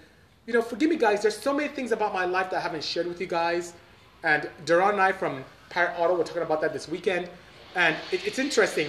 you 0.47 0.55
know, 0.55 0.63
forgive 0.63 0.89
me, 0.89 0.97
guys. 0.97 1.21
There's 1.21 1.37
so 1.37 1.53
many 1.53 1.69
things 1.69 1.93
about 1.93 2.15
my 2.15 2.25
life 2.25 2.49
that 2.53 2.57
I 2.57 2.61
haven't 2.61 2.83
shared 2.83 3.07
with 3.07 3.21
you 3.21 3.27
guys. 3.27 3.75
And 4.23 4.49
Duran 4.65 4.93
and 4.93 5.03
I 5.03 5.13
from 5.13 5.45
Pirate 5.69 5.95
Auto 5.99 6.17
were 6.17 6.25
talking 6.25 6.41
about 6.41 6.63
that 6.63 6.73
this 6.73 6.89
weekend. 6.89 7.29
And 7.75 7.95
it, 8.13 8.27
it's 8.27 8.39
interesting. 8.39 8.89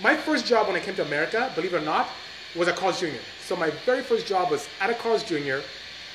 My 0.00 0.16
first 0.16 0.46
job 0.46 0.68
when 0.68 0.76
I 0.76 0.80
came 0.80 0.94
to 0.94 1.04
America, 1.04 1.50
believe 1.56 1.74
it 1.74 1.82
or 1.82 1.84
not, 1.84 2.06
was 2.54 2.68
at 2.68 2.76
Carl's 2.76 3.00
Jr. 3.00 3.18
So 3.44 3.56
my 3.56 3.70
very 3.84 4.02
first 4.02 4.24
job 4.24 4.52
was 4.52 4.68
at 4.80 4.88
a 4.88 4.94
Carl's 4.94 5.24
Jr. 5.24 5.62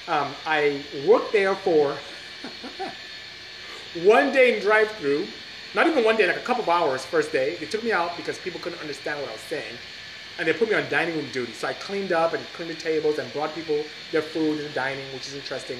Um, 0.07 0.31
I 0.45 0.81
worked 1.05 1.33
there 1.33 1.55
for 1.55 1.97
one 4.03 4.31
day 4.31 4.55
in 4.55 4.61
drive-through, 4.61 5.27
not 5.73 5.87
even 5.87 6.03
one 6.03 6.17
day, 6.17 6.27
like 6.27 6.37
a 6.37 6.41
couple 6.41 6.63
of 6.63 6.69
hours. 6.69 7.05
First 7.05 7.31
day, 7.31 7.55
they 7.59 7.65
took 7.65 7.83
me 7.83 7.91
out 7.91 8.15
because 8.17 8.37
people 8.39 8.59
couldn't 8.59 8.79
understand 8.79 9.19
what 9.19 9.29
I 9.29 9.33
was 9.33 9.41
saying, 9.41 9.75
and 10.37 10.47
they 10.47 10.53
put 10.53 10.69
me 10.69 10.75
on 10.75 10.83
dining 10.89 11.15
room 11.15 11.27
duty. 11.31 11.53
So 11.53 11.67
I 11.67 11.73
cleaned 11.73 12.11
up 12.11 12.33
and 12.33 12.43
cleaned 12.53 12.71
the 12.71 12.75
tables 12.75 13.19
and 13.19 13.31
brought 13.33 13.53
people 13.53 13.83
their 14.11 14.21
food 14.21 14.59
in 14.59 14.63
the 14.63 14.73
dining, 14.73 15.05
which 15.13 15.27
is 15.27 15.35
interesting. 15.35 15.79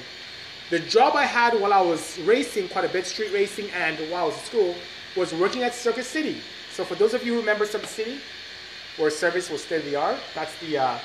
The 0.70 0.78
job 0.78 1.16
I 1.16 1.24
had 1.24 1.58
while 1.60 1.72
I 1.72 1.80
was 1.80 2.18
racing 2.20 2.68
quite 2.68 2.84
a 2.84 2.88
bit, 2.88 3.06
street 3.06 3.32
racing, 3.32 3.70
and 3.70 3.98
while 4.10 4.24
I 4.24 4.26
was 4.26 4.34
in 4.38 4.44
school, 4.44 4.74
was 5.16 5.34
working 5.34 5.62
at 5.62 5.74
Circuit 5.74 6.04
City. 6.04 6.38
So 6.72 6.84
for 6.84 6.94
those 6.94 7.12
of 7.12 7.24
you 7.24 7.34
who 7.34 7.40
remember 7.40 7.66
Circuit 7.66 7.90
City, 7.90 8.18
where 8.96 9.10
service 9.10 9.50
was 9.50 9.62
state 9.62 9.84
of 9.84 9.90
the 9.90 9.96
art, 9.96 10.18
that's 10.34 10.56
the 10.60 10.78
uh, 10.78 10.98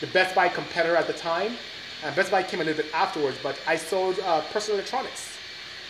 the 0.00 0.06
Best 0.08 0.34
Buy 0.34 0.48
competitor 0.48 0.96
at 0.96 1.06
the 1.06 1.14
time. 1.14 1.56
And 2.04 2.14
Best 2.14 2.30
Buy 2.30 2.42
came 2.42 2.60
a 2.60 2.64
little 2.64 2.82
bit 2.82 2.92
afterwards, 2.92 3.38
but 3.42 3.58
I 3.66 3.76
sold 3.76 4.18
uh, 4.20 4.42
personal 4.52 4.78
electronics. 4.78 5.33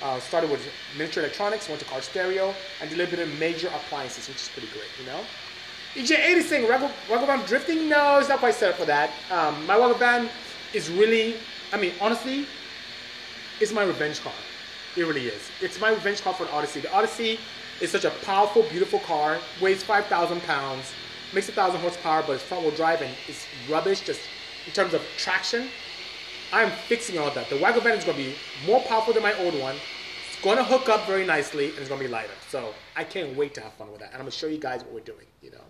Uh, 0.05 0.21
started 0.21 0.51
with 0.51 0.61
miniature 0.99 1.23
electronics, 1.23 1.67
went 1.67 1.81
to 1.81 1.87
car 1.87 2.03
stereo, 2.03 2.55
and 2.83 2.93
of 2.93 3.39
major 3.39 3.69
appliances, 3.69 4.29
which 4.29 4.37
is 4.37 4.51
pretty 4.51 4.69
great, 4.69 4.91
you 5.01 5.07
know. 5.07 5.21
EJ80 5.95 6.37
is 6.37 6.47
saying, 6.47 6.67
Wagovan 6.69 7.47
drifting? 7.47 7.89
No, 7.89 8.19
it's 8.19 8.29
not 8.29 8.39
quite 8.39 8.55
set 8.55 8.69
up 8.69 8.77
for 8.77 8.85
that. 8.85 9.09
Um, 9.31 9.67
my 9.67 9.77
Wagovan 9.77 10.29
is 10.75 10.91
really, 10.91 11.37
I 11.73 11.79
mean, 11.79 11.95
honestly, 12.03 12.47
it's 13.61 13.73
my 13.73 13.83
revenge 13.83 14.21
car. 14.21 14.35
It 14.95 15.05
really 15.05 15.27
is. 15.27 15.49
It's 15.63 15.81
my 15.81 15.89
revenge 15.89 16.21
car 16.21 16.35
for 16.35 16.45
the 16.45 16.53
Odyssey. 16.53 16.81
The 16.81 16.93
Odyssey 16.93 17.41
is 17.81 17.91
such 17.91 18.05
a 18.05 18.11
powerful, 18.27 18.63
beautiful 18.65 18.99
car, 18.99 19.39
weighs 19.63 19.83
5,000 19.83 20.43
pounds, 20.43 20.93
makes 21.33 21.49
1,000 21.49 21.81
horsepower, 21.81 22.23
but 22.27 22.35
it's 22.35 22.43
front 22.43 22.63
wheel 22.63 22.75
drive 22.77 23.01
and 23.01 23.15
it's 23.27 23.47
rubbish 23.71 24.01
just 24.01 24.21
in 24.67 24.73
terms 24.75 24.93
of 24.93 25.03
traction. 25.17 25.69
I'm 26.53 26.71
fixing 26.71 27.19
all 27.19 27.31
that. 27.31 27.49
The 27.49 27.57
Wagovan 27.57 27.97
is 27.97 28.05
going 28.05 28.17
to 28.17 28.25
be 28.25 28.35
more 28.67 28.81
powerful 28.83 29.13
than 29.15 29.23
my 29.23 29.35
old 29.39 29.59
one. 29.59 29.77
Going 30.45 30.59
to 30.59 30.65
hook 30.65 30.91
up 30.91 31.07
very 31.07 31.25
nicely 31.25 31.71
and 31.71 31.79
it's 31.79 31.89
going 31.89 31.99
to 32.03 32.07
be 32.07 32.13
lighter. 32.13 32.29
So 32.51 32.75
I 32.95 33.03
can't 33.03 33.35
wait 33.35 33.55
to 33.55 33.63
have 33.63 33.73
fun 33.73 33.91
with 33.91 34.01
that. 34.01 34.09
And 34.09 34.17
I'm 34.17 34.21
going 34.21 34.31
to 34.31 34.37
show 34.37 34.47
you 34.47 34.59
guys 34.59 34.83
what 34.83 34.93
we're 34.93 35.01
doing, 35.01 35.25
you 35.41 35.51
know. 35.51 35.65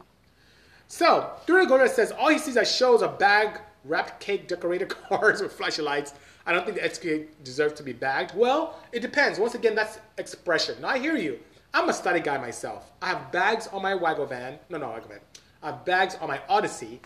So, 0.89 1.31
Dura 1.47 1.65
Goda 1.65 1.89
says 1.89 2.11
all 2.11 2.29
he 2.29 2.39
sees 2.39 2.57
are 2.57 2.65
shows 2.65 3.01
of 3.01 3.17
bag 3.17 3.61
wrapped 3.85 4.19
cake 4.19 4.49
decorated 4.49 4.89
cars 5.09 5.41
with 5.41 5.53
flashing 5.53 5.85
lights. 5.85 6.15
I 6.45 6.53
don't 6.53 6.65
think 6.67 6.77
the 6.77 6.83
XK 6.83 7.29
deserves 7.45 7.75
to 7.75 7.85
be 7.85 7.93
bagged. 7.93 8.35
Well, 8.35 8.81
it 8.91 8.99
depends. 8.99 9.39
Once 9.39 9.55
again, 9.55 9.77
that's 9.77 10.01
expression. 10.19 10.75
Now, 10.81 10.89
I 10.89 10.99
hear 10.99 11.17
you. 11.17 11.39
I'm 11.73 11.89
a 11.89 11.93
study 11.93 12.19
guy 12.19 12.37
myself. 12.39 12.91
I 13.01 13.07
have 13.11 13.31
bags 13.31 13.69
on 13.69 13.81
my 13.81 13.93
Wagovan. 13.93 14.59
No, 14.71 14.79
no, 14.79 14.87
Wagovan. 14.87 15.21
I 15.63 15.67
have 15.67 15.85
bags 15.85 16.17
on 16.21 16.27
my 16.27 16.41
Odyssey, 16.49 17.01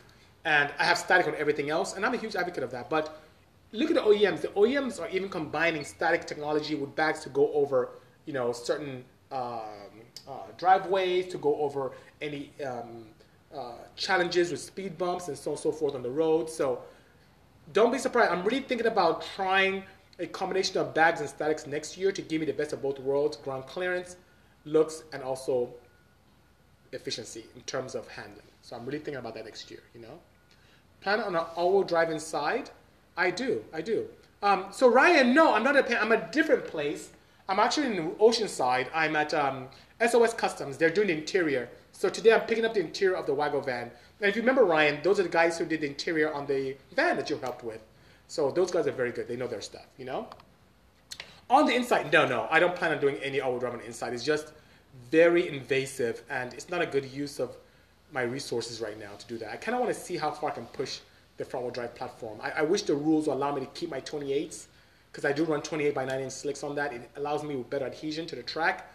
and 0.46 0.72
I 0.78 0.85
have 0.85 0.96
static 0.96 1.26
on 1.26 1.35
everything 1.35 1.68
else, 1.68 1.96
and 1.96 2.07
I'm 2.07 2.14
a 2.14 2.18
huge 2.18 2.35
advocate 2.35 2.64
of 2.64 2.70
that. 2.70 2.88
But 2.88 3.20
look 3.72 3.90
at 3.90 3.96
the 3.96 4.02
OEMs. 4.02 4.40
The 4.40 4.48
OEMs 4.48 5.00
are 5.00 5.09
even 5.09 5.28
combining 5.28 5.85
static 5.85 6.26
technology 6.26 6.74
with 6.74 6.94
bags 6.94 7.20
to 7.20 7.28
go 7.28 7.52
over, 7.52 7.90
you 8.26 8.33
know, 8.33 8.52
certain 8.52 9.04
um, 9.31 9.62
uh, 10.28 10.46
driveways, 10.57 11.26
to 11.28 11.38
go 11.38 11.57
over 11.57 11.92
any 12.20 12.50
um, 12.64 13.07
uh, 13.54 13.72
challenges 13.96 14.50
with 14.50 14.61
speed 14.61 14.98
bumps 14.98 15.28
and 15.28 15.37
so 15.37 15.50
on 15.50 15.54
and 15.54 15.62
so 15.62 15.72
forth 15.72 15.94
on 15.94 16.02
the 16.02 16.11
road. 16.11 16.50
So 16.50 16.83
don't 17.72 17.92
be 17.92 17.98
surprised. 17.98 18.33
I'm 18.33 18.44
really 18.44 18.61
thinking 18.61 18.87
about 18.87 19.22
trying 19.35 19.85
a 20.18 20.26
combination 20.26 20.78
of 20.78 20.94
bags 20.94 21.20
and 21.20 21.28
statics 21.28 21.66
next 21.66 21.96
year 21.96 22.11
to 22.12 22.22
give 22.22 22.40
me 22.40 22.46
the 22.46 22.52
best 22.52 22.72
of 22.72 22.83
both 22.83 22.98
worlds, 22.98 23.37
ground 23.37 23.66
clearance, 23.66 24.16
looks, 24.64 25.04
and 25.12 25.22
also 25.22 25.70
efficiency 26.92 27.44
in 27.54 27.61
terms 27.62 27.94
of 27.94 28.09
handling. 28.09 28.42
So 28.62 28.76
I'm 28.76 28.85
really 28.85 28.98
thinking 28.98 29.16
about 29.16 29.35
that 29.35 29.44
next 29.44 29.70
year, 29.70 29.83
you 29.94 30.00
know. 30.00 30.18
Plan 31.00 31.20
on 31.20 31.37
an 31.37 31.44
all-wheel 31.54 31.85
drive 31.85 32.11
inside? 32.11 32.70
I 33.18 33.33
do, 33.33 33.64
I 33.72 33.83
do. 33.83 34.07
Um, 34.42 34.66
so 34.70 34.88
Ryan, 34.88 35.35
no, 35.35 35.52
I'm 35.52 35.64
not 35.64 35.76
at, 35.76 35.90
I'm 36.00 36.12
a 36.12 36.31
different 36.31 36.64
place. 36.64 37.11
I'm 37.48 37.59
actually 37.59 37.96
in 37.96 38.12
Oceanside. 38.12 38.88
I'm 38.94 39.16
at 39.16 39.35
um, 39.35 39.66
SOS 40.07 40.35
Customs. 40.35 40.78
They're 40.78 40.88
doing 40.88 41.09
the 41.09 41.18
interior. 41.18 41.68
So 41.90 42.09
today 42.09 42.33
I'm 42.33 42.42
picking 42.42 42.64
up 42.64 42.74
the 42.74 42.81
interior 42.81 43.16
of 43.16 43.26
the 43.26 43.35
Wago 43.35 43.61
van. 43.61 43.90
And 44.20 44.31
if 44.31 44.37
you 44.37 44.42
remember 44.42 44.64
Ryan, 44.64 45.00
those 45.02 45.18
are 45.18 45.24
the 45.24 45.28
guys 45.28 45.59
who 45.59 45.66
did 45.66 45.81
the 45.81 45.88
interior 45.88 46.33
on 46.33 46.46
the 46.46 46.76
van 46.94 47.16
that 47.16 47.28
you 47.28 47.37
helped 47.38 47.64
with. 47.64 47.83
So 48.28 48.52
those 48.52 48.70
guys 48.70 48.87
are 48.87 48.92
very 48.92 49.11
good. 49.11 49.26
They 49.26 49.37
know 49.37 49.48
their 49.48 49.62
stuff, 49.62 49.87
you 49.96 50.04
know? 50.04 50.28
On 51.50 51.66
the 51.66 51.74
inside, 51.74 52.12
no, 52.12 52.24
no, 52.24 52.46
I 52.50 52.61
don't 52.61 52.76
plan 52.76 52.92
on 52.92 53.00
doing 53.00 53.16
any 53.16 53.40
all-wheel 53.40 53.59
drive 53.59 53.72
on 53.72 53.81
the 53.81 53.87
inside. 53.87 54.12
It's 54.12 54.22
just 54.22 54.52
very 55.11 55.48
invasive 55.48 56.22
and 56.31 56.52
it's 56.52 56.68
not 56.68 56.83
a 56.83 56.87
good 56.87 57.07
use 57.07 57.40
of 57.40 57.57
my 58.12 58.22
resources 58.22 58.81
right 58.81 58.98
now 58.98 59.11
to 59.18 59.26
do 59.26 59.38
that. 59.38 59.50
I 59.50 59.57
kind 59.57 59.74
of 59.74 59.81
want 59.81 59.92
to 59.92 60.00
see 60.00 60.16
how 60.16 60.31
far 60.31 60.50
I 60.50 60.54
can 60.54 60.66
push 60.66 61.00
the 61.38 61.44
front-wheel 61.44 61.72
drive 61.72 61.94
platform. 61.94 62.38
I, 62.42 62.51
I, 62.51 62.62
wish 62.62 62.83
the 62.83 62.94
rules 62.94 63.27
will 63.27 63.35
allow 63.35 63.55
me 63.55 63.61
to 63.61 63.66
keep 63.68 63.90
my 63.90 64.01
28s 64.01 64.66
because 65.11 65.24
I 65.24 65.33
do 65.33 65.44
run 65.44 65.62
28 65.62 65.94
by 65.94 66.05
9 66.05 66.20
inch 66.20 66.33
slicks 66.33 66.62
on 66.62 66.74
that. 66.74 66.92
It 66.92 67.09
allows 67.16 67.42
me 67.42 67.57
with 67.57 67.70
better 67.70 67.87
adhesion 67.87 68.27
to 68.27 68.37
the 68.37 68.42
track. 68.42 68.92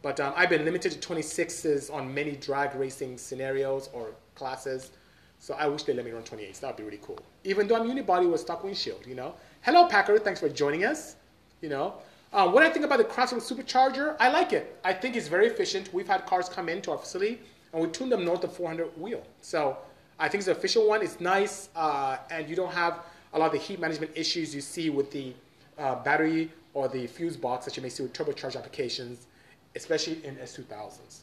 But 0.00 0.18
um, 0.18 0.32
I've 0.36 0.48
been 0.48 0.64
limited 0.64 0.92
to 0.92 1.08
26s 1.08 1.92
on 1.92 2.12
many 2.12 2.32
drag 2.32 2.74
racing 2.74 3.18
scenarios 3.18 3.88
or 3.92 4.14
classes. 4.34 4.90
So 5.38 5.54
I 5.54 5.68
wish 5.68 5.84
they 5.84 5.92
let 5.92 6.04
me 6.04 6.10
run 6.10 6.22
28s. 6.22 6.60
That 6.60 6.68
would 6.68 6.76
be 6.76 6.82
really 6.82 7.00
cool. 7.02 7.18
Even 7.44 7.68
though 7.68 7.76
I'm 7.76 7.88
unibody 7.88 8.30
with 8.30 8.40
stock 8.40 8.64
windshield, 8.64 9.06
you 9.06 9.14
know. 9.14 9.34
Hello, 9.60 9.86
Packer. 9.86 10.18
Thanks 10.18 10.40
for 10.40 10.48
joining 10.48 10.84
us. 10.84 11.16
You 11.60 11.68
know. 11.68 11.94
Um, 12.32 12.52
what 12.52 12.62
I 12.62 12.70
think 12.70 12.86
about 12.86 12.96
the 12.98 13.04
Craftsman 13.04 13.42
Supercharger, 13.42 14.16
I 14.18 14.30
like 14.30 14.54
it. 14.54 14.78
I 14.84 14.94
think 14.94 15.16
it's 15.16 15.28
very 15.28 15.46
efficient. 15.46 15.92
We've 15.92 16.08
had 16.08 16.24
cars 16.24 16.48
come 16.48 16.70
into 16.70 16.90
our 16.90 16.96
facility 16.96 17.40
and 17.72 17.82
we 17.82 17.88
tuned 17.88 18.10
them 18.10 18.24
north 18.24 18.42
of 18.42 18.52
400 18.54 18.98
wheel. 18.98 19.22
So 19.42 19.76
I 20.22 20.28
think 20.28 20.38
it's 20.38 20.46
an 20.46 20.56
official 20.56 20.86
one. 20.86 21.02
It's 21.02 21.18
nice, 21.18 21.68
uh, 21.74 22.16
and 22.30 22.48
you 22.48 22.54
don't 22.54 22.72
have 22.72 23.00
a 23.32 23.38
lot 23.40 23.46
of 23.46 23.52
the 23.52 23.58
heat 23.58 23.80
management 23.80 24.12
issues 24.14 24.54
you 24.54 24.60
see 24.60 24.88
with 24.88 25.10
the 25.10 25.34
uh, 25.78 25.96
battery 25.96 26.48
or 26.74 26.86
the 26.86 27.08
fuse 27.08 27.36
box 27.36 27.64
that 27.64 27.76
you 27.76 27.82
may 27.82 27.88
see 27.88 28.04
with 28.04 28.12
turbocharged 28.12 28.54
applications, 28.54 29.26
especially 29.74 30.24
in 30.24 30.36
S2000s. 30.36 31.22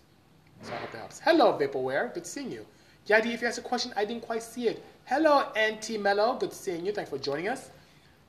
So 0.64 0.74
I 0.74 0.76
hope 0.76 0.92
that 0.92 0.98
helps. 0.98 1.22
Hello, 1.22 1.58
Vaporware. 1.58 2.14
Good 2.14 2.28
seeing 2.28 2.52
you. 2.52 2.66
Yadi, 3.08 3.34
if 3.34 3.42
you 3.42 3.48
ask 3.48 3.58
a 3.58 3.62
question, 3.62 3.94
I 3.96 4.04
didn't 4.04 4.24
quite 4.24 4.44
see 4.44 4.68
it. 4.68 4.84
Hello, 5.06 5.46
NT 5.58 6.02
Mello. 6.02 6.38
Good 6.38 6.52
seeing 6.52 6.86
you. 6.86 6.92
Thanks 6.92 7.10
for 7.10 7.18
joining 7.18 7.48
us. 7.48 7.70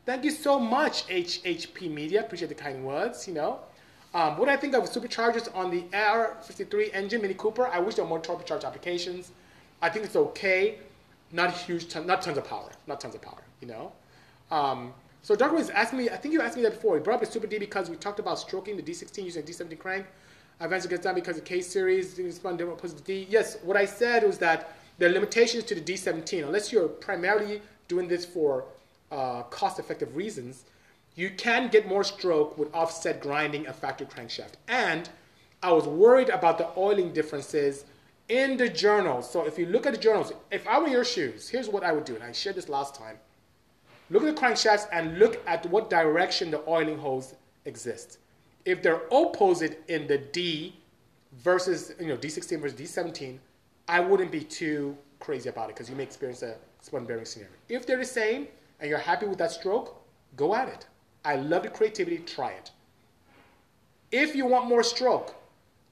Thank 0.06 0.22
you 0.22 0.30
so 0.30 0.60
much, 0.60 1.04
HHP 1.08 1.92
Media. 1.92 2.20
Appreciate 2.20 2.48
the 2.48 2.54
kind 2.54 2.84
words, 2.84 3.26
you 3.26 3.34
know. 3.34 3.58
Um, 4.14 4.38
what 4.38 4.48
I 4.48 4.56
think 4.56 4.76
of 4.76 4.84
superchargers 4.84 5.52
on 5.52 5.72
the 5.72 5.82
R53 5.92 6.90
engine 6.94 7.22
Mini 7.22 7.34
Cooper, 7.34 7.66
I 7.66 7.80
wish 7.80 7.96
there 7.96 8.04
were 8.04 8.08
more 8.08 8.20
turbocharged 8.20 8.64
applications. 8.64 9.32
I 9.82 9.88
think 9.88 10.04
it's 10.04 10.16
okay, 10.16 10.78
not 11.32 11.52
huge, 11.52 11.88
ton, 11.88 12.06
not 12.06 12.22
tons 12.22 12.38
of 12.38 12.44
power, 12.44 12.70
not 12.86 13.00
tons 13.00 13.14
of 13.14 13.22
power, 13.22 13.42
you 13.60 13.68
know. 13.68 13.92
Um, 14.50 14.92
so 15.22 15.34
Doug 15.34 15.52
was 15.52 15.70
asking 15.70 15.98
me, 15.98 16.10
I 16.10 16.16
think 16.16 16.32
you 16.34 16.40
asked 16.40 16.56
me 16.56 16.62
that 16.62 16.72
before. 16.72 16.96
He 16.96 17.02
brought 17.02 17.16
up 17.16 17.20
the 17.20 17.26
Super 17.26 17.46
D 17.46 17.58
because 17.58 17.90
we 17.90 17.96
talked 17.96 18.18
about 18.18 18.38
stroking 18.38 18.76
the 18.76 18.82
D16 18.82 19.24
using 19.24 19.42
a 19.42 19.46
D17 19.46 19.78
crank. 19.78 20.06
Advanced 20.60 20.88
gets 20.90 21.04
done 21.04 21.14
because 21.14 21.36
the 21.36 21.42
K 21.42 21.60
series 21.60 22.14
spun 22.34 22.56
different 22.56 22.78
opposed 22.78 22.98
to 22.98 23.02
D. 23.02 23.26
Yes, 23.30 23.58
what 23.62 23.76
I 23.76 23.86
said 23.86 24.24
was 24.24 24.38
that 24.38 24.76
there 24.98 25.08
are 25.08 25.12
limitations 25.12 25.64
to 25.64 25.74
the 25.74 25.80
D17. 25.80 26.44
Unless 26.44 26.72
you're 26.72 26.88
primarily 26.88 27.62
doing 27.88 28.08
this 28.08 28.24
for 28.24 28.64
uh, 29.10 29.42
cost-effective 29.44 30.14
reasons, 30.14 30.64
you 31.16 31.30
can 31.30 31.68
get 31.68 31.88
more 31.88 32.04
stroke 32.04 32.56
with 32.58 32.72
offset 32.74 33.20
grinding 33.20 33.66
a 33.66 33.72
factory 33.72 34.06
crankshaft. 34.06 34.52
And 34.68 35.08
I 35.62 35.72
was 35.72 35.86
worried 35.86 36.28
about 36.28 36.58
the 36.58 36.68
oiling 36.76 37.12
differences 37.12 37.84
in 38.30 38.56
the 38.56 38.68
journals. 38.68 39.28
So 39.28 39.44
if 39.44 39.58
you 39.58 39.66
look 39.66 39.84
at 39.84 39.92
the 39.92 39.98
journals, 39.98 40.32
if 40.50 40.66
I 40.66 40.78
were 40.78 40.88
your 40.88 41.04
shoes, 41.04 41.48
here's 41.48 41.68
what 41.68 41.82
I 41.82 41.92
would 41.92 42.04
do, 42.04 42.14
and 42.14 42.24
I 42.24 42.32
shared 42.32 42.56
this 42.56 42.68
last 42.68 42.94
time. 42.94 43.18
Look 44.08 44.22
at 44.22 44.34
the 44.34 44.40
crankshafts 44.40 44.86
and 44.92 45.18
look 45.18 45.42
at 45.46 45.66
what 45.66 45.90
direction 45.90 46.50
the 46.50 46.66
oiling 46.68 46.98
holes 46.98 47.34
exist. 47.64 48.18
If 48.64 48.82
they're 48.82 49.02
opposite 49.12 49.82
in 49.88 50.06
the 50.06 50.18
D 50.18 50.76
versus, 51.42 51.92
you 52.00 52.06
know, 52.06 52.16
D16 52.16 52.60
versus 52.60 52.80
D17, 52.80 53.38
I 53.88 54.00
wouldn't 54.00 54.30
be 54.30 54.42
too 54.42 54.96
crazy 55.18 55.48
about 55.48 55.70
it 55.70 55.74
because 55.74 55.90
you 55.90 55.96
may 55.96 56.04
experience 56.04 56.42
a 56.42 56.56
spun 56.80 57.04
bearing 57.04 57.24
scenario. 57.24 57.52
If 57.68 57.86
they're 57.86 57.98
the 57.98 58.04
same 58.04 58.48
and 58.78 58.88
you're 58.88 58.98
happy 58.98 59.26
with 59.26 59.38
that 59.38 59.50
stroke, 59.50 60.02
go 60.36 60.54
at 60.54 60.68
it. 60.68 60.86
I 61.24 61.36
love 61.36 61.64
the 61.64 61.68
creativity, 61.68 62.18
try 62.18 62.50
it. 62.50 62.70
If 64.12 64.34
you 64.34 64.46
want 64.46 64.68
more 64.68 64.82
stroke, 64.82 65.34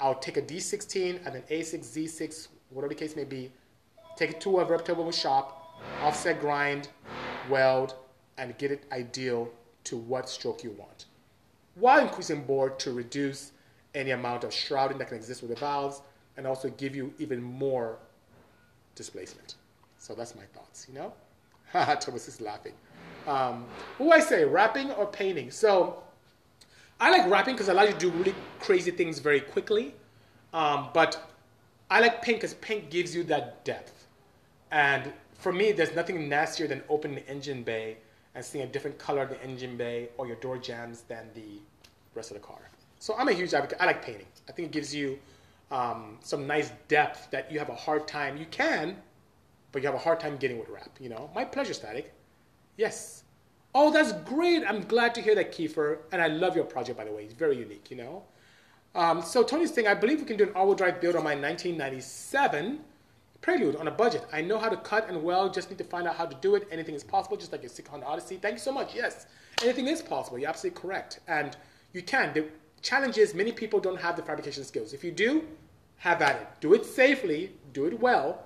I'll 0.01 0.15
take 0.15 0.37
a 0.37 0.43
D16 0.43 1.27
and 1.27 1.35
an 1.35 1.43
A6, 1.51 1.81
Z6, 1.81 2.49
whatever 2.71 2.95
the 2.95 2.99
case 2.99 3.17
may 3.17 3.25
be, 3.25 3.51
take 4.17 4.31
it 4.31 4.41
to 4.43 4.61
a 4.61 4.65
reputable 4.65 5.11
shop, 5.11 5.81
offset 6.03 6.41
grind, 6.41 6.89
weld, 7.51 7.95
and 8.37 8.57
get 8.59 8.71
it 8.71 8.85
ideal 8.93 9.51
to 9.85 9.97
what 9.97 10.29
stroke 10.29 10.63
you 10.63 10.71
want. 10.73 11.07
While 11.75 12.01
increasing 12.01 12.45
bore 12.45 12.71
to 12.71 12.93
reduce 12.93 13.53
any 13.95 14.11
amount 14.11 14.45
of 14.45 14.53
shrouding 14.53 14.99
that 14.99 15.09
can 15.09 15.17
exist 15.17 15.43
with 15.43 15.51
the 15.51 15.57
valves 15.57 16.03
and 16.37 16.47
also 16.47 16.71
give 16.71 16.95
you 16.95 17.13
even 17.19 17.43
more 17.43 17.99
displacement. 18.95 19.57
So 19.99 20.15
that's 20.15 20.35
my 20.37 20.45
thoughts, 20.55 20.87
you 20.89 20.95
know? 20.95 21.13
Thomas 21.73 22.29
is 22.29 22.41
laughing. 22.41 22.73
Um, 23.27 23.67
what 23.99 24.07
do 24.07 24.13
I 24.13 24.21
say, 24.21 24.45
wrapping 24.45 24.91
or 24.93 25.07
painting? 25.07 25.51
So 25.51 26.03
I 27.01 27.11
like 27.11 27.31
wrapping 27.31 27.55
because 27.55 27.69
it 27.69 27.73
allows 27.73 27.89
you 27.89 27.95
to 27.95 28.01
do 28.01 28.11
really 28.11 28.35
crazy 28.61 28.91
things 28.91 29.19
very 29.19 29.41
quickly. 29.41 29.95
Um, 30.53 30.89
but 30.93 31.31
I 31.91 32.01
like 32.01 32.23
paint 32.23 32.39
because 32.39 32.55
paint 32.55 32.91
gives 32.91 33.15
you 33.15 33.23
that 33.25 33.65
depth. 33.65 34.07
And 34.71 35.13
for 35.35 35.53
me, 35.53 35.73
there's 35.73 35.95
nothing 35.95 36.29
nastier 36.29 36.67
than 36.67 36.83
opening 36.89 37.17
the 37.17 37.29
engine 37.29 37.63
bay 37.63 37.99
and 38.35 38.45
seeing 38.45 38.65
a 38.65 38.67
different 38.67 38.99
color 38.99 39.23
in 39.23 39.29
the 39.29 39.43
engine 39.43 39.77
bay 39.77 40.09
or 40.19 40.27
your 40.27 40.37
door 40.37 40.59
jams 40.59 41.03
than 41.03 41.29
the 41.35 41.61
rest 42.15 42.31
of 42.31 42.37
the 42.37 42.43
car. 42.43 42.71
So 42.99 43.15
I'm 43.17 43.29
a 43.29 43.33
huge 43.33 43.55
advocate. 43.55 43.79
I 43.81 43.87
like 43.87 44.05
painting. 44.05 44.27
I 44.49 44.53
think 44.53 44.69
it 44.69 44.73
gives 44.73 44.95
you 44.95 45.19
um, 45.71 46.19
some 46.21 46.47
nice 46.47 46.73
depth 46.89 47.31
that 47.31 47.51
you 47.53 47.59
have 47.59 47.69
a 47.69 47.75
hard 47.75 48.09
time. 48.09 48.37
You 48.37 48.47
can, 48.47 48.97
but 49.71 49.83
you 49.83 49.87
have 49.87 49.95
a 49.95 50.03
hard 50.03 50.19
time 50.19 50.37
getting 50.37 50.59
with 50.59 50.69
wrap. 50.69 50.91
You 50.99 51.11
know, 51.11 51.31
my 51.35 51.45
pleasure 51.45 51.75
static. 51.75 52.13
Yes. 52.77 53.23
Oh, 53.75 53.91
that's 53.91 54.12
great. 54.29 54.64
I'm 54.66 54.83
glad 54.83 55.14
to 55.16 55.21
hear 55.21 55.35
that, 55.35 55.53
Kiefer. 55.53 55.99
And 56.12 56.21
I 56.21 56.29
love 56.29 56.57
your 56.57 56.64
project, 56.64 56.99
by 56.99 57.05
the 57.05 57.12
way. 57.12 57.25
It's 57.25 57.35
very 57.35 57.59
unique, 57.59 57.91
you 57.91 57.97
know. 57.97 58.25
Um, 58.95 59.23
so 59.23 59.43
Tony's 59.43 59.73
saying, 59.73 59.87
I 59.87 59.95
believe 59.95 60.21
we 60.21 60.25
can 60.27 60.37
do 60.37 60.45
an 60.45 60.53
all-wheel 60.55 60.75
drive 60.75 61.01
build 61.01 61.16
on 61.16 61.23
my 61.23 61.35
1997 61.35 62.81
Prelude 63.41 63.77
on 63.77 63.87
a 63.87 63.91
budget. 63.91 64.27
I 64.33 64.41
know 64.41 64.59
how 64.59 64.69
to 64.69 64.77
cut 64.77 65.09
and 65.09 65.23
weld, 65.23 65.55
just 65.55 65.71
need 65.71 65.79
to 65.79 65.85
find 65.85 66.09
out 66.09 66.16
how 66.16 66.27
to 66.27 66.37
do 66.41 66.57
it. 66.57 66.66
Anything 66.73 66.95
is 66.95 67.05
possible, 67.05 67.37
just 67.37 67.53
like 67.53 67.62
your 67.62 67.71
600 67.71 68.05
Odyssey. 68.05 68.37
Thank 68.37 68.55
you 68.55 68.59
so 68.59 68.73
much. 68.73 68.95
Yes, 68.95 69.27
anything 69.62 69.87
is 69.87 70.03
possible. 70.03 70.39
You're 70.39 70.49
absolutely 70.49 70.81
correct. 70.81 71.21
And 71.29 71.57
you 71.93 72.03
can. 72.03 72.35
The 72.35 72.47
challenge 72.83 73.16
is 73.16 73.35
many 73.35 73.53
people 73.53 73.79
don't 73.79 74.01
have 74.01 74.16
the 74.16 74.23
fabrication 74.23 74.64
skills. 74.64 74.93
If 74.93 75.05
you 75.05 75.12
do, 75.12 75.45
have 75.99 76.21
at 76.21 76.37
it. 76.37 76.49
Do 76.61 76.75
it 76.75 76.85
safely, 76.85 77.53
do 77.73 77.87
it 77.87 78.01
well. 78.01 78.43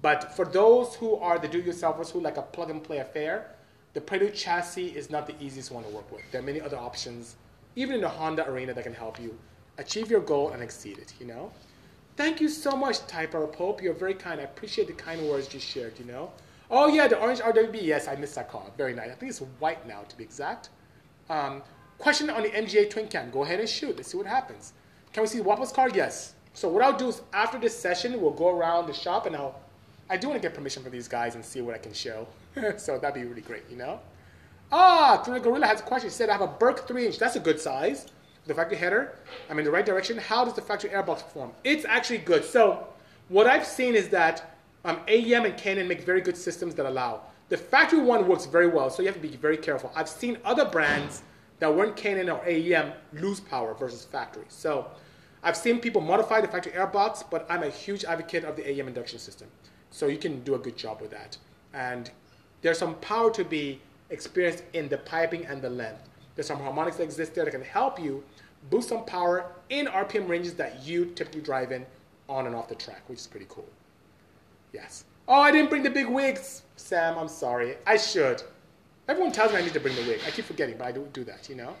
But 0.00 0.34
for 0.34 0.44
those 0.44 0.96
who 0.96 1.14
are 1.16 1.38
the 1.38 1.46
do-it-yourselfers 1.46 2.10
who 2.10 2.20
like 2.20 2.36
a 2.36 2.42
plug-and-play 2.42 2.98
affair, 2.98 3.54
the 3.94 4.00
Prelude 4.00 4.34
chassis 4.34 4.88
is 4.88 5.10
not 5.10 5.26
the 5.26 5.34
easiest 5.42 5.70
one 5.70 5.84
to 5.84 5.90
work 5.90 6.10
with. 6.10 6.22
There 6.30 6.40
are 6.40 6.44
many 6.44 6.60
other 6.60 6.78
options, 6.78 7.36
even 7.76 7.96
in 7.96 8.00
the 8.00 8.08
Honda 8.08 8.48
arena, 8.48 8.72
that 8.72 8.84
can 8.84 8.94
help 8.94 9.20
you 9.20 9.38
achieve 9.78 10.10
your 10.10 10.20
goal 10.20 10.50
and 10.50 10.62
exceed 10.62 10.98
it, 10.98 11.12
you 11.20 11.26
know? 11.26 11.52
Thank 12.16 12.40
you 12.40 12.48
so 12.48 12.72
much, 12.72 13.00
Typer 13.06 13.50
Pope. 13.52 13.82
You're 13.82 13.94
very 13.94 14.14
kind. 14.14 14.40
I 14.40 14.44
appreciate 14.44 14.86
the 14.86 14.94
kind 14.94 15.26
words 15.28 15.52
you 15.52 15.60
shared, 15.60 15.98
you 15.98 16.04
know? 16.04 16.30
Oh, 16.70 16.88
yeah, 16.88 17.06
the 17.06 17.18
orange 17.18 17.40
RWB. 17.40 17.82
Yes, 17.82 18.08
I 18.08 18.16
missed 18.16 18.34
that 18.36 18.50
car. 18.50 18.64
Very 18.78 18.94
nice. 18.94 19.10
I 19.10 19.14
think 19.14 19.30
it's 19.30 19.40
white 19.58 19.86
now, 19.86 20.02
to 20.08 20.16
be 20.16 20.24
exact. 20.24 20.70
Um, 21.28 21.62
question 21.98 22.30
on 22.30 22.42
the 22.42 22.50
MGA 22.50 22.88
twin 22.90 23.08
cam. 23.08 23.30
Go 23.30 23.44
ahead 23.44 23.60
and 23.60 23.68
shoot. 23.68 23.96
Let's 23.96 24.10
see 24.10 24.16
what 24.16 24.26
happens. 24.26 24.72
Can 25.12 25.22
we 25.22 25.26
see 25.26 25.40
Wapa's 25.40 25.72
car? 25.72 25.90
Yes. 25.90 26.34
So 26.54 26.68
what 26.68 26.82
I'll 26.82 26.96
do 26.96 27.08
is 27.08 27.22
after 27.32 27.58
this 27.58 27.76
session, 27.76 28.18
we'll 28.20 28.30
go 28.30 28.48
around 28.48 28.86
the 28.86 28.94
shop 28.94 29.26
and 29.26 29.36
I'll, 29.36 29.60
I 30.08 30.16
do 30.16 30.28
want 30.28 30.40
to 30.40 30.46
get 30.46 30.54
permission 30.54 30.82
from 30.82 30.92
these 30.92 31.08
guys 31.08 31.34
and 31.34 31.44
see 31.44 31.60
what 31.60 31.74
I 31.74 31.78
can 31.78 31.92
show. 31.92 32.26
so 32.76 32.98
that'd 32.98 33.14
be 33.14 33.28
really 33.28 33.42
great, 33.42 33.64
you 33.70 33.76
know? 33.76 34.00
Ah, 34.70 35.22
the 35.24 35.38
Gorilla 35.38 35.66
has 35.66 35.80
a 35.80 35.84
question. 35.84 36.08
He 36.08 36.14
said, 36.14 36.28
I 36.30 36.32
have 36.32 36.40
a 36.40 36.46
Burke 36.46 36.86
3 36.88 37.06
inch. 37.06 37.18
That's 37.18 37.36
a 37.36 37.40
good 37.40 37.60
size 37.60 38.06
the 38.46 38.54
factory 38.54 38.76
header, 38.76 39.14
I'm 39.48 39.58
in 39.58 39.64
the 39.64 39.70
right 39.70 39.86
direction. 39.86 40.18
How 40.18 40.44
does 40.44 40.54
the 40.54 40.62
factory 40.62 40.90
airbox 40.90 41.22
perform? 41.22 41.52
It's 41.64 41.84
actually 41.84 42.18
good. 42.18 42.44
So 42.44 42.86
what 43.28 43.46
I've 43.46 43.66
seen 43.66 43.94
is 43.94 44.08
that 44.08 44.56
um, 44.84 45.00
AEM 45.06 45.44
and 45.44 45.56
K&N 45.56 45.86
make 45.86 46.02
very 46.02 46.20
good 46.20 46.36
systems 46.36 46.74
that 46.74 46.86
allow. 46.86 47.22
The 47.48 47.56
factory 47.56 48.00
one 48.00 48.26
works 48.26 48.46
very 48.46 48.66
well, 48.66 48.90
so 48.90 49.02
you 49.02 49.08
have 49.08 49.14
to 49.14 49.20
be 49.20 49.36
very 49.36 49.56
careful. 49.56 49.92
I've 49.94 50.08
seen 50.08 50.38
other 50.44 50.64
brands 50.64 51.22
that 51.60 51.72
weren't 51.72 51.94
K&N 51.94 52.28
or 52.28 52.40
AEM 52.44 52.92
lose 53.12 53.38
power 53.38 53.74
versus 53.74 54.04
factory. 54.04 54.44
So 54.48 54.88
I've 55.44 55.56
seen 55.56 55.78
people 55.78 56.00
modify 56.00 56.40
the 56.40 56.48
factory 56.48 56.72
airbox, 56.72 57.24
but 57.30 57.46
I'm 57.48 57.62
a 57.62 57.70
huge 57.70 58.04
advocate 58.04 58.44
of 58.44 58.56
the 58.56 58.62
AEM 58.62 58.88
induction 58.88 59.20
system. 59.20 59.48
So 59.90 60.06
you 60.06 60.18
can 60.18 60.42
do 60.42 60.54
a 60.54 60.58
good 60.58 60.76
job 60.76 61.00
with 61.00 61.10
that. 61.10 61.36
And 61.74 62.10
there's 62.62 62.78
some 62.78 62.94
power 62.96 63.30
to 63.32 63.44
be 63.44 63.80
experienced 64.10 64.64
in 64.72 64.88
the 64.88 64.98
piping 64.98 65.44
and 65.46 65.60
the 65.60 65.70
length. 65.70 66.08
There's 66.34 66.46
some 66.46 66.58
harmonics 66.58 66.96
that 66.96 67.02
exist 67.04 67.34
there 67.34 67.44
that 67.44 67.50
can 67.50 67.62
help 67.62 68.00
you 68.00 68.24
boost 68.70 68.88
some 68.88 69.04
power 69.04 69.52
in 69.68 69.86
RPM 69.86 70.28
ranges 70.28 70.54
that 70.54 70.84
you 70.84 71.06
typically 71.06 71.40
drive 71.40 71.72
in 71.72 71.84
on 72.28 72.46
and 72.46 72.54
off 72.54 72.68
the 72.68 72.74
track, 72.74 73.02
which 73.08 73.18
is 73.18 73.26
pretty 73.26 73.46
cool. 73.48 73.68
Yes. 74.72 75.04
Oh, 75.28 75.40
I 75.40 75.50
didn't 75.50 75.70
bring 75.70 75.82
the 75.82 75.90
big 75.90 76.08
wigs. 76.08 76.62
Sam, 76.76 77.18
I'm 77.18 77.28
sorry. 77.28 77.76
I 77.86 77.96
should. 77.96 78.42
Everyone 79.08 79.32
tells 79.32 79.52
me 79.52 79.58
I 79.58 79.62
need 79.62 79.72
to 79.72 79.80
bring 79.80 79.94
the 79.96 80.02
wig. 80.02 80.20
I 80.26 80.30
keep 80.30 80.44
forgetting, 80.44 80.76
but 80.78 80.86
I 80.86 80.92
don't 80.92 81.12
do 81.12 81.24
that, 81.24 81.48
you 81.48 81.56
know? 81.56 81.74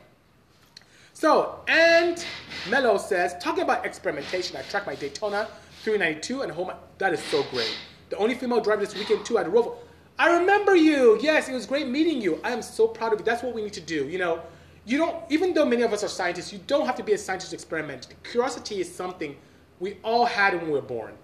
So, 1.14 1.60
and 1.68 2.24
Mello 2.68 2.98
says, 2.98 3.34
talking 3.40 3.62
about 3.62 3.86
experimentation, 3.86 4.56
I 4.56 4.62
tracked 4.62 4.86
my 4.86 4.94
Daytona 4.94 5.48
392 5.82 6.42
and 6.42 6.52
home. 6.52 6.72
That 6.98 7.12
is 7.12 7.22
so 7.22 7.42
great. 7.44 7.76
The 8.10 8.16
only 8.16 8.34
female 8.34 8.60
driver 8.60 8.84
this 8.84 8.94
weekend, 8.94 9.24
too, 9.24 9.38
at 9.38 9.46
Roval. 9.46 9.76
I 10.18 10.38
remember 10.38 10.76
you. 10.76 11.18
Yes, 11.20 11.48
it 11.48 11.54
was 11.54 11.66
great 11.66 11.88
meeting 11.88 12.20
you. 12.20 12.40
I 12.44 12.52
am 12.52 12.62
so 12.62 12.86
proud 12.86 13.12
of 13.12 13.20
you. 13.20 13.24
That's 13.24 13.42
what 13.42 13.54
we 13.54 13.62
need 13.62 13.72
to 13.72 13.80
do. 13.80 14.08
You 14.08 14.18
know, 14.18 14.42
you 14.84 14.98
don't, 14.98 15.16
even 15.30 15.54
though 15.54 15.64
many 15.64 15.82
of 15.82 15.92
us 15.92 16.04
are 16.04 16.08
scientists, 16.08 16.52
you 16.52 16.60
don't 16.66 16.86
have 16.86 16.96
to 16.96 17.02
be 17.02 17.12
a 17.12 17.18
scientist 17.18 17.50
to 17.50 17.56
experiment. 17.56 18.08
Curiosity 18.24 18.80
is 18.80 18.92
something 18.92 19.36
we 19.80 19.96
all 20.02 20.24
had 20.24 20.54
when 20.54 20.66
we 20.66 20.72
were 20.72 20.82
born. 20.82 21.14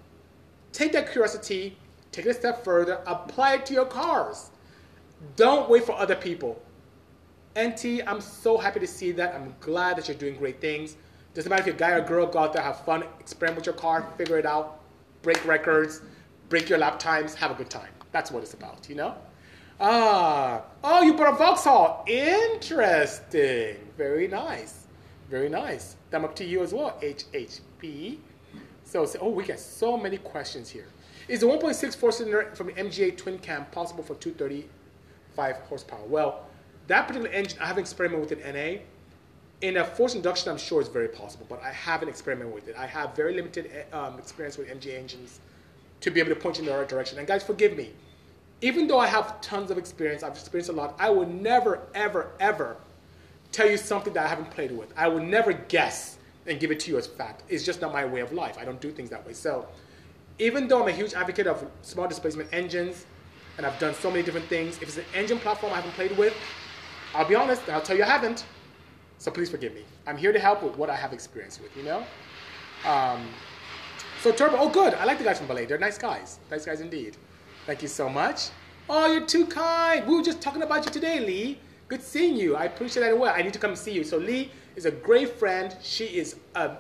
Take 0.72 0.92
that 0.92 1.10
curiosity, 1.10 1.76
take 2.12 2.26
it 2.26 2.30
a 2.30 2.34
step 2.34 2.64
further, 2.64 3.00
apply 3.06 3.54
it 3.54 3.66
to 3.66 3.74
your 3.74 3.84
cars. 3.84 4.50
Don't 5.36 5.68
wait 5.68 5.84
for 5.84 5.92
other 5.92 6.14
people. 6.14 6.60
NT, 7.58 8.02
I'm 8.06 8.20
so 8.20 8.56
happy 8.56 8.78
to 8.80 8.86
see 8.86 9.10
that. 9.12 9.34
I'm 9.34 9.54
glad 9.60 9.96
that 9.96 10.06
you're 10.06 10.16
doing 10.16 10.36
great 10.36 10.60
things. 10.60 10.96
Doesn't 11.34 11.50
matter 11.50 11.62
if 11.62 11.66
you're 11.66 11.76
a 11.76 11.78
guy 11.78 11.90
or 11.90 12.00
girl, 12.00 12.26
go 12.26 12.40
out 12.40 12.52
there, 12.52 12.62
have 12.62 12.84
fun, 12.84 13.04
experiment 13.18 13.56
with 13.58 13.66
your 13.66 13.74
car, 13.74 14.12
figure 14.16 14.38
it 14.38 14.46
out, 14.46 14.80
break 15.22 15.44
records, 15.44 16.02
break 16.48 16.68
your 16.68 16.78
lap 16.78 16.98
times, 16.98 17.34
have 17.34 17.50
a 17.50 17.54
good 17.54 17.70
time. 17.70 17.90
That's 18.12 18.30
what 18.30 18.42
it's 18.42 18.54
about, 18.54 18.88
you 18.88 18.94
know? 18.94 19.14
Ah, 19.80 20.64
oh, 20.82 21.02
you 21.02 21.14
brought 21.14 21.34
a 21.34 21.36
Vauxhall. 21.36 22.04
Interesting. 22.08 23.76
Very 23.96 24.26
nice. 24.26 24.86
Very 25.30 25.48
nice. 25.48 25.96
Thumb 26.10 26.24
up 26.24 26.34
to 26.36 26.44
you 26.44 26.62
as 26.62 26.72
well, 26.72 26.98
HHP. 27.00 28.18
So, 28.84 29.04
so, 29.04 29.18
oh, 29.20 29.28
we 29.28 29.44
get 29.44 29.60
so 29.60 29.96
many 29.96 30.16
questions 30.16 30.70
here. 30.70 30.86
Is 31.28 31.40
the 31.40 31.46
1.6 31.46 31.94
four 31.94 32.10
cylinder 32.10 32.50
from 32.54 32.68
the 32.68 32.72
MGA 32.72 33.16
twin 33.16 33.38
cam 33.38 33.66
possible 33.66 34.02
for 34.02 34.14
235 34.14 35.56
horsepower? 35.68 36.06
Well, 36.06 36.46
that 36.86 37.06
particular 37.06 37.30
engine, 37.30 37.58
I 37.60 37.66
haven't 37.66 37.82
experimented 37.82 38.30
with 38.30 38.38
it 38.38 38.54
NA. 38.54 38.82
In 39.60 39.76
a 39.76 39.84
forced 39.84 40.16
induction, 40.16 40.50
I'm 40.50 40.56
sure 40.58 40.80
it's 40.80 40.88
very 40.88 41.08
possible, 41.08 41.44
but 41.48 41.62
I 41.62 41.70
haven't 41.70 42.08
experimented 42.08 42.54
with 42.54 42.68
it. 42.68 42.76
I 42.76 42.86
have 42.86 43.14
very 43.14 43.34
limited 43.34 43.70
um, 43.92 44.18
experience 44.18 44.56
with 44.56 44.68
MGA 44.68 44.98
engines 44.98 45.40
to 46.00 46.10
be 46.10 46.20
able 46.20 46.30
to 46.30 46.36
point 46.36 46.56
you 46.58 46.64
in 46.64 46.70
the 46.70 46.76
right 46.76 46.88
direction. 46.88 47.18
And 47.18 47.26
guys, 47.26 47.42
forgive 47.42 47.76
me 47.76 47.92
even 48.60 48.88
though 48.88 48.98
I 48.98 49.06
have 49.06 49.40
tons 49.40 49.70
of 49.70 49.78
experience, 49.78 50.22
I've 50.22 50.32
experienced 50.32 50.70
a 50.70 50.72
lot, 50.72 50.96
I 50.98 51.10
will 51.10 51.26
never, 51.26 51.80
ever, 51.94 52.32
ever 52.40 52.76
tell 53.52 53.70
you 53.70 53.76
something 53.76 54.12
that 54.14 54.24
I 54.24 54.28
haven't 54.28 54.50
played 54.50 54.72
with. 54.72 54.92
I 54.96 55.08
will 55.08 55.22
never 55.22 55.52
guess 55.52 56.18
and 56.46 56.58
give 56.58 56.70
it 56.70 56.80
to 56.80 56.90
you 56.90 56.98
as 56.98 57.06
fact. 57.06 57.44
It's 57.48 57.64
just 57.64 57.80
not 57.80 57.92
my 57.92 58.04
way 58.04 58.20
of 58.20 58.32
life. 58.32 58.58
I 58.58 58.64
don't 58.64 58.80
do 58.80 58.90
things 58.90 59.10
that 59.10 59.24
way. 59.26 59.32
So 59.32 59.66
even 60.38 60.66
though 60.66 60.82
I'm 60.82 60.88
a 60.88 60.92
huge 60.92 61.14
advocate 61.14 61.46
of 61.46 61.64
small 61.82 62.08
displacement 62.08 62.52
engines, 62.52 63.06
and 63.56 63.66
I've 63.66 63.78
done 63.78 63.94
so 63.94 64.10
many 64.10 64.22
different 64.22 64.46
things, 64.46 64.76
if 64.76 64.84
it's 64.84 64.98
an 64.98 65.04
engine 65.14 65.38
platform 65.38 65.72
I 65.72 65.76
haven't 65.76 65.92
played 65.92 66.16
with, 66.16 66.34
I'll 67.14 67.28
be 67.28 67.34
honest, 67.34 67.62
and 67.66 67.72
I'll 67.72 67.82
tell 67.82 67.96
you 67.96 68.04
I 68.04 68.08
haven't. 68.08 68.44
So 69.18 69.30
please 69.30 69.50
forgive 69.50 69.74
me. 69.74 69.82
I'm 70.06 70.16
here 70.16 70.32
to 70.32 70.38
help 70.38 70.62
with 70.62 70.76
what 70.76 70.90
I 70.90 70.96
have 70.96 71.12
experience 71.12 71.60
with, 71.60 71.76
you 71.76 71.82
know? 71.82 72.04
Um, 72.86 73.26
so 74.20 74.32
Turbo, 74.32 74.56
oh 74.58 74.68
good. 74.68 74.94
I 74.94 75.04
like 75.04 75.18
the 75.18 75.24
guys 75.24 75.38
from 75.38 75.46
Ballet. 75.46 75.66
They're 75.66 75.78
nice 75.78 75.98
guys. 75.98 76.38
Nice 76.50 76.66
guys 76.66 76.80
indeed. 76.80 77.16
Thank 77.66 77.82
you 77.82 77.88
so 77.88 78.08
much. 78.08 78.48
Oh, 78.90 79.12
you're 79.12 79.26
too 79.26 79.46
kind. 79.46 80.06
We 80.06 80.16
were 80.16 80.22
just 80.22 80.40
talking 80.40 80.62
about 80.62 80.84
you 80.84 80.90
today, 80.90 81.20
Lee. 81.20 81.58
Good 81.88 82.02
seeing 82.02 82.36
you. 82.36 82.56
I 82.56 82.64
appreciate 82.64 83.02
that 83.02 83.18
well. 83.18 83.34
I 83.34 83.42
need 83.42 83.52
to 83.52 83.58
come 83.58 83.76
see 83.76 83.92
you. 83.92 84.02
So 84.04 84.16
Lee 84.16 84.50
is 84.76 84.86
a 84.86 84.90
great 84.90 85.38
friend. 85.38 85.76
She 85.82 86.04
is 86.06 86.36
a, 86.54 86.76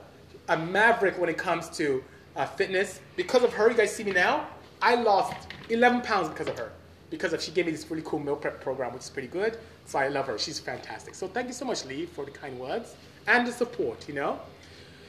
a 0.48 0.56
maverick 0.56 1.18
when 1.18 1.28
it 1.28 1.38
comes 1.38 1.68
to 1.76 2.02
uh, 2.36 2.46
fitness. 2.46 3.00
Because 3.16 3.42
of 3.44 3.52
her, 3.52 3.70
you 3.70 3.76
guys 3.76 3.94
see 3.94 4.04
me 4.04 4.12
now. 4.12 4.46
I 4.80 4.94
lost 4.94 5.48
11 5.68 6.02
pounds 6.02 6.28
because 6.28 6.48
of 6.48 6.58
her. 6.58 6.72
Because 7.10 7.32
of 7.32 7.42
she 7.42 7.50
gave 7.50 7.66
me 7.66 7.72
this 7.72 7.90
really 7.90 8.02
cool 8.04 8.18
meal 8.18 8.36
prep 8.36 8.60
program, 8.60 8.92
which 8.92 9.02
is 9.02 9.10
pretty 9.10 9.28
good. 9.28 9.58
So 9.86 9.98
I 9.98 10.08
love 10.08 10.26
her. 10.26 10.38
She's 10.38 10.58
fantastic. 10.58 11.14
So 11.14 11.26
thank 11.26 11.46
you 11.46 11.54
so 11.54 11.64
much, 11.64 11.84
Lee, 11.84 12.06
for 12.06 12.24
the 12.24 12.30
kind 12.30 12.58
words 12.58 12.94
and 13.26 13.46
the 13.46 13.52
support. 13.52 14.06
You 14.08 14.14
know, 14.14 14.40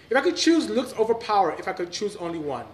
if 0.10 0.18
I 0.18 0.22
could 0.22 0.36
choose 0.36 0.70
looks 0.70 0.94
over 0.98 1.14
power, 1.14 1.56
if 1.58 1.68
I 1.68 1.74
could 1.74 1.92
choose 1.92 2.16
only 2.16 2.40
one, 2.40 2.66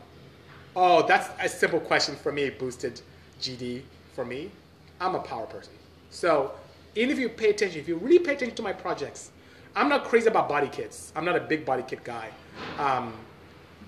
Oh, 0.77 1.07
that's 1.07 1.29
a 1.39 1.47
simple 1.47 1.79
question 1.79 2.17
for 2.17 2.33
me, 2.33 2.49
boosted 2.49 2.99
GD 3.39 3.81
for 4.13 4.25
me. 4.25 4.51
I'm 4.99 5.15
a 5.15 5.19
power 5.19 5.45
person. 5.45 5.71
So 6.09 6.51
even 6.95 7.11
if 7.11 7.19
you 7.19 7.29
pay 7.29 7.51
attention, 7.51 7.79
if 7.79 7.87
you 7.87 7.95
really 7.95 8.19
pay 8.19 8.33
attention 8.33 8.57
to 8.57 8.61
my 8.61 8.73
projects, 8.73 9.31
I'm 9.73 9.87
not 9.87 10.03
crazy 10.03 10.27
about 10.27 10.49
body 10.49 10.67
kits. 10.67 11.13
I'm 11.15 11.23
not 11.23 11.37
a 11.37 11.39
big 11.39 11.65
body 11.65 11.83
kit 11.87 12.03
guy. 12.03 12.29
Um, 12.77 13.13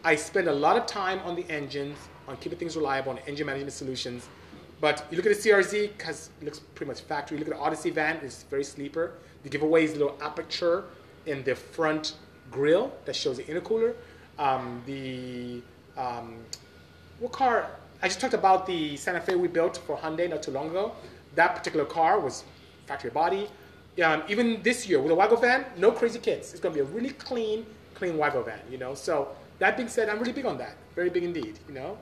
I 0.05 0.15
spend 0.15 0.47
a 0.47 0.53
lot 0.53 0.77
of 0.77 0.85
time 0.85 1.19
on 1.25 1.35
the 1.35 1.45
engines, 1.49 1.97
on 2.25 2.37
keeping 2.37 2.57
things 2.57 2.77
reliable, 2.77 3.11
on 3.11 3.19
engine 3.27 3.45
management 3.47 3.73
solutions. 3.73 4.29
But 4.79 5.05
you 5.11 5.17
look 5.17 5.25
at 5.25 5.35
the 5.35 5.49
CRZ, 5.49 5.97
because 5.97 6.29
it 6.39 6.45
looks 6.45 6.59
pretty 6.59 6.87
much 6.87 7.01
factory. 7.01 7.37
You 7.37 7.43
look 7.43 7.53
at 7.53 7.57
the 7.57 7.65
Odyssey 7.65 7.89
van, 7.89 8.17
it's 8.23 8.43
very 8.43 8.63
sleeper. 8.63 9.13
The 9.43 9.49
giveaway 9.49 9.83
is 9.83 9.91
a 9.91 9.97
little 9.97 10.17
aperture 10.21 10.85
in 11.25 11.43
the 11.43 11.55
front 11.55 12.13
grill 12.51 12.91
that 13.05 13.15
shows 13.15 13.37
the 13.37 13.43
intercooler. 13.43 13.93
Um, 14.39 14.81
the 14.85 15.61
um, 15.97 16.37
what 17.19 17.31
car? 17.31 17.71
I 18.01 18.07
just 18.07 18.21
talked 18.21 18.35
about 18.35 18.67
the 18.67 18.95
Santa 18.97 19.19
Fe 19.19 19.35
we 19.35 19.47
built 19.47 19.77
for 19.77 19.97
Hyundai 19.97 20.29
not 20.29 20.43
too 20.43 20.51
long 20.51 20.69
ago. 20.69 20.93
That 21.35 21.55
particular 21.55 21.85
car 21.85 22.19
was 22.19 22.43
factory 22.85 23.09
body. 23.09 23.49
Um, 24.03 24.21
even 24.27 24.61
this 24.61 24.87
year 24.87 25.01
with 25.01 25.11
a 25.11 25.15
Wago 25.15 25.35
van, 25.35 25.65
no 25.77 25.91
crazy 25.91 26.19
kids. 26.19 26.51
It's 26.51 26.59
going 26.59 26.75
to 26.75 26.83
be 26.83 26.87
a 26.87 26.93
really 26.93 27.09
clean, 27.09 27.65
clean 27.95 28.15
Wago 28.17 28.43
van, 28.43 28.59
you 28.69 28.77
know. 28.77 28.93
So 28.93 29.29
that 29.57 29.75
being 29.75 29.89
said, 29.89 30.09
I'm 30.09 30.19
really 30.19 30.33
big 30.33 30.45
on 30.45 30.57
that. 30.59 30.75
Very 30.95 31.09
big 31.09 31.23
indeed, 31.23 31.57
you 31.67 31.73
know. 31.73 31.97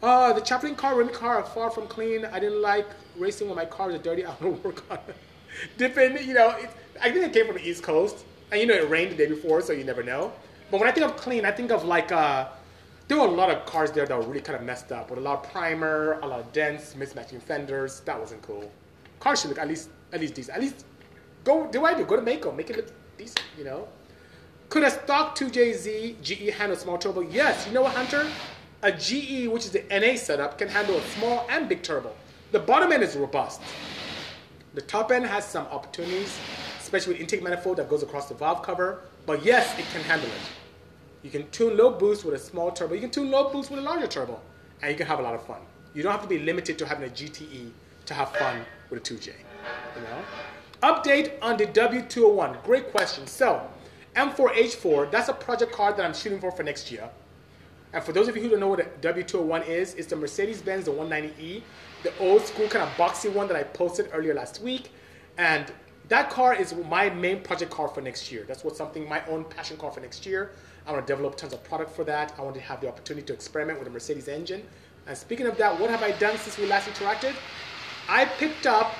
Uh, 0.00 0.32
the 0.32 0.40
Chaplin 0.40 0.74
car, 0.74 0.96
Remy 0.96 1.12
car 1.12 1.38
are 1.38 1.44
far 1.44 1.70
from 1.70 1.86
clean. 1.88 2.24
I 2.24 2.38
didn't 2.38 2.62
like 2.62 2.86
racing 3.16 3.48
when 3.48 3.56
my 3.56 3.64
cars 3.64 3.94
are 3.94 3.98
dirty. 3.98 4.24
I 4.26 4.30
want 4.40 4.62
to 4.62 4.68
work 4.68 4.84
on 4.90 4.98
it. 5.08 5.16
Different, 5.76 6.22
you 6.24 6.34
know, 6.34 6.50
it, 6.50 6.70
I 7.00 7.10
think 7.10 7.24
it 7.24 7.32
came 7.32 7.46
from 7.46 7.56
the 7.56 7.68
East 7.68 7.82
Coast. 7.82 8.24
And 8.52 8.60
you 8.60 8.66
know, 8.66 8.74
it 8.74 8.88
rained 8.90 9.10
the 9.12 9.16
day 9.16 9.26
before, 9.26 9.62
so 9.62 9.72
you 9.72 9.82
never 9.82 10.02
know. 10.02 10.30
But 10.70 10.78
when 10.78 10.88
I 10.88 10.92
think 10.92 11.06
of 11.06 11.16
clean, 11.16 11.46
I 11.46 11.50
think 11.50 11.72
of 11.72 11.84
like, 11.84 12.12
uh, 12.12 12.48
there 13.08 13.16
were 13.18 13.26
a 13.26 13.30
lot 13.30 13.50
of 13.50 13.64
cars 13.64 13.90
there 13.90 14.04
that 14.04 14.16
were 14.16 14.24
really 14.24 14.42
kind 14.42 14.58
of 14.58 14.64
messed 14.64 14.92
up 14.92 15.08
with 15.08 15.18
a 15.18 15.22
lot 15.22 15.42
of 15.42 15.50
primer, 15.50 16.20
a 16.20 16.26
lot 16.26 16.38
of 16.38 16.52
dents, 16.52 16.94
mismatching 16.94 17.40
fenders. 17.40 18.00
That 18.00 18.20
wasn't 18.20 18.42
cool. 18.42 18.70
Cars 19.20 19.40
should 19.40 19.48
look 19.48 19.58
at 19.58 19.68
least, 19.68 19.88
at 20.12 20.20
least 20.20 20.34
decent. 20.34 20.56
At 20.56 20.62
least, 20.62 20.84
go, 21.44 21.66
do 21.66 21.86
I 21.86 21.94
do? 21.94 22.04
Go 22.04 22.16
to 22.16 22.22
Maaco, 22.22 22.54
make 22.54 22.68
it 22.68 22.76
look 22.76 22.92
decent, 23.16 23.42
you 23.56 23.64
know? 23.64 23.88
Could 24.68 24.82
a 24.82 24.90
stock 24.90 25.36
2JZ 25.36 26.22
GE 26.22 26.50
handle 26.54 26.76
small 26.76 26.98
turbo? 26.98 27.22
Yes. 27.22 27.66
You 27.66 27.72
know 27.72 27.82
what, 27.82 27.94
Hunter? 27.94 28.26
A 28.82 28.92
GE, 28.92 29.48
which 29.48 29.64
is 29.64 29.70
the 29.70 29.84
NA 29.90 30.16
setup, 30.16 30.58
can 30.58 30.68
handle 30.68 30.96
a 30.96 31.02
small 31.02 31.46
and 31.48 31.70
big 31.70 31.82
turbo. 31.82 32.12
The 32.50 32.58
bottom 32.58 32.92
end 32.92 33.02
is 33.02 33.16
robust. 33.16 33.62
The 34.74 34.82
top 34.82 35.10
end 35.10 35.26
has 35.26 35.46
some 35.46 35.66
opportunities, 35.66 36.38
especially 36.92 37.14
with 37.14 37.22
intake 37.22 37.42
manifold 37.42 37.78
that 37.78 37.88
goes 37.88 38.02
across 38.02 38.28
the 38.28 38.34
valve 38.34 38.62
cover. 38.62 39.00
But 39.24 39.42
yes, 39.42 39.78
it 39.78 39.86
can 39.92 40.02
handle 40.02 40.28
it. 40.28 41.22
You 41.22 41.30
can 41.30 41.48
tune 41.50 41.74
low 41.78 41.90
boost 41.90 42.22
with 42.22 42.34
a 42.34 42.38
small 42.38 42.70
turbo. 42.70 42.92
You 42.92 43.00
can 43.00 43.10
tune 43.10 43.30
low 43.30 43.50
boost 43.50 43.70
with 43.70 43.80
a 43.80 43.82
larger 43.82 44.06
turbo, 44.06 44.38
and 44.82 44.90
you 44.90 44.96
can 44.98 45.06
have 45.06 45.18
a 45.18 45.22
lot 45.22 45.34
of 45.34 45.42
fun. 45.46 45.60
You 45.94 46.02
don't 46.02 46.12
have 46.12 46.20
to 46.20 46.28
be 46.28 46.40
limited 46.40 46.78
to 46.80 46.86
having 46.86 47.08
a 47.08 47.12
GTE 47.12 47.70
to 48.04 48.14
have 48.14 48.30
fun 48.36 48.60
with 48.90 48.98
a 48.98 49.14
2J. 49.14 49.28
You 49.96 50.02
know. 50.02 50.22
Update 50.82 51.32
on 51.40 51.56
the 51.56 51.64
W201. 51.66 52.62
Great 52.62 52.90
question. 52.90 53.26
So, 53.26 53.66
M4H4. 54.14 55.10
That's 55.10 55.30
a 55.30 55.32
project 55.32 55.72
car 55.72 55.94
that 55.94 56.04
I'm 56.04 56.12
shooting 56.12 56.40
for 56.40 56.52
for 56.52 56.62
next 56.62 56.92
year. 56.92 57.08
And 57.94 58.04
for 58.04 58.12
those 58.12 58.28
of 58.28 58.36
you 58.36 58.42
who 58.42 58.50
don't 58.50 58.60
know 58.60 58.68
what 58.68 58.80
a 58.80 58.90
W201 59.00 59.66
is, 59.66 59.94
it's 59.94 60.08
the 60.08 60.16
Mercedes-Benz, 60.16 60.84
the 60.84 60.90
190E, 60.90 61.62
the 62.02 62.18
old 62.18 62.42
school 62.42 62.68
kind 62.68 62.84
of 62.84 62.90
boxy 62.96 63.32
one 63.32 63.48
that 63.48 63.56
I 63.56 63.62
posted 63.62 64.10
earlier 64.12 64.34
last 64.34 64.60
week. 64.60 64.90
And 65.38 65.72
that 66.12 66.28
car 66.28 66.54
is 66.54 66.74
my 66.90 67.08
main 67.08 67.40
project 67.40 67.70
car 67.70 67.88
for 67.88 68.02
next 68.02 68.30
year. 68.30 68.44
That's 68.46 68.62
what 68.62 68.76
something, 68.76 69.08
my 69.08 69.24
own 69.24 69.44
passion 69.44 69.78
car 69.78 69.90
for 69.90 70.00
next 70.00 70.26
year. 70.26 70.50
I 70.86 70.92
want 70.92 71.06
to 71.06 71.10
develop 71.10 71.36
tons 71.36 71.54
of 71.54 71.64
product 71.64 71.90
for 71.90 72.04
that. 72.04 72.34
I 72.38 72.42
want 72.42 72.54
to 72.56 72.60
have 72.60 72.82
the 72.82 72.88
opportunity 72.88 73.26
to 73.28 73.32
experiment 73.32 73.78
with 73.78 73.88
a 73.88 73.90
Mercedes 73.90 74.28
engine. 74.28 74.62
And 75.06 75.16
speaking 75.16 75.46
of 75.46 75.56
that, 75.56 75.80
what 75.80 75.88
have 75.88 76.02
I 76.02 76.10
done 76.10 76.36
since 76.36 76.58
we 76.58 76.66
last 76.66 76.86
interacted? 76.86 77.34
I 78.10 78.26
picked 78.26 78.66
up 78.66 78.92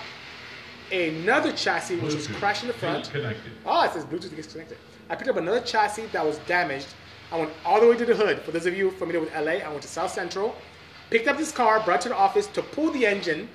another 0.90 1.52
chassis 1.52 1.96
which 1.96 2.14
was 2.14 2.28
crashed 2.28 2.62
in 2.62 2.68
the 2.68 2.74
front. 2.74 3.04
Disconnected. 3.04 3.52
Oh, 3.66 3.70
ah, 3.72 3.84
it 3.84 3.92
says 3.92 4.06
Bluetooth 4.06 4.34
disconnected. 4.34 4.78
I 5.10 5.14
picked 5.14 5.28
up 5.28 5.36
another 5.36 5.60
chassis 5.60 6.06
that 6.12 6.24
was 6.24 6.38
damaged. 6.46 6.88
I 7.30 7.38
went 7.38 7.50
all 7.66 7.78
the 7.78 7.88
way 7.88 7.96
to 7.98 8.06
the 8.06 8.14
hood. 8.14 8.40
For 8.40 8.52
those 8.52 8.64
of 8.64 8.74
you 8.74 8.90
familiar 8.92 9.20
with 9.20 9.34
LA, 9.34 9.60
I 9.60 9.68
went 9.68 9.82
to 9.82 9.88
South 9.88 10.12
Central, 10.12 10.54
picked 11.10 11.28
up 11.28 11.36
this 11.36 11.52
car, 11.52 11.80
brought 11.84 12.00
it 12.00 12.02
to 12.04 12.08
the 12.08 12.16
office 12.16 12.46
to 12.46 12.62
pull 12.62 12.90
the 12.90 13.04
engine 13.04 13.50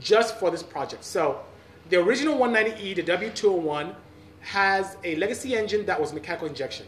just 0.00 0.38
for 0.38 0.50
this 0.50 0.62
project. 0.62 1.04
So 1.04 1.40
the 1.90 1.96
original 1.96 2.36
190E, 2.36 2.96
the 2.96 3.02
W201, 3.02 3.94
has 4.40 4.96
a 5.04 5.16
legacy 5.16 5.54
engine 5.54 5.84
that 5.86 6.00
was 6.00 6.12
mechanical 6.12 6.46
injection. 6.46 6.86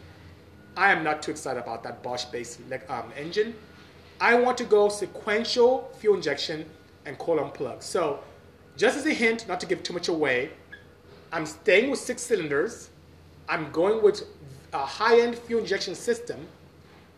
I 0.75 0.91
am 0.91 1.03
not 1.03 1.23
too 1.23 1.31
excited 1.31 1.61
about 1.61 1.83
that 1.83 2.03
Bosch-based 2.03 2.59
um, 2.89 3.11
engine. 3.17 3.55
I 4.19 4.35
want 4.35 4.57
to 4.59 4.63
go 4.63 4.89
sequential 4.89 5.91
fuel 5.97 6.15
injection 6.15 6.65
and 7.05 7.17
coil 7.17 7.39
on 7.39 7.51
plug. 7.51 7.81
So 7.81 8.19
just 8.75 8.97
as 8.97 9.05
a 9.05 9.13
hint, 9.13 9.47
not 9.47 9.59
to 9.59 9.65
give 9.65 9.81
too 9.83 9.93
much 9.93 10.07
away, 10.07 10.51
I'm 11.31 11.45
staying 11.45 11.89
with 11.89 11.99
six 11.99 12.21
cylinders. 12.21 12.89
I'm 13.49 13.71
going 13.71 14.03
with 14.03 14.23
a 14.73 14.85
high-end 14.85 15.37
fuel 15.37 15.61
injection 15.61 15.95
system. 15.95 16.47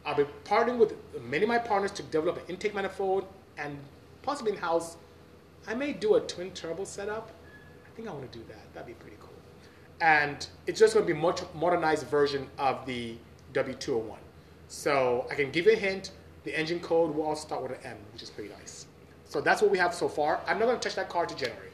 I'll 0.06 0.16
be 0.16 0.26
partnering 0.46 0.78
with 0.78 0.94
many 1.22 1.44
of 1.44 1.50
my 1.50 1.58
partners 1.58 1.92
to 1.92 2.04
develop 2.04 2.38
an 2.38 2.44
intake 2.48 2.74
manifold 2.74 3.26
and 3.58 3.78
possibly 4.22 4.54
in-house. 4.54 4.98
I 5.68 5.76
may 5.76 5.94
do 5.94 6.16
a 6.16 6.22
twin 6.22 6.52
turbo 6.52 6.86
setup. 6.86 7.32
I 8.00 8.02
think 8.02 8.14
I 8.14 8.18
want 8.18 8.32
to 8.32 8.38
do 8.40 8.46
that. 8.48 8.74
That'd 8.74 8.88
be 8.88 8.94
pretty 8.94 9.18
cool. 9.20 9.36
And 10.00 10.48
it's 10.68 10.80
just 10.80 10.94
going 10.94 11.06
to 11.06 11.14
be 11.14 11.20
a 11.20 11.22
much 11.22 11.42
modernized 11.54 12.08
version 12.08 12.48
of 12.58 12.86
the 12.86 13.18
W201. 13.52 14.16
So 14.70 15.28
I 15.30 15.36
can 15.36 15.52
give 15.52 15.66
you 15.66 15.74
a 15.74 15.76
hint. 15.76 16.12
The 16.46 16.58
engine 16.58 16.80
code 16.80 17.14
will 17.14 17.26
also 17.26 17.46
start 17.46 17.62
with 17.62 17.72
an 17.72 17.80
M, 17.84 17.98
which 18.14 18.24
is 18.24 18.30
pretty 18.30 18.52
nice. 18.52 18.86
So 19.26 19.42
that's 19.42 19.62
what 19.62 19.70
we 19.70 19.78
have 19.80 19.94
so 19.94 20.08
far. 20.08 20.40
I'm 20.48 20.60
not 20.60 20.68
going 20.68 20.80
to 20.80 20.88
touch 20.88 20.96
that 20.96 21.10
car 21.10 21.26
to 21.26 21.36
January. 21.36 21.72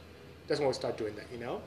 That's 0.48 0.60
when 0.60 0.66
we'll 0.66 0.74
start 0.74 0.98
doing 0.98 1.16
that, 1.16 1.26
you 1.32 1.38
know? 1.38 1.62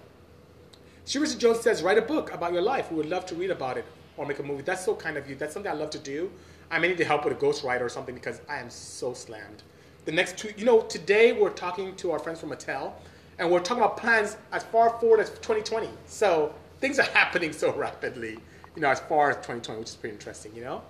Shirisa 1.07 1.39
Jones 1.39 1.61
says, 1.61 1.85
write 1.85 1.99
a 1.99 2.03
book 2.03 2.33
about 2.33 2.53
your 2.53 2.63
life. 2.63 2.91
We 2.91 2.97
would 2.97 3.09
love 3.09 3.27
to 3.27 3.37
read 3.37 3.53
about 3.53 3.77
it 3.77 3.85
or 4.17 4.27
make 4.27 4.41
a 4.41 4.43
movie. 4.43 4.63
That's 4.63 4.85
so 4.85 4.97
kind 4.97 5.17
of 5.17 5.31
you. 5.31 5.37
That's 5.37 5.55
something 5.55 5.71
I 5.71 5.77
love 5.77 5.91
to 5.91 6.01
do. 6.01 6.33
I 6.69 6.81
may 6.81 6.89
need 6.89 6.99
to 6.99 7.05
help 7.05 7.25
with 7.25 7.33
a 7.33 7.41
ghostwriter 7.41 7.83
or 7.83 7.89
something 7.89 8.17
because 8.17 8.41
I 8.49 8.59
am 8.59 8.71
so 8.71 9.15
slammed. 9.15 9.63
The 10.05 10.13
next 10.13 10.37
two, 10.37 10.53
you 10.57 10.65
know, 10.65 10.81
today 10.81 11.33
we're 11.33 11.51
talking 11.51 11.95
to 11.97 12.11
our 12.11 12.19
friends 12.19 12.41
from 12.41 12.51
Mattel 12.51 12.95
and 13.39 13.51
we're 13.51 13.61
talking 13.61 13.83
about 13.83 13.97
plans 13.97 14.37
as 14.53 14.65
far 14.65 14.91
forward 14.99 15.21
as 15.21 15.31
2020. 15.31 15.89
So 16.07 16.55
things 16.81 16.99
are 16.99 17.03
happening 17.15 17.53
so 17.53 17.73
rapidly, 17.75 18.39
you 18.75 18.83
know, 18.83 18.89
as 18.89 19.01
far 19.01 19.31
as 19.31 19.37
2020, 19.37 19.81
which 19.81 19.89
is 19.89 19.97
pretty 19.97 20.15
interesting, 20.15 20.55
you 20.55 20.63
know? 20.63 20.83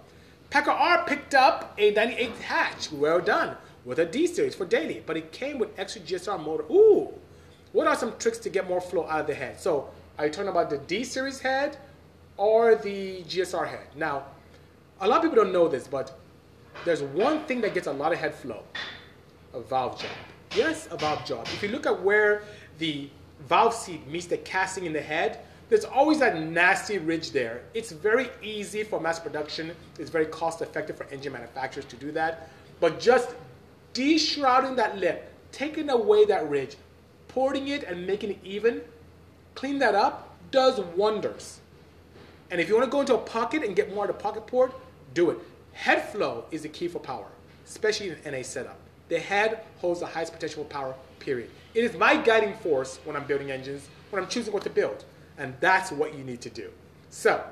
Packer 0.50 0.70
R 0.70 1.04
picked 1.06 1.34
up 1.34 1.74
a 1.76 1.90
98 1.92 2.30
hatch, 2.36 2.90
well 2.90 3.20
done, 3.20 3.56
with 3.84 3.98
a 3.98 4.06
D 4.06 4.26
series 4.26 4.54
for 4.54 4.64
daily, 4.64 5.02
but 5.04 5.16
it 5.16 5.30
came 5.30 5.58
with 5.58 5.78
extra 5.78 6.00
GSR 6.00 6.42
motor. 6.42 6.64
Ooh, 6.70 7.12
what 7.72 7.86
are 7.86 7.94
some 7.94 8.16
tricks 8.18 8.38
to 8.38 8.48
get 8.48 8.66
more 8.66 8.80
flow 8.80 9.06
out 9.06 9.20
of 9.20 9.26
the 9.26 9.34
head? 9.34 9.60
So, 9.60 9.90
are 10.18 10.26
you 10.26 10.32
talking 10.32 10.48
about 10.48 10.70
the 10.70 10.78
D 10.78 11.04
series 11.04 11.38
head 11.40 11.76
or 12.38 12.74
the 12.76 13.22
GSR 13.24 13.68
head? 13.68 13.88
Now, 13.94 14.24
a 15.00 15.06
lot 15.06 15.18
of 15.18 15.22
people 15.30 15.44
don't 15.44 15.52
know 15.52 15.68
this, 15.68 15.86
but 15.86 16.18
there's 16.86 17.02
one 17.02 17.44
thing 17.44 17.60
that 17.60 17.74
gets 17.74 17.86
a 17.86 17.92
lot 17.92 18.12
of 18.12 18.18
head 18.18 18.34
flow 18.34 18.62
a 19.54 19.60
valve 19.60 20.00
job. 20.00 20.10
Yes, 20.54 20.86
valve 20.86 21.24
job. 21.24 21.46
If 21.46 21.62
you 21.62 21.68
look 21.68 21.86
at 21.86 22.02
where 22.02 22.42
the 22.78 23.08
valve 23.40 23.74
seat 23.74 24.06
meets 24.06 24.26
the 24.26 24.38
casting 24.38 24.84
in 24.86 24.92
the 24.92 25.00
head, 25.00 25.40
there's 25.68 25.84
always 25.84 26.18
that 26.20 26.40
nasty 26.40 26.98
ridge 26.98 27.30
there. 27.30 27.62
It's 27.74 27.92
very 27.92 28.30
easy 28.42 28.82
for 28.82 29.00
mass 29.00 29.20
production. 29.20 29.72
It's 29.98 30.10
very 30.10 30.26
cost 30.26 30.62
effective 30.62 30.96
for 30.96 31.04
engine 31.12 31.32
manufacturers 31.32 31.84
to 31.86 31.96
do 31.96 32.10
that. 32.12 32.48
But 32.80 32.98
just 33.00 33.34
deshrouding 33.92 34.76
that 34.76 34.98
lip, 34.98 35.30
taking 35.52 35.90
away 35.90 36.24
that 36.24 36.48
ridge, 36.48 36.76
porting 37.28 37.68
it 37.68 37.84
and 37.84 38.06
making 38.06 38.30
it 38.30 38.38
even, 38.42 38.80
clean 39.54 39.78
that 39.80 39.94
up, 39.94 40.34
does 40.50 40.80
wonders. 40.96 41.60
And 42.50 42.60
if 42.60 42.68
you 42.68 42.74
want 42.74 42.86
to 42.86 42.90
go 42.90 43.00
into 43.00 43.14
a 43.14 43.18
pocket 43.18 43.62
and 43.62 43.76
get 43.76 43.94
more 43.94 44.04
of 44.04 44.08
the 44.08 44.14
pocket 44.14 44.46
port, 44.46 44.72
do 45.12 45.30
it. 45.30 45.38
Head 45.72 46.08
flow 46.10 46.44
is 46.50 46.62
the 46.62 46.68
key 46.68 46.88
for 46.88 46.98
power, 46.98 47.26
especially 47.66 48.08
in 48.08 48.16
an 48.24 48.32
NA 48.32 48.42
setup. 48.42 48.78
The 49.08 49.18
head 49.18 49.64
holds 49.78 50.00
the 50.00 50.06
highest 50.06 50.32
potential 50.32 50.64
power, 50.64 50.94
period. 51.18 51.50
It 51.74 51.84
is 51.84 51.96
my 51.96 52.16
guiding 52.16 52.54
force 52.54 53.00
when 53.04 53.16
I'm 53.16 53.24
building 53.24 53.50
engines, 53.50 53.88
when 54.10 54.22
I'm 54.22 54.28
choosing 54.28 54.52
what 54.52 54.62
to 54.64 54.70
build. 54.70 55.04
And 55.38 55.54
that's 55.60 55.90
what 55.92 56.14
you 56.16 56.24
need 56.24 56.40
to 56.42 56.50
do. 56.50 56.70
So, 57.10 57.42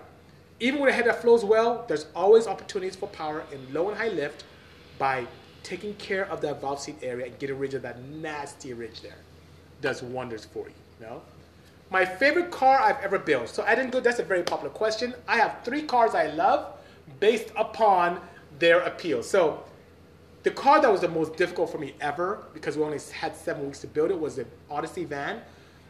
even 0.60 0.80
with 0.80 0.90
a 0.90 0.92
head 0.92 1.06
that 1.06 1.22
flows 1.22 1.44
well, 1.44 1.84
there's 1.88 2.06
always 2.14 2.46
opportunities 2.46 2.96
for 2.96 3.08
power 3.08 3.44
in 3.52 3.72
low 3.72 3.88
and 3.88 3.98
high 3.98 4.08
lift 4.08 4.44
by 4.98 5.26
taking 5.62 5.94
care 5.94 6.26
of 6.30 6.40
that 6.40 6.60
valve 6.60 6.80
seat 6.80 6.96
area 7.02 7.26
and 7.26 7.38
getting 7.38 7.58
rid 7.58 7.74
of 7.74 7.82
that 7.82 8.02
nasty 8.04 8.72
ridge 8.72 9.00
there. 9.02 9.16
Does 9.80 10.02
wonders 10.02 10.44
for 10.44 10.66
you, 10.68 10.74
you 11.00 11.06
know? 11.06 11.22
My 11.90 12.04
favorite 12.04 12.50
car 12.50 12.80
I've 12.80 13.02
ever 13.02 13.18
built. 13.18 13.48
So 13.48 13.62
I 13.64 13.74
didn't 13.74 13.92
go, 13.92 14.00
that's 14.00 14.18
a 14.18 14.24
very 14.24 14.42
popular 14.42 14.70
question. 14.70 15.14
I 15.28 15.36
have 15.36 15.58
three 15.64 15.82
cars 15.82 16.14
I 16.14 16.28
love 16.28 16.74
based 17.20 17.52
upon 17.56 18.20
their 18.58 18.80
appeal. 18.80 19.22
So 19.22 19.62
the 20.46 20.52
car 20.52 20.80
that 20.80 20.92
was 20.92 21.00
the 21.00 21.08
most 21.08 21.34
difficult 21.34 21.68
for 21.68 21.78
me 21.78 21.92
ever, 22.00 22.44
because 22.54 22.76
we 22.76 22.84
only 22.84 23.00
had 23.12 23.34
seven 23.34 23.64
weeks 23.64 23.80
to 23.80 23.88
build 23.88 24.12
it, 24.12 24.20
was 24.20 24.36
the 24.36 24.46
Odyssey 24.70 25.04
van 25.04 25.40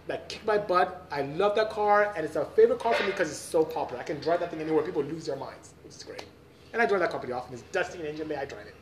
that 0.07 0.31
kicked 0.31 0.47
my 0.47 0.57
butt. 0.57 1.07
I 1.11 1.21
love 1.21 1.55
that 1.57 1.69
car, 1.69 2.15
and 2.17 2.25
it's 2.25 2.37
a 2.37 2.47
favorite 2.47 2.79
car 2.79 2.95
for 2.95 3.03
me 3.03 3.11
because 3.11 3.29
it's 3.29 3.39
so 3.39 3.67
popular. 3.67 4.01
I 4.01 4.05
can 4.07 4.19
drive 4.19 4.41
that 4.41 4.51
thing 4.51 4.63
anywhere. 4.63 4.83
People 4.83 5.03
lose 5.03 5.27
their 5.27 5.37
minds, 5.37 5.75
which 5.85 5.95
is 5.95 6.03
great. 6.03 6.25
And 6.73 6.81
I 6.81 6.87
drive 6.87 7.01
that 7.01 7.11
company 7.11 7.35
often. 7.35 7.53
It's 7.53 7.65
dusty 7.65 7.99
and 7.99 8.09
engine 8.09 8.29
bay. 8.29 8.37
I 8.37 8.47
drive 8.47 8.67
it. 8.67 8.75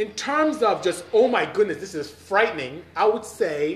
In 0.00 0.12
terms 0.12 0.62
of 0.62 0.80
just, 0.80 1.04
oh 1.12 1.26
my 1.26 1.44
goodness, 1.44 1.78
this 1.78 1.96
is 1.96 2.08
frightening, 2.08 2.84
I 2.94 3.04
would 3.04 3.24
say 3.24 3.74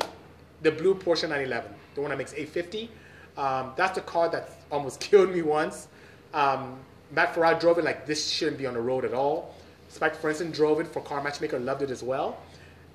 the 0.63 0.71
blue 0.71 0.95
Porsche 0.95 1.23
911, 1.23 1.69
the 1.97 2.01
one 2.01 2.11
that 2.11 2.17
makes 2.17 2.33
850. 2.33 2.89
Um, 3.37 3.73
that's 3.75 3.97
the 3.97 4.03
car 4.03 4.29
that 4.29 4.61
almost 4.71 5.01
killed 5.11 5.35
me 5.35 5.43
once. 5.43 5.89
Um, 6.33 6.79
Matt 7.11 7.35
Farah 7.35 7.59
drove 7.59 7.79
it 7.79 7.85
like 7.85 8.07
this 8.07 8.31
shouldn't 8.31 8.59
be 8.59 8.67
on 8.67 8.75
the 8.75 8.81
road 8.81 9.05
at 9.05 9.15
all. 9.15 9.57
Spike 9.91 10.17
Feresten 10.17 10.53
drove 10.53 10.79
it 10.81 10.87
for 10.87 11.03
Car 11.03 11.21
Matchmaker, 11.23 11.59
loved 11.59 11.83
it 11.83 11.91
as 11.91 12.03
well. 12.03 12.39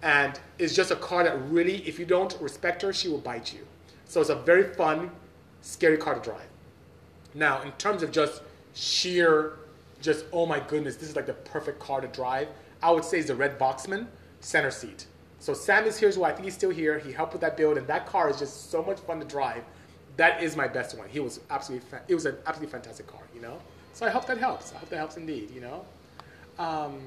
And 0.01 0.39
it's 0.57 0.73
just 0.73 0.91
a 0.91 0.95
car 0.95 1.23
that 1.25 1.39
really, 1.49 1.87
if 1.87 1.99
you 1.99 2.05
don't 2.05 2.35
respect 2.39 2.81
her, 2.81 2.93
she 2.93 3.09
will 3.09 3.19
bite 3.19 3.53
you. 3.53 3.67
So 4.05 4.21
it's 4.21 4.29
a 4.29 4.35
very 4.35 4.73
fun, 4.73 5.11
scary 5.61 5.97
car 5.97 6.15
to 6.15 6.21
drive. 6.21 6.47
Now, 7.33 7.61
in 7.63 7.71
terms 7.73 8.01
of 8.01 8.11
just 8.11 8.41
sheer, 8.73 9.57
just 10.01 10.25
oh 10.31 10.45
my 10.45 10.59
goodness, 10.59 10.95
this 10.95 11.09
is 11.09 11.15
like 11.17 11.25
the 11.25 11.33
perfect 11.33 11.79
car 11.79 11.99
to 11.99 12.07
drive, 12.07 12.47
I 12.81 12.91
would 12.91 13.03
say 13.03 13.19
is 13.19 13.27
the 13.27 13.35
Red 13.35 13.59
Boxman 13.59 14.07
center 14.39 14.71
seat. 14.71 15.07
So 15.39 15.53
Sam 15.53 15.83
is 15.85 15.97
here 15.97 16.07
as 16.07 16.17
well. 16.17 16.31
I 16.31 16.33
think 16.33 16.45
he's 16.45 16.55
still 16.55 16.69
here. 16.69 16.97
He 16.97 17.11
helped 17.11 17.33
with 17.33 17.41
that 17.41 17.57
build, 17.57 17.77
and 17.77 17.85
that 17.87 18.07
car 18.07 18.29
is 18.29 18.39
just 18.39 18.71
so 18.71 18.81
much 18.81 18.99
fun 18.99 19.19
to 19.19 19.25
drive. 19.25 19.63
That 20.15 20.41
is 20.41 20.55
my 20.55 20.67
best 20.67 20.97
one. 20.97 21.09
He 21.09 21.19
was 21.19 21.41
absolutely, 21.49 21.87
fa- 21.89 22.03
it 22.07 22.15
was 22.15 22.25
an 22.25 22.37
absolutely 22.45 22.71
fantastic 22.71 23.05
car, 23.05 23.21
you 23.33 23.41
know. 23.41 23.59
So 23.91 24.05
I 24.05 24.11
hope 24.11 24.25
that 24.27 24.37
helps. 24.37 24.73
I 24.73 24.77
hope 24.77 24.89
that 24.89 24.97
helps 24.97 25.17
indeed, 25.17 25.51
you 25.51 25.59
know. 25.59 25.83
Um, 26.57 26.99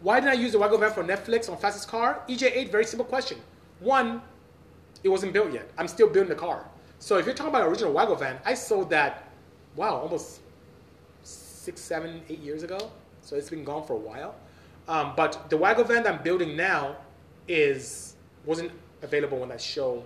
Why 0.00 0.20
did 0.20 0.28
I 0.28 0.34
use 0.34 0.52
the 0.52 0.58
Wago 0.58 0.76
van 0.76 0.92
for 0.92 1.04
Netflix 1.04 1.50
on 1.50 1.56
fastest 1.58 1.88
car? 1.88 2.22
EJ8, 2.28 2.70
very 2.70 2.84
simple 2.84 3.04
question. 3.04 3.38
One, 3.80 4.22
it 5.02 5.08
wasn't 5.08 5.32
built 5.32 5.52
yet. 5.52 5.70
I'm 5.76 5.88
still 5.88 6.08
building 6.08 6.28
the 6.28 6.34
car. 6.34 6.64
So 6.98 7.18
if 7.18 7.26
you're 7.26 7.34
talking 7.34 7.54
about 7.54 7.68
original 7.68 7.92
Wago 7.92 8.14
van, 8.14 8.38
I 8.44 8.54
sold 8.54 8.90
that, 8.90 9.28
wow, 9.76 9.96
almost 9.96 10.40
six, 11.22 11.80
seven, 11.80 12.22
eight 12.28 12.40
years 12.40 12.62
ago. 12.62 12.90
So 13.22 13.36
it's 13.36 13.50
been 13.50 13.64
gone 13.64 13.86
for 13.86 13.94
a 13.94 14.00
while. 14.00 14.34
Um, 14.88 15.12
but 15.16 15.50
the 15.50 15.56
Wago 15.56 15.84
van 15.84 16.06
I'm 16.06 16.22
building 16.22 16.56
now 16.56 16.96
is 17.46 18.14
wasn't 18.46 18.72
available 19.02 19.38
when 19.38 19.50
that 19.50 19.60
show 19.60 20.02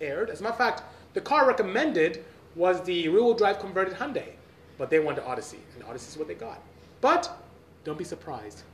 aired. 0.00 0.30
As 0.30 0.40
a 0.40 0.42
matter 0.42 0.52
of 0.52 0.58
fact, 0.58 0.82
the 1.14 1.20
car 1.20 1.46
recommended 1.46 2.24
was 2.54 2.82
the 2.82 3.08
rear-wheel 3.08 3.34
drive 3.34 3.58
converted 3.58 3.94
Hyundai, 3.94 4.32
but 4.76 4.90
they 4.90 4.98
wanted 4.98 5.24
Odyssey, 5.24 5.60
and 5.74 5.84
Odyssey 5.84 6.10
is 6.10 6.18
what 6.18 6.28
they 6.28 6.34
got. 6.34 6.60
But 7.00 7.30
don't 7.88 7.96
be 7.96 8.04
surprised. 8.04 8.64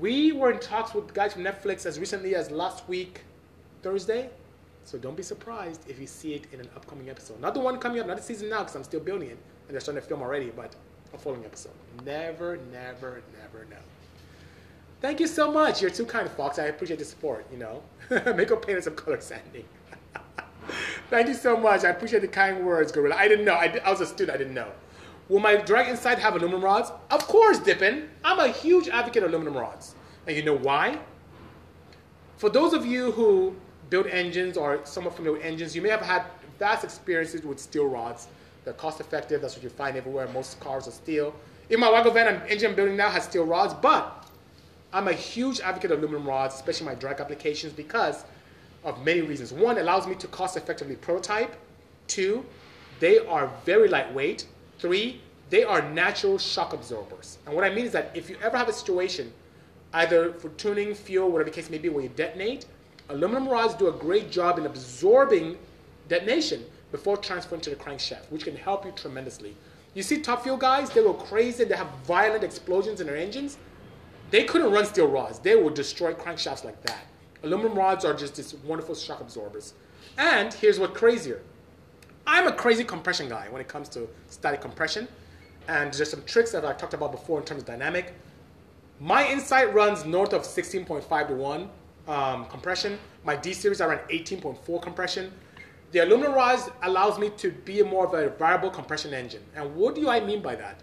We 0.00 0.32
were 0.32 0.50
in 0.50 0.58
talks 0.58 0.94
with 0.94 1.14
guys 1.14 1.32
from 1.32 1.44
Netflix 1.44 1.86
as 1.86 2.00
recently 2.00 2.34
as 2.34 2.50
last 2.50 2.88
week, 2.88 3.20
Thursday. 3.82 4.30
So 4.82 4.98
don't 4.98 5.16
be 5.16 5.22
surprised 5.22 5.88
if 5.88 6.00
you 6.00 6.08
see 6.08 6.34
it 6.34 6.46
in 6.52 6.58
an 6.58 6.68
upcoming 6.74 7.08
episode. 7.08 7.40
Not 7.40 7.54
the 7.54 7.60
one 7.60 7.78
coming 7.78 8.00
up, 8.00 8.08
not 8.08 8.16
the 8.16 8.22
season 8.22 8.50
now, 8.50 8.58
because 8.58 8.74
I'm 8.74 8.82
still 8.82 8.98
building 8.98 9.30
it, 9.30 9.38
and 9.66 9.74
they're 9.74 9.80
starting 9.80 10.02
to 10.02 10.08
film 10.08 10.22
already, 10.22 10.50
but 10.50 10.74
a 11.12 11.18
following 11.18 11.44
episode. 11.44 11.72
Never, 12.04 12.58
never, 12.72 13.22
never 13.40 13.64
know. 13.66 13.84
Thank 15.00 15.20
you 15.20 15.28
so 15.28 15.52
much. 15.52 15.80
You're 15.80 15.92
too 15.92 16.04
kind, 16.04 16.28
Fox. 16.28 16.58
I 16.58 16.64
appreciate 16.64 16.98
the 16.98 17.04
support, 17.04 17.46
you 17.52 17.58
know. 17.58 17.80
Makeup 18.34 18.66
paint 18.66 18.78
and 18.78 18.84
some 18.84 18.96
color 18.96 19.20
sanding. 19.20 19.66
Thank 21.10 21.28
you 21.28 21.34
so 21.34 21.56
much. 21.56 21.84
I 21.84 21.90
appreciate 21.90 22.22
the 22.22 22.28
kind 22.28 22.66
words, 22.66 22.90
Gorilla. 22.90 23.14
I 23.14 23.28
didn't 23.28 23.44
know. 23.44 23.54
I, 23.54 23.80
I 23.84 23.90
was 23.90 24.00
a 24.00 24.06
student. 24.06 24.34
I 24.34 24.38
didn't 24.38 24.54
know. 24.54 24.72
Will 25.28 25.40
my 25.40 25.56
drag 25.56 25.88
Insight 25.88 26.18
have 26.18 26.34
aluminum 26.34 26.62
rods? 26.62 26.92
Of 27.10 27.26
course, 27.26 27.58
Dippin. 27.58 28.10
I'm 28.22 28.38
a 28.38 28.48
huge 28.48 28.88
advocate 28.88 29.22
of 29.22 29.30
aluminum 29.30 29.56
rods. 29.56 29.94
And 30.26 30.36
you 30.36 30.42
know 30.42 30.56
why? 30.56 30.98
For 32.36 32.50
those 32.50 32.74
of 32.74 32.84
you 32.84 33.12
who 33.12 33.56
build 33.88 34.06
engines 34.06 34.56
or 34.56 34.80
somewhat 34.84 35.14
familiar 35.14 35.38
with 35.38 35.46
engines, 35.46 35.74
you 35.74 35.80
may 35.80 35.88
have 35.88 36.02
had 36.02 36.24
vast 36.58 36.84
experiences 36.84 37.42
with 37.42 37.58
steel 37.58 37.86
rods. 37.86 38.28
They're 38.64 38.74
cost 38.74 39.00
effective. 39.00 39.40
That's 39.40 39.54
what 39.54 39.62
you 39.62 39.70
find 39.70 39.96
everywhere. 39.96 40.28
Most 40.28 40.60
cars 40.60 40.88
are 40.88 40.90
steel. 40.90 41.34
In 41.70 41.80
my 41.80 41.90
Wago 41.90 42.10
van, 42.10 42.28
an 42.28 42.42
engine 42.48 42.70
I'm 42.70 42.76
building 42.76 42.96
now 42.96 43.08
has 43.08 43.24
steel 43.24 43.44
rods, 43.44 43.72
but 43.74 44.26
I'm 44.92 45.08
a 45.08 45.12
huge 45.12 45.60
advocate 45.60 45.90
of 45.90 45.98
aluminum 45.98 46.26
rods, 46.26 46.54
especially 46.54 46.86
my 46.86 46.94
drag 46.94 47.20
applications, 47.20 47.72
because 47.72 48.24
of 48.84 49.02
many 49.04 49.22
reasons. 49.22 49.52
One, 49.52 49.78
allows 49.78 50.06
me 50.06 50.14
to 50.16 50.26
cost 50.28 50.56
effectively 50.56 50.96
prototype. 50.96 51.56
Two, 52.06 52.44
they 53.00 53.18
are 53.18 53.50
very 53.64 53.88
lightweight. 53.88 54.46
Three, 54.78 55.20
they 55.50 55.64
are 55.64 55.82
natural 55.90 56.38
shock 56.38 56.72
absorbers. 56.72 57.38
And 57.46 57.54
what 57.54 57.64
I 57.64 57.70
mean 57.70 57.86
is 57.86 57.92
that 57.92 58.10
if 58.14 58.28
you 58.28 58.36
ever 58.42 58.56
have 58.56 58.68
a 58.68 58.72
situation, 58.72 59.32
either 59.92 60.32
for 60.32 60.48
tuning, 60.50 60.94
fuel, 60.94 61.30
whatever 61.30 61.50
the 61.50 61.54
case 61.54 61.70
may 61.70 61.78
be, 61.78 61.88
where 61.88 62.02
you 62.02 62.10
detonate, 62.10 62.66
aluminum 63.08 63.48
rods 63.48 63.74
do 63.74 63.88
a 63.88 63.92
great 63.92 64.30
job 64.30 64.58
in 64.58 64.66
absorbing 64.66 65.56
detonation 66.08 66.64
before 66.90 67.16
transferring 67.16 67.60
to 67.60 67.70
the 67.70 67.76
crankshaft, 67.76 68.30
which 68.30 68.44
can 68.44 68.56
help 68.56 68.84
you 68.84 68.92
tremendously. 68.92 69.56
You 69.94 70.02
see 70.02 70.20
top 70.20 70.42
fuel 70.42 70.56
guys, 70.56 70.90
they 70.90 71.02
go 71.02 71.14
crazy, 71.14 71.64
they 71.64 71.76
have 71.76 71.90
violent 72.04 72.42
explosions 72.42 73.00
in 73.00 73.06
their 73.06 73.16
engines. 73.16 73.58
They 74.30 74.44
couldn't 74.44 74.72
run 74.72 74.84
steel 74.86 75.06
rods. 75.06 75.38
They 75.38 75.54
would 75.54 75.74
destroy 75.74 76.12
crankshafts 76.14 76.64
like 76.64 76.80
that. 76.86 77.04
Aluminum 77.44 77.74
rods 77.78 78.04
are 78.04 78.14
just 78.14 78.36
these 78.36 78.54
wonderful 78.64 78.94
shock 78.94 79.20
absorbers. 79.20 79.74
And 80.18 80.52
here's 80.52 80.80
what 80.80 80.94
crazier. 80.94 81.42
I'm 82.26 82.46
a 82.46 82.52
crazy 82.52 82.84
compression 82.84 83.28
guy 83.28 83.48
when 83.50 83.60
it 83.60 83.68
comes 83.68 83.88
to 83.90 84.08
static 84.28 84.60
compression. 84.60 85.08
And 85.68 85.92
there's 85.92 86.10
some 86.10 86.22
tricks 86.24 86.52
that 86.52 86.64
I 86.64 86.72
talked 86.72 86.94
about 86.94 87.12
before 87.12 87.38
in 87.38 87.44
terms 87.44 87.62
of 87.62 87.66
dynamic. 87.66 88.14
My 89.00 89.26
Insight 89.28 89.72
runs 89.74 90.04
north 90.04 90.32
of 90.32 90.42
16.5 90.42 91.28
to 91.28 91.34
1 91.34 91.70
um, 92.06 92.46
compression. 92.46 92.98
My 93.24 93.36
D 93.36 93.52
series 93.52 93.80
I 93.80 93.86
run 93.86 93.98
18.4 94.10 94.82
compression. 94.82 95.32
The 95.92 96.00
aluminum 96.00 96.34
rods 96.34 96.70
allows 96.82 97.18
me 97.18 97.30
to 97.36 97.50
be 97.50 97.82
more 97.82 98.06
of 98.06 98.14
a 98.14 98.30
variable 98.30 98.70
compression 98.70 99.14
engine. 99.14 99.42
And 99.54 99.74
what 99.74 99.94
do 99.94 100.08
I 100.08 100.20
mean 100.20 100.42
by 100.42 100.54
that? 100.56 100.80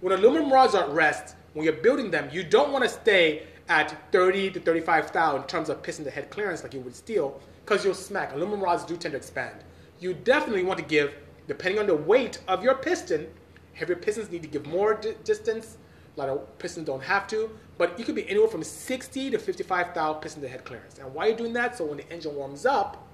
When 0.00 0.12
aluminum 0.12 0.52
rods 0.52 0.74
are 0.74 0.84
at 0.84 0.90
rest, 0.90 1.36
when 1.54 1.64
you're 1.64 1.74
building 1.74 2.10
them, 2.10 2.28
you 2.32 2.42
don't 2.42 2.72
want 2.72 2.84
to 2.84 2.90
stay 2.90 3.44
at 3.68 4.12
30 4.12 4.52
to 4.52 4.60
35 4.60 5.12
thou 5.12 5.36
in 5.36 5.42
terms 5.44 5.68
of 5.68 5.82
piston 5.82 6.04
to 6.04 6.10
head 6.10 6.30
clearance 6.30 6.62
like 6.62 6.74
you 6.74 6.80
would 6.80 6.94
steel, 6.94 7.40
because 7.64 7.84
you'll 7.84 7.94
smack. 7.94 8.32
Aluminum 8.32 8.60
rods 8.60 8.84
do 8.84 8.96
tend 8.96 9.12
to 9.12 9.18
expand. 9.18 9.56
You 9.98 10.14
definitely 10.14 10.62
want 10.62 10.78
to 10.78 10.84
give, 10.84 11.14
depending 11.46 11.78
on 11.78 11.86
the 11.86 11.94
weight 11.94 12.40
of 12.48 12.62
your 12.62 12.74
piston, 12.74 13.26
heavier 13.72 13.96
pistons 13.96 14.30
need 14.30 14.42
to 14.42 14.48
give 14.48 14.66
more 14.66 14.94
di- 14.94 15.14
distance. 15.24 15.78
A 16.16 16.20
lot 16.20 16.28
of 16.28 16.58
pistons 16.58 16.86
don't 16.86 17.02
have 17.02 17.26
to, 17.28 17.50
but 17.78 17.98
you 17.98 18.04
could 18.04 18.14
be 18.14 18.28
anywhere 18.28 18.48
from 18.48 18.62
60 18.62 19.30
to 19.30 19.38
55 19.38 19.94
thou 19.94 20.14
piston 20.14 20.42
to 20.42 20.48
head 20.48 20.64
clearance. 20.64 20.98
And 20.98 21.12
why 21.12 21.26
are 21.26 21.30
you 21.30 21.36
doing 21.36 21.52
that? 21.54 21.76
So 21.76 21.84
when 21.84 21.98
the 21.98 22.10
engine 22.10 22.34
warms 22.34 22.64
up, 22.64 23.06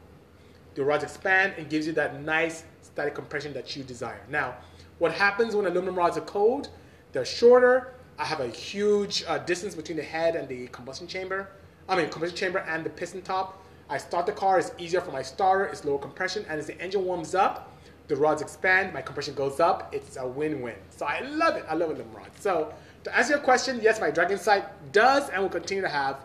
the 0.75 0.85
rods 0.85 1.05
expand 1.05 1.55
and 1.59 1.69
gives 1.69 1.87
you 1.87 1.93
that 1.95 2.23
nice 2.23 2.65
static 2.81 3.15
compression 3.15 3.53
that 3.55 3.77
you 3.77 3.83
desire. 3.83 4.21
Now, 4.29 4.55
what 4.99 5.13
happens 5.13 5.55
when 5.55 5.67
aluminum 5.67 5.97
rods 5.97 6.17
are 6.17 6.23
cold? 6.23 6.71
They're 7.13 7.25
shorter, 7.25 7.95
I 8.19 8.25
have 8.25 8.41
a 8.41 8.49
huge 8.49 9.25
uh, 9.27 9.39
distance 9.39 9.75
between 9.75 9.97
the 9.97 10.03
head 10.03 10.37
and 10.37 10.49
the 10.49 10.69
combustion 10.69 11.07
chamber. 11.07 11.51
I 11.89 11.97
mean, 11.97 12.09
combustion 12.09 12.37
chamber 12.37 12.61
and 12.61 12.85
the 12.85 12.91
piston 12.91 13.23
top. 13.23 13.62
I 13.93 13.99
start 13.99 14.25
the 14.25 14.33
car, 14.33 14.59
it's 14.59 14.73
easier 14.79 15.03
for 15.03 15.13
my 15.13 15.21
starter, 15.21 15.67
it's 15.67 15.85
lower 15.85 15.99
compression, 15.99 16.47
and 16.49 16.59
as 16.59 16.67
the 16.67 16.81
engine 16.81 17.05
warms 17.05 17.35
up, 17.35 17.71
the 18.09 18.17
rods 18.17 18.41
expand, 18.41 18.95
my 18.95 19.03
compression 19.03 19.35
goes 19.35 19.61
up, 19.61 19.95
it's 19.95 20.17
a 20.17 20.27
win-win. 20.27 20.77
So 20.89 21.05
I 21.05 21.21
love 21.21 21.57
it, 21.57 21.67
I 21.69 21.75
love 21.75 21.91
aluminum 21.91 22.11
rods. 22.15 22.41
So 22.41 22.73
to 23.05 23.15
answer 23.15 23.35
your 23.35 23.41
question, 23.41 23.81
yes, 23.83 24.01
my 24.01 24.11
drag 24.11 24.31
Insight 24.31 24.65
does 24.93 25.29
and 25.29 25.43
will 25.43 25.51
continue 25.51 25.83
to 25.83 25.91
have 25.91 26.25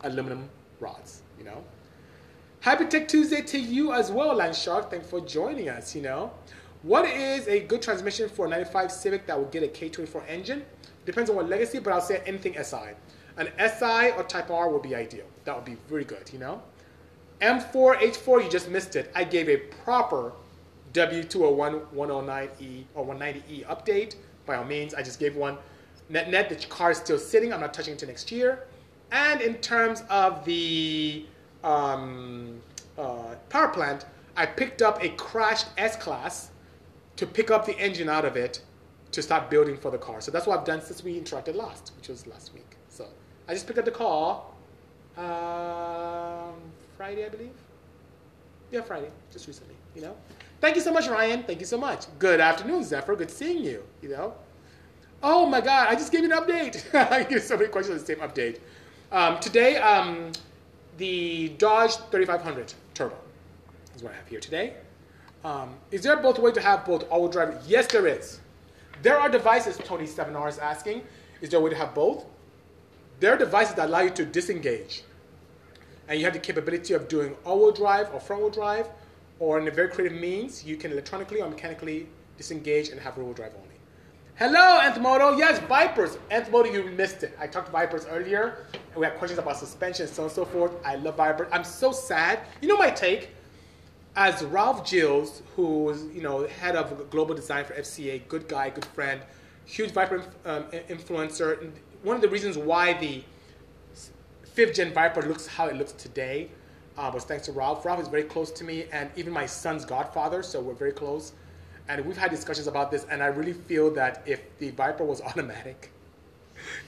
aluminum 0.00 0.48
rods, 0.80 1.20
you 1.36 1.44
know. 1.44 1.62
Happy 2.60 2.86
Tech 2.86 3.08
Tuesday 3.08 3.42
to 3.42 3.58
you 3.58 3.92
as 3.92 4.10
well, 4.10 4.34
Landshark. 4.34 4.90
Thanks 4.90 5.06
for 5.06 5.20
joining 5.20 5.68
us, 5.68 5.94
you 5.94 6.00
know. 6.00 6.32
What 6.82 7.04
is 7.04 7.46
a 7.46 7.60
good 7.60 7.82
transmission 7.82 8.30
for 8.30 8.46
a 8.46 8.48
95 8.48 8.90
Civic 8.90 9.26
that 9.26 9.38
will 9.38 9.50
get 9.50 9.62
a 9.62 9.68
K24 9.68 10.22
engine? 10.28 10.64
Depends 11.04 11.28
on 11.28 11.36
what 11.36 11.46
legacy, 11.46 11.78
but 11.78 11.92
I'll 11.92 12.00
say 12.00 12.22
anything 12.24 12.54
SI. 12.54 12.94
An 13.36 13.50
SI 13.58 14.12
or 14.16 14.22
Type 14.22 14.50
R 14.50 14.70
would 14.70 14.82
be 14.82 14.94
ideal. 14.94 15.26
That 15.44 15.54
would 15.54 15.66
be 15.66 15.76
very 15.90 16.04
good, 16.04 16.30
you 16.32 16.38
know? 16.38 16.62
M4, 17.42 17.96
H4, 17.96 18.44
you 18.44 18.48
just 18.48 18.70
missed 18.70 18.94
it. 18.94 19.10
I 19.14 19.24
gave 19.24 19.48
a 19.48 19.56
proper 19.56 20.32
W201 20.92 21.86
109E 21.94 22.84
or 22.94 23.06
190E 23.06 23.66
update. 23.66 24.14
By 24.46 24.56
all 24.56 24.64
means, 24.64 24.94
I 24.94 25.02
just 25.02 25.18
gave 25.18 25.34
one. 25.34 25.58
Net 26.08 26.30
net, 26.30 26.48
the 26.48 26.56
car 26.66 26.92
is 26.92 26.98
still 26.98 27.18
sitting. 27.18 27.52
I'm 27.52 27.60
not 27.60 27.74
touching 27.74 27.92
it 27.92 27.94
until 27.94 28.08
next 28.08 28.30
year. 28.30 28.64
And 29.10 29.40
in 29.40 29.56
terms 29.56 30.04
of 30.08 30.44
the 30.44 31.26
um, 31.64 32.60
uh, 32.96 33.34
power 33.48 33.68
plant, 33.68 34.06
I 34.36 34.46
picked 34.46 34.80
up 34.80 35.02
a 35.02 35.10
crashed 35.10 35.66
S-Class 35.76 36.50
to 37.16 37.26
pick 37.26 37.50
up 37.50 37.66
the 37.66 37.78
engine 37.78 38.08
out 38.08 38.24
of 38.24 38.36
it 38.36 38.62
to 39.10 39.20
start 39.20 39.50
building 39.50 39.76
for 39.76 39.90
the 39.90 39.98
car. 39.98 40.20
So 40.20 40.30
that's 40.30 40.46
what 40.46 40.58
I've 40.58 40.64
done 40.64 40.80
since 40.80 41.04
we 41.04 41.20
interacted 41.20 41.54
last, 41.54 41.92
which 41.96 42.08
was 42.08 42.26
last 42.26 42.54
week. 42.54 42.76
So 42.88 43.06
I 43.48 43.52
just 43.52 43.66
picked 43.66 43.78
up 43.78 43.84
the 43.84 43.90
car 43.90 44.42
um, 45.16 46.54
Friday, 47.02 47.26
I 47.26 47.30
believe. 47.30 47.50
Yeah, 48.70 48.82
Friday, 48.82 49.10
just 49.32 49.48
recently. 49.48 49.74
You 49.96 50.02
know. 50.02 50.16
Thank 50.60 50.76
you 50.76 50.82
so 50.82 50.92
much, 50.92 51.08
Ryan. 51.08 51.42
Thank 51.42 51.58
you 51.58 51.66
so 51.66 51.76
much. 51.76 52.04
Good 52.20 52.38
afternoon, 52.38 52.84
Zephyr. 52.84 53.16
Good 53.16 53.28
seeing 53.28 53.64
you. 53.64 53.82
You 54.02 54.10
know. 54.10 54.34
Oh 55.20 55.44
my 55.44 55.60
God! 55.60 55.88
I 55.88 55.96
just 55.96 56.12
gave 56.12 56.22
you 56.22 56.32
an 56.32 56.38
update. 56.40 56.94
I 57.10 57.24
get 57.24 57.42
so 57.42 57.56
many 57.56 57.70
questions 57.70 57.98
on 57.98 57.98
the 57.98 58.06
same 58.06 58.18
update. 58.18 58.60
Um, 59.10 59.40
today, 59.40 59.78
um, 59.78 60.30
the 60.96 61.48
Dodge 61.58 61.96
3500 62.12 62.72
Turbo 62.94 63.16
is 63.96 64.04
what 64.04 64.12
I 64.12 64.16
have 64.18 64.28
here 64.28 64.38
today. 64.38 64.74
Um, 65.44 65.74
is 65.90 66.04
there 66.04 66.16
both 66.18 66.38
a 66.38 66.40
way 66.40 66.52
to 66.52 66.60
have 66.60 66.86
both 66.86 67.02
all-wheel 67.10 67.32
drive? 67.32 67.64
Yes, 67.66 67.88
there 67.88 68.06
is. 68.06 68.38
There 69.02 69.18
are 69.18 69.28
devices, 69.28 69.76
Tony 69.76 70.06
7R 70.06 70.48
is 70.48 70.58
asking, 70.60 71.02
is 71.40 71.50
there 71.50 71.58
a 71.58 71.62
way 71.64 71.70
to 71.70 71.76
have 71.76 71.96
both? 71.96 72.26
There 73.18 73.34
are 73.34 73.36
devices 73.36 73.74
that 73.74 73.88
allow 73.88 74.02
you 74.02 74.10
to 74.10 74.24
disengage. 74.24 75.02
And 76.12 76.20
you 76.20 76.26
have 76.26 76.34
the 76.34 76.40
capability 76.40 76.92
of 76.92 77.08
doing 77.08 77.34
all-wheel 77.42 77.72
drive 77.72 78.12
or 78.12 78.20
front-wheel 78.20 78.50
drive, 78.50 78.86
or 79.38 79.58
in 79.58 79.66
a 79.66 79.70
very 79.70 79.88
creative 79.88 80.18
means, 80.18 80.62
you 80.62 80.76
can 80.76 80.92
electronically 80.92 81.40
or 81.40 81.48
mechanically 81.48 82.06
disengage 82.36 82.90
and 82.90 83.00
have 83.00 83.16
rear-wheel 83.16 83.32
drive 83.32 83.54
only. 83.56 83.76
Hello, 84.34 84.78
Anthmoto. 84.82 85.38
Yes, 85.38 85.58
Vipers. 85.60 86.18
Anthmoto, 86.30 86.70
you 86.70 86.84
missed 86.90 87.22
it. 87.22 87.34
I 87.40 87.46
talked 87.46 87.68
to 87.68 87.72
Vipers 87.72 88.04
earlier, 88.10 88.66
and 88.74 88.96
we 88.96 89.06
had 89.06 89.16
questions 89.16 89.38
about 89.38 89.56
suspension 89.56 90.06
so 90.06 90.24
on 90.24 90.28
and 90.28 90.34
so 90.34 90.44
forth. 90.44 90.72
I 90.84 90.96
love 90.96 91.16
Vipers. 91.16 91.48
I'm 91.50 91.64
so 91.64 91.92
sad. 91.92 92.40
You 92.60 92.68
know 92.68 92.76
my 92.76 92.90
take? 92.90 93.30
as 94.14 94.44
Ralph 94.44 94.86
Gilles, 94.86 95.40
who's 95.56 96.04
you 96.14 96.20
know 96.20 96.46
head 96.46 96.76
of 96.76 97.08
global 97.08 97.34
design 97.34 97.64
for 97.64 97.72
FCA, 97.72 98.28
good 98.28 98.46
guy, 98.46 98.68
good 98.68 98.84
friend, 98.84 99.22
huge 99.64 99.92
Viper 99.92 100.22
um, 100.44 100.64
influencer. 100.90 101.70
One 102.02 102.16
of 102.16 102.20
the 102.20 102.28
reasons 102.28 102.58
why 102.58 102.92
the 102.92 103.24
fifth 104.52 104.74
gen 104.74 104.92
Viper 104.92 105.22
looks 105.22 105.46
how 105.46 105.66
it 105.66 105.76
looks 105.76 105.92
today 105.92 106.48
uh, 106.96 107.10
was 107.12 107.24
thanks 107.24 107.46
to 107.46 107.52
Ralph. 107.52 107.84
Ralph 107.84 108.00
is 108.00 108.08
very 108.08 108.24
close 108.24 108.50
to 108.52 108.64
me, 108.64 108.84
and 108.92 109.10
even 109.16 109.32
my 109.32 109.46
son's 109.46 109.84
godfather, 109.84 110.42
so 110.42 110.60
we're 110.60 110.74
very 110.74 110.92
close. 110.92 111.32
And 111.88 112.04
we've 112.04 112.16
had 112.16 112.30
discussions 112.30 112.66
about 112.66 112.90
this, 112.90 113.06
and 113.10 113.22
I 113.22 113.26
really 113.26 113.54
feel 113.54 113.90
that 113.94 114.22
if 114.26 114.56
the 114.58 114.70
Viper 114.70 115.04
was 115.04 115.20
automatic, 115.28 115.90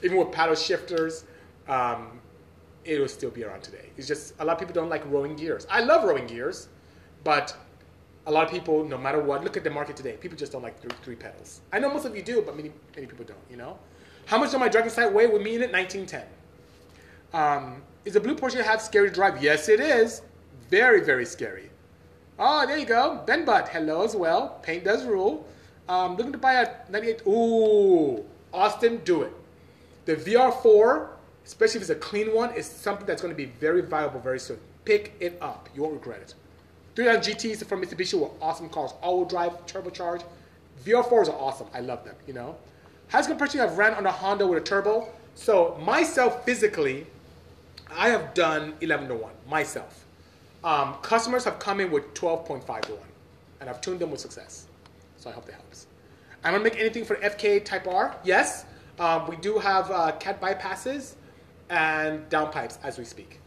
even 0.03 0.19
with 0.19 0.31
paddle 0.31 0.55
shifters, 0.55 1.25
um, 1.69 2.21
it 2.85 3.01
will 3.01 3.09
still 3.09 3.31
be 3.31 3.45
around 3.45 3.63
today. 3.63 3.89
It's 3.97 4.07
just 4.07 4.35
a 4.39 4.45
lot 4.45 4.53
of 4.53 4.59
people 4.59 4.75
don't 4.75 4.91
like 4.91 5.03
rowing 5.11 5.37
gears. 5.37 5.67
I 5.71 5.81
love 5.81 6.05
rowing 6.05 6.27
gears, 6.27 6.69
but 7.25 7.57
a 8.27 8.31
lot 8.31 8.45
of 8.45 8.51
people, 8.51 8.85
no 8.85 8.99
matter 8.99 9.21
what, 9.21 9.43
look 9.43 9.57
at 9.57 9.65
the 9.65 9.71
market 9.71 9.97
today. 9.97 10.17
People 10.21 10.37
just 10.37 10.53
don't 10.53 10.63
like 10.63 10.79
three, 10.81 10.91
three 11.03 11.17
pedals. 11.17 11.63
I 11.73 11.79
know 11.79 11.91
most 11.91 12.05
of 12.05 12.15
you 12.15 12.23
do, 12.23 12.43
but 12.43 12.57
many 12.57 12.71
many 12.95 13.07
people 13.07 13.25
don't. 13.25 13.39
You 13.51 13.57
know, 13.57 13.79
how 14.27 14.39
much 14.39 14.51
does 14.51 14.61
my 14.61 14.69
drag 14.69 14.85
Insight 14.85 15.13
weigh 15.13 15.27
with 15.27 15.41
me 15.41 15.57
in 15.57 15.63
it? 15.63 15.73
1910. 15.73 16.25
Um, 17.35 17.83
is 18.05 18.15
the 18.15 18.21
blue 18.21 18.37
Porsche 18.37 18.63
have 18.63 18.81
scary 18.81 19.11
drive? 19.11 19.43
Yes, 19.43 19.69
it 19.69 19.81
is. 19.81 20.23
Very 20.71 21.01
very 21.05 21.27
scary. 21.27 21.69
Oh, 22.39 22.65
there 22.67 22.79
you 22.79 22.87
go. 22.87 23.23
Ben 23.27 23.45
Butt, 23.45 23.69
hello 23.69 24.05
as 24.05 24.15
well. 24.15 24.61
Paint 24.63 24.85
does 24.85 25.05
rule. 25.05 25.45
Um, 25.89 26.17
looking 26.17 26.33
to 26.33 26.39
buy 26.39 26.55
a 26.55 26.91
98. 26.91 27.23
Ooh, 27.27 28.25
Austin, 28.53 29.01
do 29.05 29.23
it. 29.23 29.33
The 30.07 30.17
VR4, 30.17 31.09
especially 31.45 31.77
if 31.77 31.83
it's 31.83 31.91
a 31.91 31.97
clean 31.97 32.35
one, 32.35 32.55
is 32.55 32.67
something 32.67 33.07
that's 33.07 33.21
going 33.21 33.33
to 33.33 33.37
be 33.37 33.47
very 33.47 33.83
viable 33.83 34.21
very 34.21 34.39
soon. 34.39 34.59
Pick 34.85 35.15
it 35.21 35.37
up. 35.41 35.69
You 35.75 35.83
won't 35.83 35.95
regret 35.95 36.21
it. 36.21 36.35
300 36.97 37.23
GTs 37.23 37.67
from 37.67 37.83
Mitsubishi 37.83 38.19
were 38.19 38.31
awesome 38.41 38.69
cars. 38.69 38.93
All-wheel 39.03 39.29
drive, 39.29 39.67
turbocharged. 39.67 40.25
VR4s 40.85 41.29
are 41.29 41.39
awesome. 41.39 41.67
I 41.75 41.81
love 41.81 42.05
them, 42.05 42.15
you 42.27 42.35
know. 42.35 42.57
Has 43.09 43.27
compression 43.27 43.61
I've 43.61 43.77
ran 43.77 43.95
on 43.95 44.07
a 44.07 44.11
Honda 44.11 44.47
with 44.47 44.63
a 44.63 44.65
turbo. 44.65 45.09
So 45.35 45.81
myself 45.85 46.45
physically, 46.45 47.07
I 47.91 48.09
have 48.09 48.35
done 48.35 48.75
11 48.81 49.09
to 49.09 49.15
1 49.15 49.33
myself. 49.49 50.07
Um, 50.63 50.95
customers 51.03 51.45
have 51.45 51.59
come 51.59 51.81
in 51.81 51.91
with 51.91 52.15
12.5 52.15 52.81
to 52.83 52.93
1, 52.93 53.01
and 53.61 53.71
I've 53.71 53.81
tuned 53.81 54.01
them 54.01 54.11
with 54.11 54.21
success. 54.21 54.67
So 55.19 55.31
I 55.31 55.33
hope 55.33 55.45
that 55.47 55.55
helps. 55.55 55.87
I'm 56.43 56.53
gonna 56.53 56.65
make 56.65 56.79
anything 56.79 57.05
for 57.05 57.17
FK 57.17 57.65
Type 57.65 57.87
R. 57.87 58.17
Yes, 58.25 58.65
um, 58.99 59.27
we 59.29 59.37
do 59.37 59.59
have 59.59 59.91
uh, 59.91 60.13
cat 60.13 60.41
bypasses 60.41 61.15
and 61.71 62.29
downpipes 62.29 62.79
as 62.83 62.99
we 62.99 63.05
speak. 63.05 63.41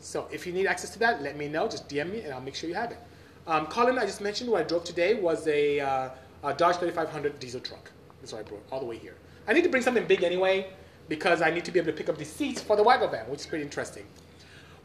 So 0.00 0.28
if 0.30 0.46
you 0.46 0.52
need 0.52 0.66
access 0.66 0.90
to 0.90 0.98
that, 1.00 1.22
let 1.22 1.36
me 1.36 1.48
know. 1.48 1.68
Just 1.68 1.88
DM 1.88 2.12
me 2.12 2.20
and 2.20 2.32
I'll 2.32 2.40
make 2.40 2.54
sure 2.54 2.68
you 2.68 2.76
have 2.76 2.92
it. 2.92 2.98
Um, 3.46 3.66
Colin, 3.66 3.98
I 3.98 4.06
just 4.06 4.20
mentioned 4.20 4.50
what 4.50 4.60
I 4.60 4.64
drove 4.64 4.84
today 4.84 5.14
was 5.14 5.46
a, 5.48 5.80
uh, 5.80 6.10
a 6.44 6.54
Dodge 6.54 6.76
3500 6.76 7.40
diesel 7.40 7.60
truck. 7.60 7.90
That's 8.20 8.32
what 8.32 8.40
I 8.40 8.42
brought 8.48 8.62
all 8.70 8.80
the 8.80 8.86
way 8.86 8.96
here. 8.98 9.16
I 9.48 9.52
need 9.52 9.64
to 9.64 9.70
bring 9.70 9.82
something 9.82 10.06
big 10.06 10.22
anyway 10.22 10.68
because 11.08 11.42
I 11.42 11.50
need 11.50 11.64
to 11.64 11.70
be 11.70 11.78
able 11.78 11.92
to 11.92 11.96
pick 11.96 12.08
up 12.08 12.18
the 12.18 12.24
seats 12.24 12.60
for 12.60 12.76
the 12.76 12.82
Wago 12.82 13.08
van, 13.08 13.28
which 13.28 13.40
is 13.40 13.46
pretty 13.46 13.64
interesting. 13.64 14.04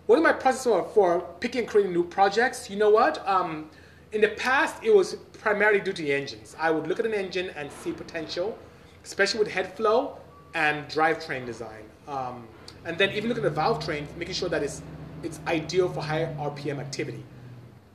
What 0.05 0.17
is 0.17 0.23
my 0.23 0.33
process 0.33 0.85
for 0.93 1.21
picking 1.39 1.61
and 1.61 1.67
creating 1.67 1.93
new 1.93 2.03
projects? 2.03 2.69
You 2.69 2.77
know 2.77 2.89
what? 2.89 3.25
Um, 3.27 3.69
in 4.11 4.21
the 4.21 4.29
past, 4.29 4.83
it 4.83 4.93
was 4.93 5.15
primarily 5.33 5.79
due 5.79 5.93
to 5.93 6.01
the 6.01 6.13
engines. 6.13 6.55
I 6.59 6.71
would 6.71 6.87
look 6.87 6.99
at 6.99 7.05
an 7.05 7.13
engine 7.13 7.51
and 7.55 7.71
see 7.71 7.91
potential, 7.91 8.57
especially 9.03 9.39
with 9.39 9.49
head 9.49 9.75
flow 9.75 10.17
and 10.53 10.87
drivetrain 10.87 11.45
design. 11.45 11.83
Um, 12.07 12.47
and 12.85 12.97
then 12.97 13.11
even 13.11 13.29
look 13.29 13.37
at 13.37 13.43
the 13.43 13.49
valve 13.49 13.83
train, 13.83 14.07
making 14.17 14.35
sure 14.35 14.49
that 14.49 14.61
it's, 14.61 14.81
it's 15.23 15.39
ideal 15.47 15.89
for 15.89 16.01
high 16.01 16.25
RPM 16.37 16.79
activity. 16.79 17.23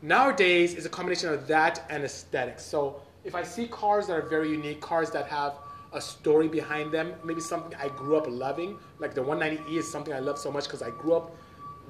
Nowadays, 0.01 0.75
it's 0.75 0.87
a 0.87 0.89
combination 0.89 1.29
of 1.33 1.47
that 1.49 1.85
and 1.91 2.05
aesthetics. 2.05 2.65
So 2.65 3.03
if 3.25 3.35
I 3.35 3.43
see 3.43 3.67
cars 3.69 4.07
that 4.07 4.15
are 4.15 4.23
very 4.23 4.51
unique, 4.51 4.81
cars 4.81 5.11
that 5.11 5.27
have 5.27 5.55
a 5.93 6.01
story 6.01 6.49
behind 6.49 6.93
them, 6.93 7.15
maybe 7.25 7.41
something 7.41 7.75
I 7.79 7.89
grew 7.89 8.17
up 8.17 8.27
loving, 8.29 8.79
like 8.99 9.15
the 9.15 9.23
190E 9.23 9.77
is 9.77 9.91
something 9.91 10.13
I 10.13 10.19
love 10.19 10.39
so 10.39 10.51
much 10.51 10.65
because 10.65 10.83
I 10.83 10.91
grew 10.91 11.15
up 11.15 11.35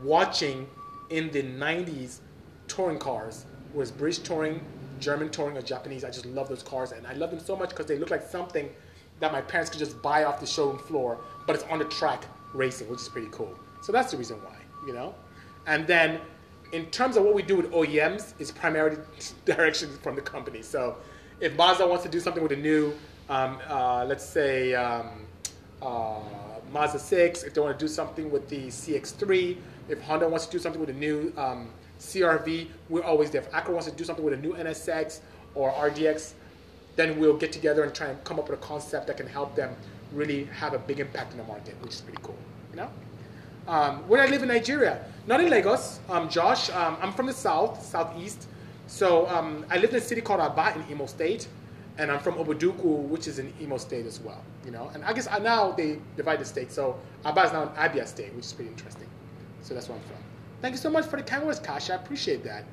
watching 0.03 0.69
in 1.11 1.31
the 1.31 1.43
90s 1.43 2.21
touring 2.69 2.99
cars, 2.99 3.47
was 3.75 3.91
British 3.91 4.19
touring, 4.19 4.61
German 5.01 5.31
touring, 5.31 5.57
or 5.57 5.63
Japanese. 5.63 6.05
I 6.05 6.11
just 6.11 6.27
love 6.27 6.49
those 6.49 6.63
cars, 6.63 6.93
and 6.93 7.07
I 7.07 7.15
love 7.15 7.31
them 7.31 7.41
so 7.41 7.57
much 7.57 7.71
because 7.71 7.87
they 7.87 7.99
look 7.99 8.11
like 8.11 8.23
something 8.23 8.69
that 9.21 9.33
my 9.33 9.41
parents 9.41 9.71
could 9.71 9.81
just 9.81 10.01
buy 10.01 10.25
off 10.25 10.39
the 10.39 10.47
showroom 10.47 10.79
floor, 10.79 11.19
but 11.47 11.57
it's 11.57 11.65
on 11.65 11.79
the 11.79 11.85
track 11.87 12.25
racing, 12.55 12.89
which 12.89 13.01
is 13.01 13.09
pretty 13.09 13.29
cool. 13.33 13.59
So 13.83 13.91
that's 13.91 14.13
the 14.13 14.17
reason 14.17 14.37
why, 14.43 14.57
you 14.87 14.93
know? 14.93 15.15
And 15.67 15.87
then 15.87 16.21
in 16.73 16.87
terms 16.87 17.17
of 17.17 17.25
what 17.25 17.35
we 17.35 17.43
do 17.43 17.57
with 17.57 17.71
OEMs, 17.73 18.35
is 18.39 18.51
primarily 18.51 18.99
direction 19.45 19.91
from 20.03 20.15
the 20.15 20.23
company. 20.23 20.63
So 20.63 20.97
if 21.41 21.57
Mazda 21.57 21.87
wants 21.87 22.05
to 22.05 22.11
do 22.11 22.21
something 22.21 22.43
with 22.43 22.53
a 22.53 22.57
new, 22.57 22.93
um, 23.29 23.59
uh, 23.69 24.05
let's 24.07 24.25
say, 24.25 24.75
um, 24.75 25.27
uh, 25.83 26.21
Mazda 26.73 26.99
6, 26.99 27.45
if 27.45 27.55
they 27.55 27.61
want 27.61 27.79
to 27.79 27.85
do 27.85 27.89
something 27.89 28.31
with 28.31 28.49
the 28.49 28.67
CX3, 28.67 29.57
if 29.89 30.01
Honda 30.03 30.29
wants 30.29 30.47
to 30.47 30.53
do 30.53 30.59
something 30.59 30.81
with 30.81 30.91
a 30.91 30.95
new 30.95 31.33
um, 31.37 31.71
CRV, 31.99 32.69
we're 32.89 33.03
always 33.03 33.31
there. 33.31 33.41
If 33.41 33.51
Acura 33.51 33.71
wants 33.71 33.87
to 33.87 33.95
do 33.95 34.05
something 34.05 34.25
with 34.25 34.35
a 34.35 34.39
new 34.39 34.55
NSX 34.55 35.21
or 35.55 35.73
RDX, 35.73 36.33
then 36.97 37.19
we'll 37.19 37.37
get 37.37 37.53
together 37.53 37.85
and 37.85 37.95
try 37.95 38.09
and 38.09 38.23
come 38.25 38.39
up 38.39 38.49
with 38.49 38.59
a 38.59 38.63
concept 38.63 39.07
that 39.07 39.17
can 39.17 39.27
help 39.27 39.55
them 39.55 39.75
really 40.13 40.45
have 40.45 40.75
a 40.75 40.79
big 40.79 41.01
impact 41.01 41.33
in 41.33 41.39
the 41.39 41.45
market, 41.45 41.75
which 41.83 41.95
is 41.95 42.01
pretty 42.01 42.19
cool. 42.23 42.37
You 42.71 42.77
know? 42.77 42.91
Um, 43.67 44.09
where 44.09 44.23
I 44.23 44.27
live 44.27 44.43
in 44.43 44.49
Nigeria, 44.49 45.05
not 45.27 45.41
in 45.41 45.51
Lagos. 45.51 46.01
Um, 46.09 46.29
Josh, 46.29 46.71
um, 46.71 46.97
I'm 47.01 47.13
from 47.13 47.27
the 47.27 47.33
south, 47.33 47.85
southeast. 47.85 48.49
So 48.87 49.29
um, 49.29 49.67
I 49.71 49.77
live 49.77 49.91
in 49.91 49.97
a 49.97 50.01
city 50.01 50.23
called 50.23 50.41
Aba 50.41 50.75
in 50.75 50.91
Imo 50.91 51.07
State, 51.07 51.49
and 51.99 52.11
I'm 52.11 52.21
from 52.21 52.35
Obuduku, 52.37 53.09
which 53.09 53.27
is 53.27 53.39
in 53.39 53.53
Imo 53.61 53.77
State 53.77 54.07
as 54.07 54.21
well. 54.21 54.43
You 54.65 54.71
know, 54.71 54.91
and 54.95 55.05
I 55.05 55.13
guess 55.13 55.27
uh, 55.27 55.39
now 55.39 55.73
they 55.73 55.99
divide 56.17 56.39
the 56.39 56.45
state. 56.45 56.73
So 56.73 56.99
Aba 57.25 57.43
is 57.43 57.53
now 57.53 57.67
Abia 57.77 58.07
State, 58.07 58.33
which 58.35 58.47
is 58.47 58.53
pretty 58.53 58.71
interesting. 58.71 59.09
So 59.63 59.75
that's 59.75 59.89
where 59.89 59.99
I'm 59.99 60.05
from. 60.05 60.17
Thank 60.63 60.73
you 60.73 60.79
so 60.79 60.91
much 60.91 61.07
for 61.07 61.17
the 61.17 61.23
kind 61.23 61.45
words, 61.45 61.59
Kasha. 61.61 61.95
I 61.95 61.97
appreciate 61.97 62.45
that. 62.45 62.65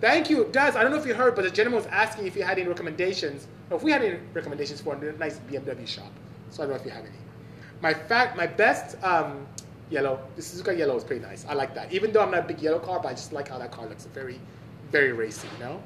Thank 0.00 0.28
you. 0.28 0.48
Daz, 0.50 0.74
I 0.74 0.82
don't 0.82 0.90
know 0.90 0.98
if 0.98 1.06
you 1.06 1.14
heard, 1.14 1.36
but 1.36 1.42
the 1.44 1.50
gentleman 1.50 1.82
was 1.82 1.86
asking 1.86 2.26
if 2.26 2.34
you 2.34 2.42
had 2.42 2.58
any 2.58 2.66
recommendations, 2.66 3.46
or 3.70 3.76
if 3.76 3.82
we 3.82 3.92
had 3.92 4.02
any 4.02 4.18
recommendations 4.32 4.80
for 4.80 4.94
a 4.94 5.12
nice 5.18 5.38
BMW 5.38 5.86
shop. 5.86 6.10
So 6.50 6.62
I 6.62 6.66
don't 6.66 6.74
know 6.74 6.80
if 6.80 6.84
you 6.84 6.90
have 6.90 7.04
any. 7.04 7.14
My 7.80 7.94
fact, 7.94 8.36
my 8.36 8.46
best 8.46 9.02
um, 9.04 9.46
yellow, 9.90 10.20
the 10.36 10.42
Suzuka 10.42 10.76
yellow 10.76 10.96
is 10.96 11.04
pretty 11.04 11.22
nice. 11.22 11.46
I 11.48 11.54
like 11.54 11.74
that. 11.74 11.92
Even 11.92 12.12
though 12.12 12.22
I'm 12.22 12.30
not 12.30 12.40
a 12.40 12.48
big 12.48 12.60
yellow 12.60 12.78
car, 12.78 13.00
but 13.00 13.08
I 13.08 13.12
just 13.12 13.32
like 13.32 13.48
how 13.48 13.58
that 13.58 13.70
car 13.70 13.86
looks. 13.86 14.06
Very, 14.06 14.40
very 14.90 15.12
racy, 15.12 15.48
you 15.54 15.64
know? 15.64 15.82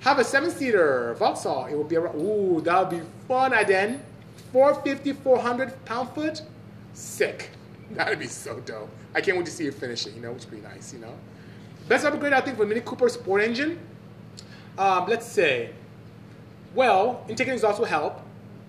Have 0.00 0.18
a 0.18 0.24
seven-seater 0.24 1.14
Vauxhall. 1.18 1.66
It 1.66 1.76
would 1.76 1.88
be 1.88 1.96
around, 1.96 2.18
ooh, 2.18 2.60
that 2.62 2.80
would 2.80 3.00
be 3.00 3.06
fun, 3.28 3.52
Aden. 3.52 4.02
450, 4.52 5.12
400 5.12 5.84
pound 5.84 6.10
foot? 6.10 6.42
Sick. 6.94 7.50
That'd 7.92 8.18
be 8.18 8.26
so 8.26 8.60
dope. 8.60 8.88
I 9.14 9.20
can't 9.20 9.36
wait 9.36 9.46
to 9.46 9.52
see 9.52 9.64
you 9.64 9.72
finish 9.72 10.06
it, 10.06 10.14
you 10.14 10.22
know, 10.22 10.32
which 10.32 10.44
would 10.46 10.62
be 10.62 10.66
nice, 10.66 10.92
you 10.92 11.00
know? 11.00 11.14
Best 11.88 12.06
upgrade, 12.06 12.32
I 12.32 12.40
think, 12.40 12.56
for 12.56 12.64
Mini 12.64 12.80
Cooper 12.80 13.08
Sport 13.08 13.42
Engine. 13.42 13.78
Um, 14.78 15.06
let's 15.06 15.26
say, 15.26 15.70
well, 16.74 17.24
intake 17.28 17.48
and 17.48 17.54
exhaust 17.54 17.78
will 17.78 17.86
help. 17.86 18.22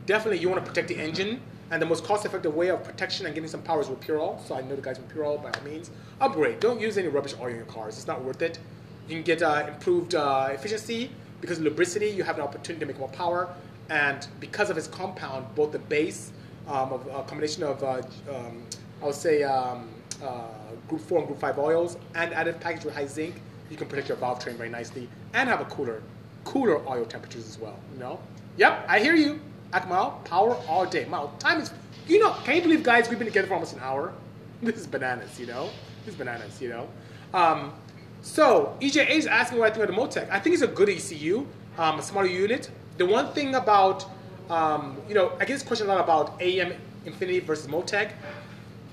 Definitely, 0.06 0.40
you 0.40 0.50
want 0.50 0.64
to 0.64 0.68
protect 0.68 0.88
the 0.88 0.98
engine, 0.98 1.40
and 1.70 1.82
the 1.82 1.86
most 1.86 2.04
cost-effective 2.04 2.54
way 2.54 2.70
of 2.70 2.84
protection 2.84 3.26
and 3.26 3.36
getting 3.36 3.50
some 3.50 3.62
power 3.62 3.80
is 3.80 3.88
with 3.88 4.02
Pure 4.02 4.20
Oil. 4.20 4.44
So 4.46 4.56
I 4.56 4.62
know 4.62 4.76
the 4.76 4.82
guys 4.82 4.98
from 4.98 5.08
Pure 5.08 5.26
Oil, 5.26 5.38
by 5.38 5.52
all 5.52 5.64
means, 5.64 5.92
upgrade. 6.20 6.60
Don't 6.60 6.82
use 6.82 6.98
any 6.98 7.08
rubbish 7.08 7.36
oil 7.40 7.48
in 7.48 7.56
your 7.56 7.66
cars. 7.66 7.98
It's 7.98 8.08
not 8.08 8.24
worth 8.24 8.42
it. 8.42 8.60
You 9.08 9.16
can 9.16 9.24
get 9.24 9.42
uh, 9.42 9.66
improved 9.68 10.16
uh, 10.16 10.50
efficiency 10.52 11.10
because 11.42 11.60
lubricity. 11.60 12.16
You 12.16 12.24
have 12.24 12.38
an 12.38 12.44
opportunity 12.44 12.80
to 12.82 12.86
make 12.86 13.00
more 13.00 13.10
power, 13.10 13.50
and 13.90 14.26
because 14.40 14.70
of 14.70 14.78
its 14.78 14.88
compound, 14.88 15.46
both 15.56 15.72
the 15.72 15.80
base 15.80 16.32
um, 16.68 16.94
of 16.94 17.08
a 17.08 17.24
combination 17.24 17.64
of, 17.64 17.84
uh, 17.84 18.02
um, 18.30 18.64
I 19.02 19.06
would 19.06 19.16
say, 19.16 19.44
um, 19.44 19.90
uh, 20.24 20.44
group 20.88 21.02
4 21.02 21.20
and 21.20 21.28
group 21.28 21.40
5 21.40 21.60
oils 21.60 21.98
and 22.16 22.34
added 22.34 22.60
package 22.60 22.86
with 22.86 22.94
high 22.94 23.08
zinc, 23.08 23.36
you 23.70 23.78
can 23.78 23.88
protect 23.88 24.10
your 24.10 24.18
valve 24.18 24.40
train 24.44 24.56
very 24.56 24.70
nicely 24.70 25.10
and 25.34 25.50
have 25.50 25.62
a 25.62 25.66
cooler, 25.66 26.02
cooler 26.44 26.88
oil 26.88 27.06
temperatures 27.06 27.48
as 27.48 27.58
well, 27.58 27.80
you 27.94 28.00
know? 28.00 28.20
Yep, 28.58 28.86
I 28.88 29.00
hear 29.00 29.16
you. 29.16 29.40
Akmal, 29.72 30.24
power 30.26 30.56
all 30.68 30.86
day. 30.86 31.06
Mal, 31.06 31.34
time 31.40 31.62
is, 31.62 31.72
you 32.08 32.20
know, 32.20 32.34
can 32.44 32.58
you 32.58 32.62
believe, 32.62 32.84
guys, 32.84 33.10
we've 33.10 33.18
been 33.18 33.28
together 33.28 33.48
for 33.48 33.54
almost 33.54 33.74
an 33.74 33.80
hour? 33.82 34.14
This 34.62 34.76
is 34.76 34.86
bananas, 34.86 35.40
you 35.40 35.48
know? 35.48 35.70
This 36.06 36.14
is 36.14 36.20
bananas, 36.20 36.62
you 36.62 36.70
know? 36.70 36.88
Um, 37.34 37.74
so, 38.22 38.78
EJA 38.80 39.10
is 39.10 39.26
asking 39.26 39.58
what 39.58 39.72
I 39.72 39.74
think 39.74 39.90
of 39.90 39.96
the 39.96 40.02
Motec. 40.02 40.30
I 40.30 40.40
think 40.40 40.54
it's 40.54 40.62
a 40.62 40.68
good 40.68 40.90
ECU, 40.90 41.46
um, 41.78 42.00
a 42.00 42.02
smaller 42.04 42.28
unit. 42.28 42.70
The 42.98 43.06
one 43.06 43.34
thing 43.34 43.56
about, 43.56 44.06
um, 44.50 44.98
you 45.08 45.16
know, 45.16 45.32
I 45.40 45.46
get 45.46 45.54
this 45.54 45.64
question 45.64 45.88
a 45.88 45.90
lot 45.94 46.04
about 46.04 46.40
AEM 46.40 46.76
Infinity 47.06 47.40
versus 47.40 47.68
Motec. 47.68 48.12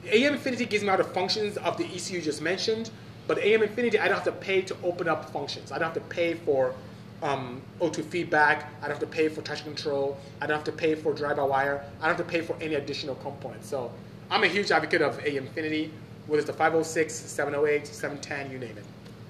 AEM 0.06 0.32
Infinity 0.32 0.64
gives 0.64 0.82
me 0.82 0.88
all 0.88 0.96
the 0.96 1.04
functions 1.04 1.58
of 1.58 1.76
the 1.76 1.84
ECU 1.84 2.22
just 2.22 2.40
mentioned, 2.40 2.90
but 3.26 3.38
AEM 3.38 3.62
Infinity, 3.62 3.98
I 3.98 4.08
don't 4.08 4.14
have 4.14 4.24
to 4.24 4.32
pay 4.32 4.62
to 4.62 4.76
open 4.82 5.08
up 5.08 5.30
functions. 5.30 5.72
I 5.72 5.78
don't 5.78 5.92
have 5.92 6.02
to 6.02 6.08
pay 6.14 6.32
for 6.32 6.74
um, 7.22 7.60
O2 7.80 8.04
feedback. 8.04 8.72
I 8.78 8.82
don't 8.82 8.92
have 8.92 9.00
to 9.00 9.06
pay 9.06 9.28
for 9.28 9.42
touch 9.42 9.62
control. 9.62 10.16
I 10.40 10.46
don't 10.46 10.56
have 10.56 10.64
to 10.64 10.72
pay 10.72 10.94
for 10.94 11.12
drive-by-wire. 11.12 11.84
I 12.00 12.06
don't 12.06 12.16
have 12.16 12.26
to 12.26 12.32
pay 12.32 12.40
for 12.40 12.56
any 12.62 12.76
additional 12.76 13.16
components. 13.16 13.68
So 13.68 13.90
I'm 14.30 14.44
a 14.44 14.48
huge 14.48 14.70
advocate 14.70 15.02
of 15.02 15.18
AM 15.26 15.48
Infinity, 15.48 15.92
whether 16.26 16.40
it's 16.40 16.46
the 16.46 16.54
506, 16.54 17.12
708, 17.12 17.86
710, 17.86 18.50
you 18.50 18.58
name 18.58 18.78
it. 18.78 18.84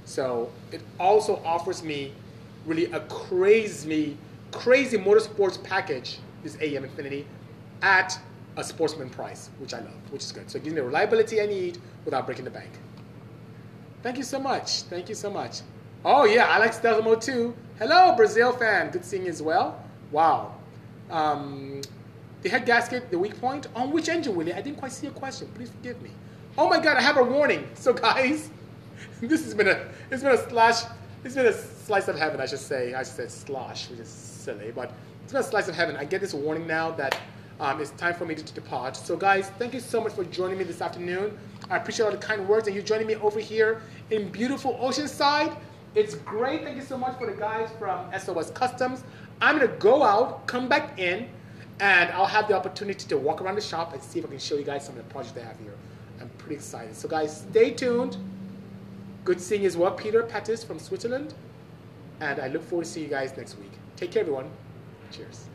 So 0.09 0.51
it 0.73 0.81
also 0.99 1.43
offers 1.45 1.83
me 1.83 2.15
really 2.65 2.87
a 2.93 3.01
crazy, 3.01 4.17
crazy 4.53 4.97
motorsports 4.97 5.63
package, 5.63 6.19
this 6.43 6.57
AEM 6.57 6.85
Infinity, 6.85 7.27
at 7.83 8.19
a 8.57 8.65
sportsman 8.65 9.11
price, 9.11 9.51
which 9.59 9.75
I 9.75 9.81
love, 9.81 9.93
which 10.11 10.23
is 10.23 10.33
good. 10.33 10.51
So 10.51 10.57
it 10.57 10.65
gives 10.65 10.75
me 10.75 10.81
the 10.81 10.87
reliability 10.87 11.43
I 11.43 11.47
need 11.47 11.77
without 12.07 12.25
breaking 12.25 12.47
the 12.47 12.51
bank. 12.51 12.71
Thank 14.03 14.17
you 14.17 14.23
so 14.23 14.39
much. 14.39 14.83
Thank 14.83 15.11
you 15.11 15.15
so 15.15 15.31
much. 15.31 15.61
Oh 16.07 16.25
yeah, 16.25 16.47
Alex 16.49 16.81
mode 16.83 17.21
too. 17.21 17.55
Hello, 17.79 18.17
Brazil 18.17 18.53
fan. 18.53 18.91
Good 18.91 19.05
seeing 19.05 19.25
you 19.25 19.31
as 19.31 19.43
well. 19.43 19.79
Wow. 20.11 20.55
Um, 21.11 21.83
The 22.43 22.49
head 22.49 22.65
gasket, 22.65 23.11
the 23.11 23.19
weak 23.19 23.39
point. 23.41 23.67
On 23.77 23.91
which 23.91 24.09
engine, 24.09 24.35
Willie? 24.35 24.55
I 24.55 24.63
didn't 24.63 24.79
quite 24.79 24.93
see 24.93 25.07
your 25.07 25.15
question. 25.15 25.49
Please 25.55 25.69
forgive 25.69 26.01
me. 26.01 26.11
Oh 26.57 26.67
my 26.69 26.81
God, 26.81 26.97
I 26.97 27.03
have 27.03 27.19
a 27.19 27.23
warning. 27.25 27.69
So 27.75 27.93
guys, 28.09 28.49
this 29.21 29.45
has 29.45 29.55
been 29.55 29.69
a 29.69 29.89
it's 30.11 30.23
been 30.23 30.33
a 30.33 30.49
slash 30.49 30.85
it's 31.25 31.35
been 31.35 31.47
a 31.47 31.53
slice 31.53 32.07
of 32.07 32.17
heaven, 32.17 32.41
I 32.41 32.47
should 32.47 32.61
say. 32.61 32.95
I 32.95 33.03
said 33.03 33.31
slosh, 33.31 33.91
which 33.91 33.99
is 33.99 34.09
silly, 34.09 34.71
but 34.73 34.93
it's 35.25 35.33
been 35.33 35.41
a 35.41 35.45
slice 35.45 35.67
of 35.67 35.75
heaven. 35.75 35.97
I 35.97 36.05
get 36.05 36.21
this 36.21 36.33
warning 36.33 36.67
now 36.67 36.93
that 36.93 37.19
um, 37.59 37.81
it's 37.81 37.91
time 37.93 38.15
for 38.15 38.25
me 38.25 38.37
to 38.37 38.53
depart. 38.55 38.97
So 38.97 39.17
guys, 39.17 39.51
thank 39.59 39.75
you 39.75 39.81
so 39.81 40.01
much 40.01 40.13
for 40.13 40.23
joining 40.25 40.59
me 40.59 40.65
this 40.65 40.81
afternoon. 40.81 41.37
I 41.69 41.77
appreciate 41.79 42.07
all 42.07 42.13
the 42.13 42.19
kind 42.19 42.49
words 42.49 42.69
and 42.69 42.77
you 42.77 42.83
joining 42.83 43.09
me 43.09 43.17
over 43.17 43.41
here 43.41 43.83
in 44.11 44.31
beautiful 44.31 44.75
Oceanside. 44.75 45.57
It's 45.97 46.15
great. 46.15 46.63
Thank 46.63 46.77
you 46.77 46.83
so 46.83 46.97
much 46.97 47.19
for 47.19 47.27
the 47.27 47.37
guys 47.37 47.69
from 47.79 48.11
SOS 48.17 48.53
Customs. 48.53 49.03
I'm 49.41 49.59
gonna 49.59 49.73
go 49.79 50.05
out, 50.05 50.47
come 50.47 50.69
back 50.69 50.99
in, 51.01 51.29
and 51.81 52.11
I'll 52.11 52.27
have 52.27 52.47
the 52.47 52.55
opportunity 52.55 53.09
to 53.09 53.19
walk 53.19 53.41
around 53.41 53.57
the 53.57 53.61
shop 53.61 53.93
and 53.93 54.01
see 54.03 54.21
if 54.21 54.25
I 54.25 54.29
can 54.29 54.39
show 54.39 54.55
you 54.55 54.65
guys 54.65 54.87
some 54.87 54.97
of 54.97 55.05
the 55.05 55.13
projects 55.13 55.33
they 55.33 55.43
have 55.43 55.59
here. 55.59 55.75
I'm 56.21 56.29
pretty 56.31 56.55
excited. 56.55 56.95
So 56.97 57.09
guys, 57.09 57.45
stay 57.51 57.71
tuned. 57.71 58.17
Good 59.25 59.41
seeing 59.41 59.63
you 59.63 59.67
as 59.67 59.77
well, 59.77 59.93
Peter 59.93 60.23
Pattis 60.23 60.65
from 60.65 60.79
Switzerland. 60.79 61.35
And 62.21 62.41
I 62.41 62.49
look 62.49 62.63
forward 62.63 62.85
to 62.85 62.91
seeing 62.91 63.07
you 63.07 63.11
guys 63.11 63.37
next 63.37 63.59
week. 63.59 63.73
Take 63.97 64.13
care, 64.13 64.23
everyone. 64.23 64.51
Cheers. 65.13 65.49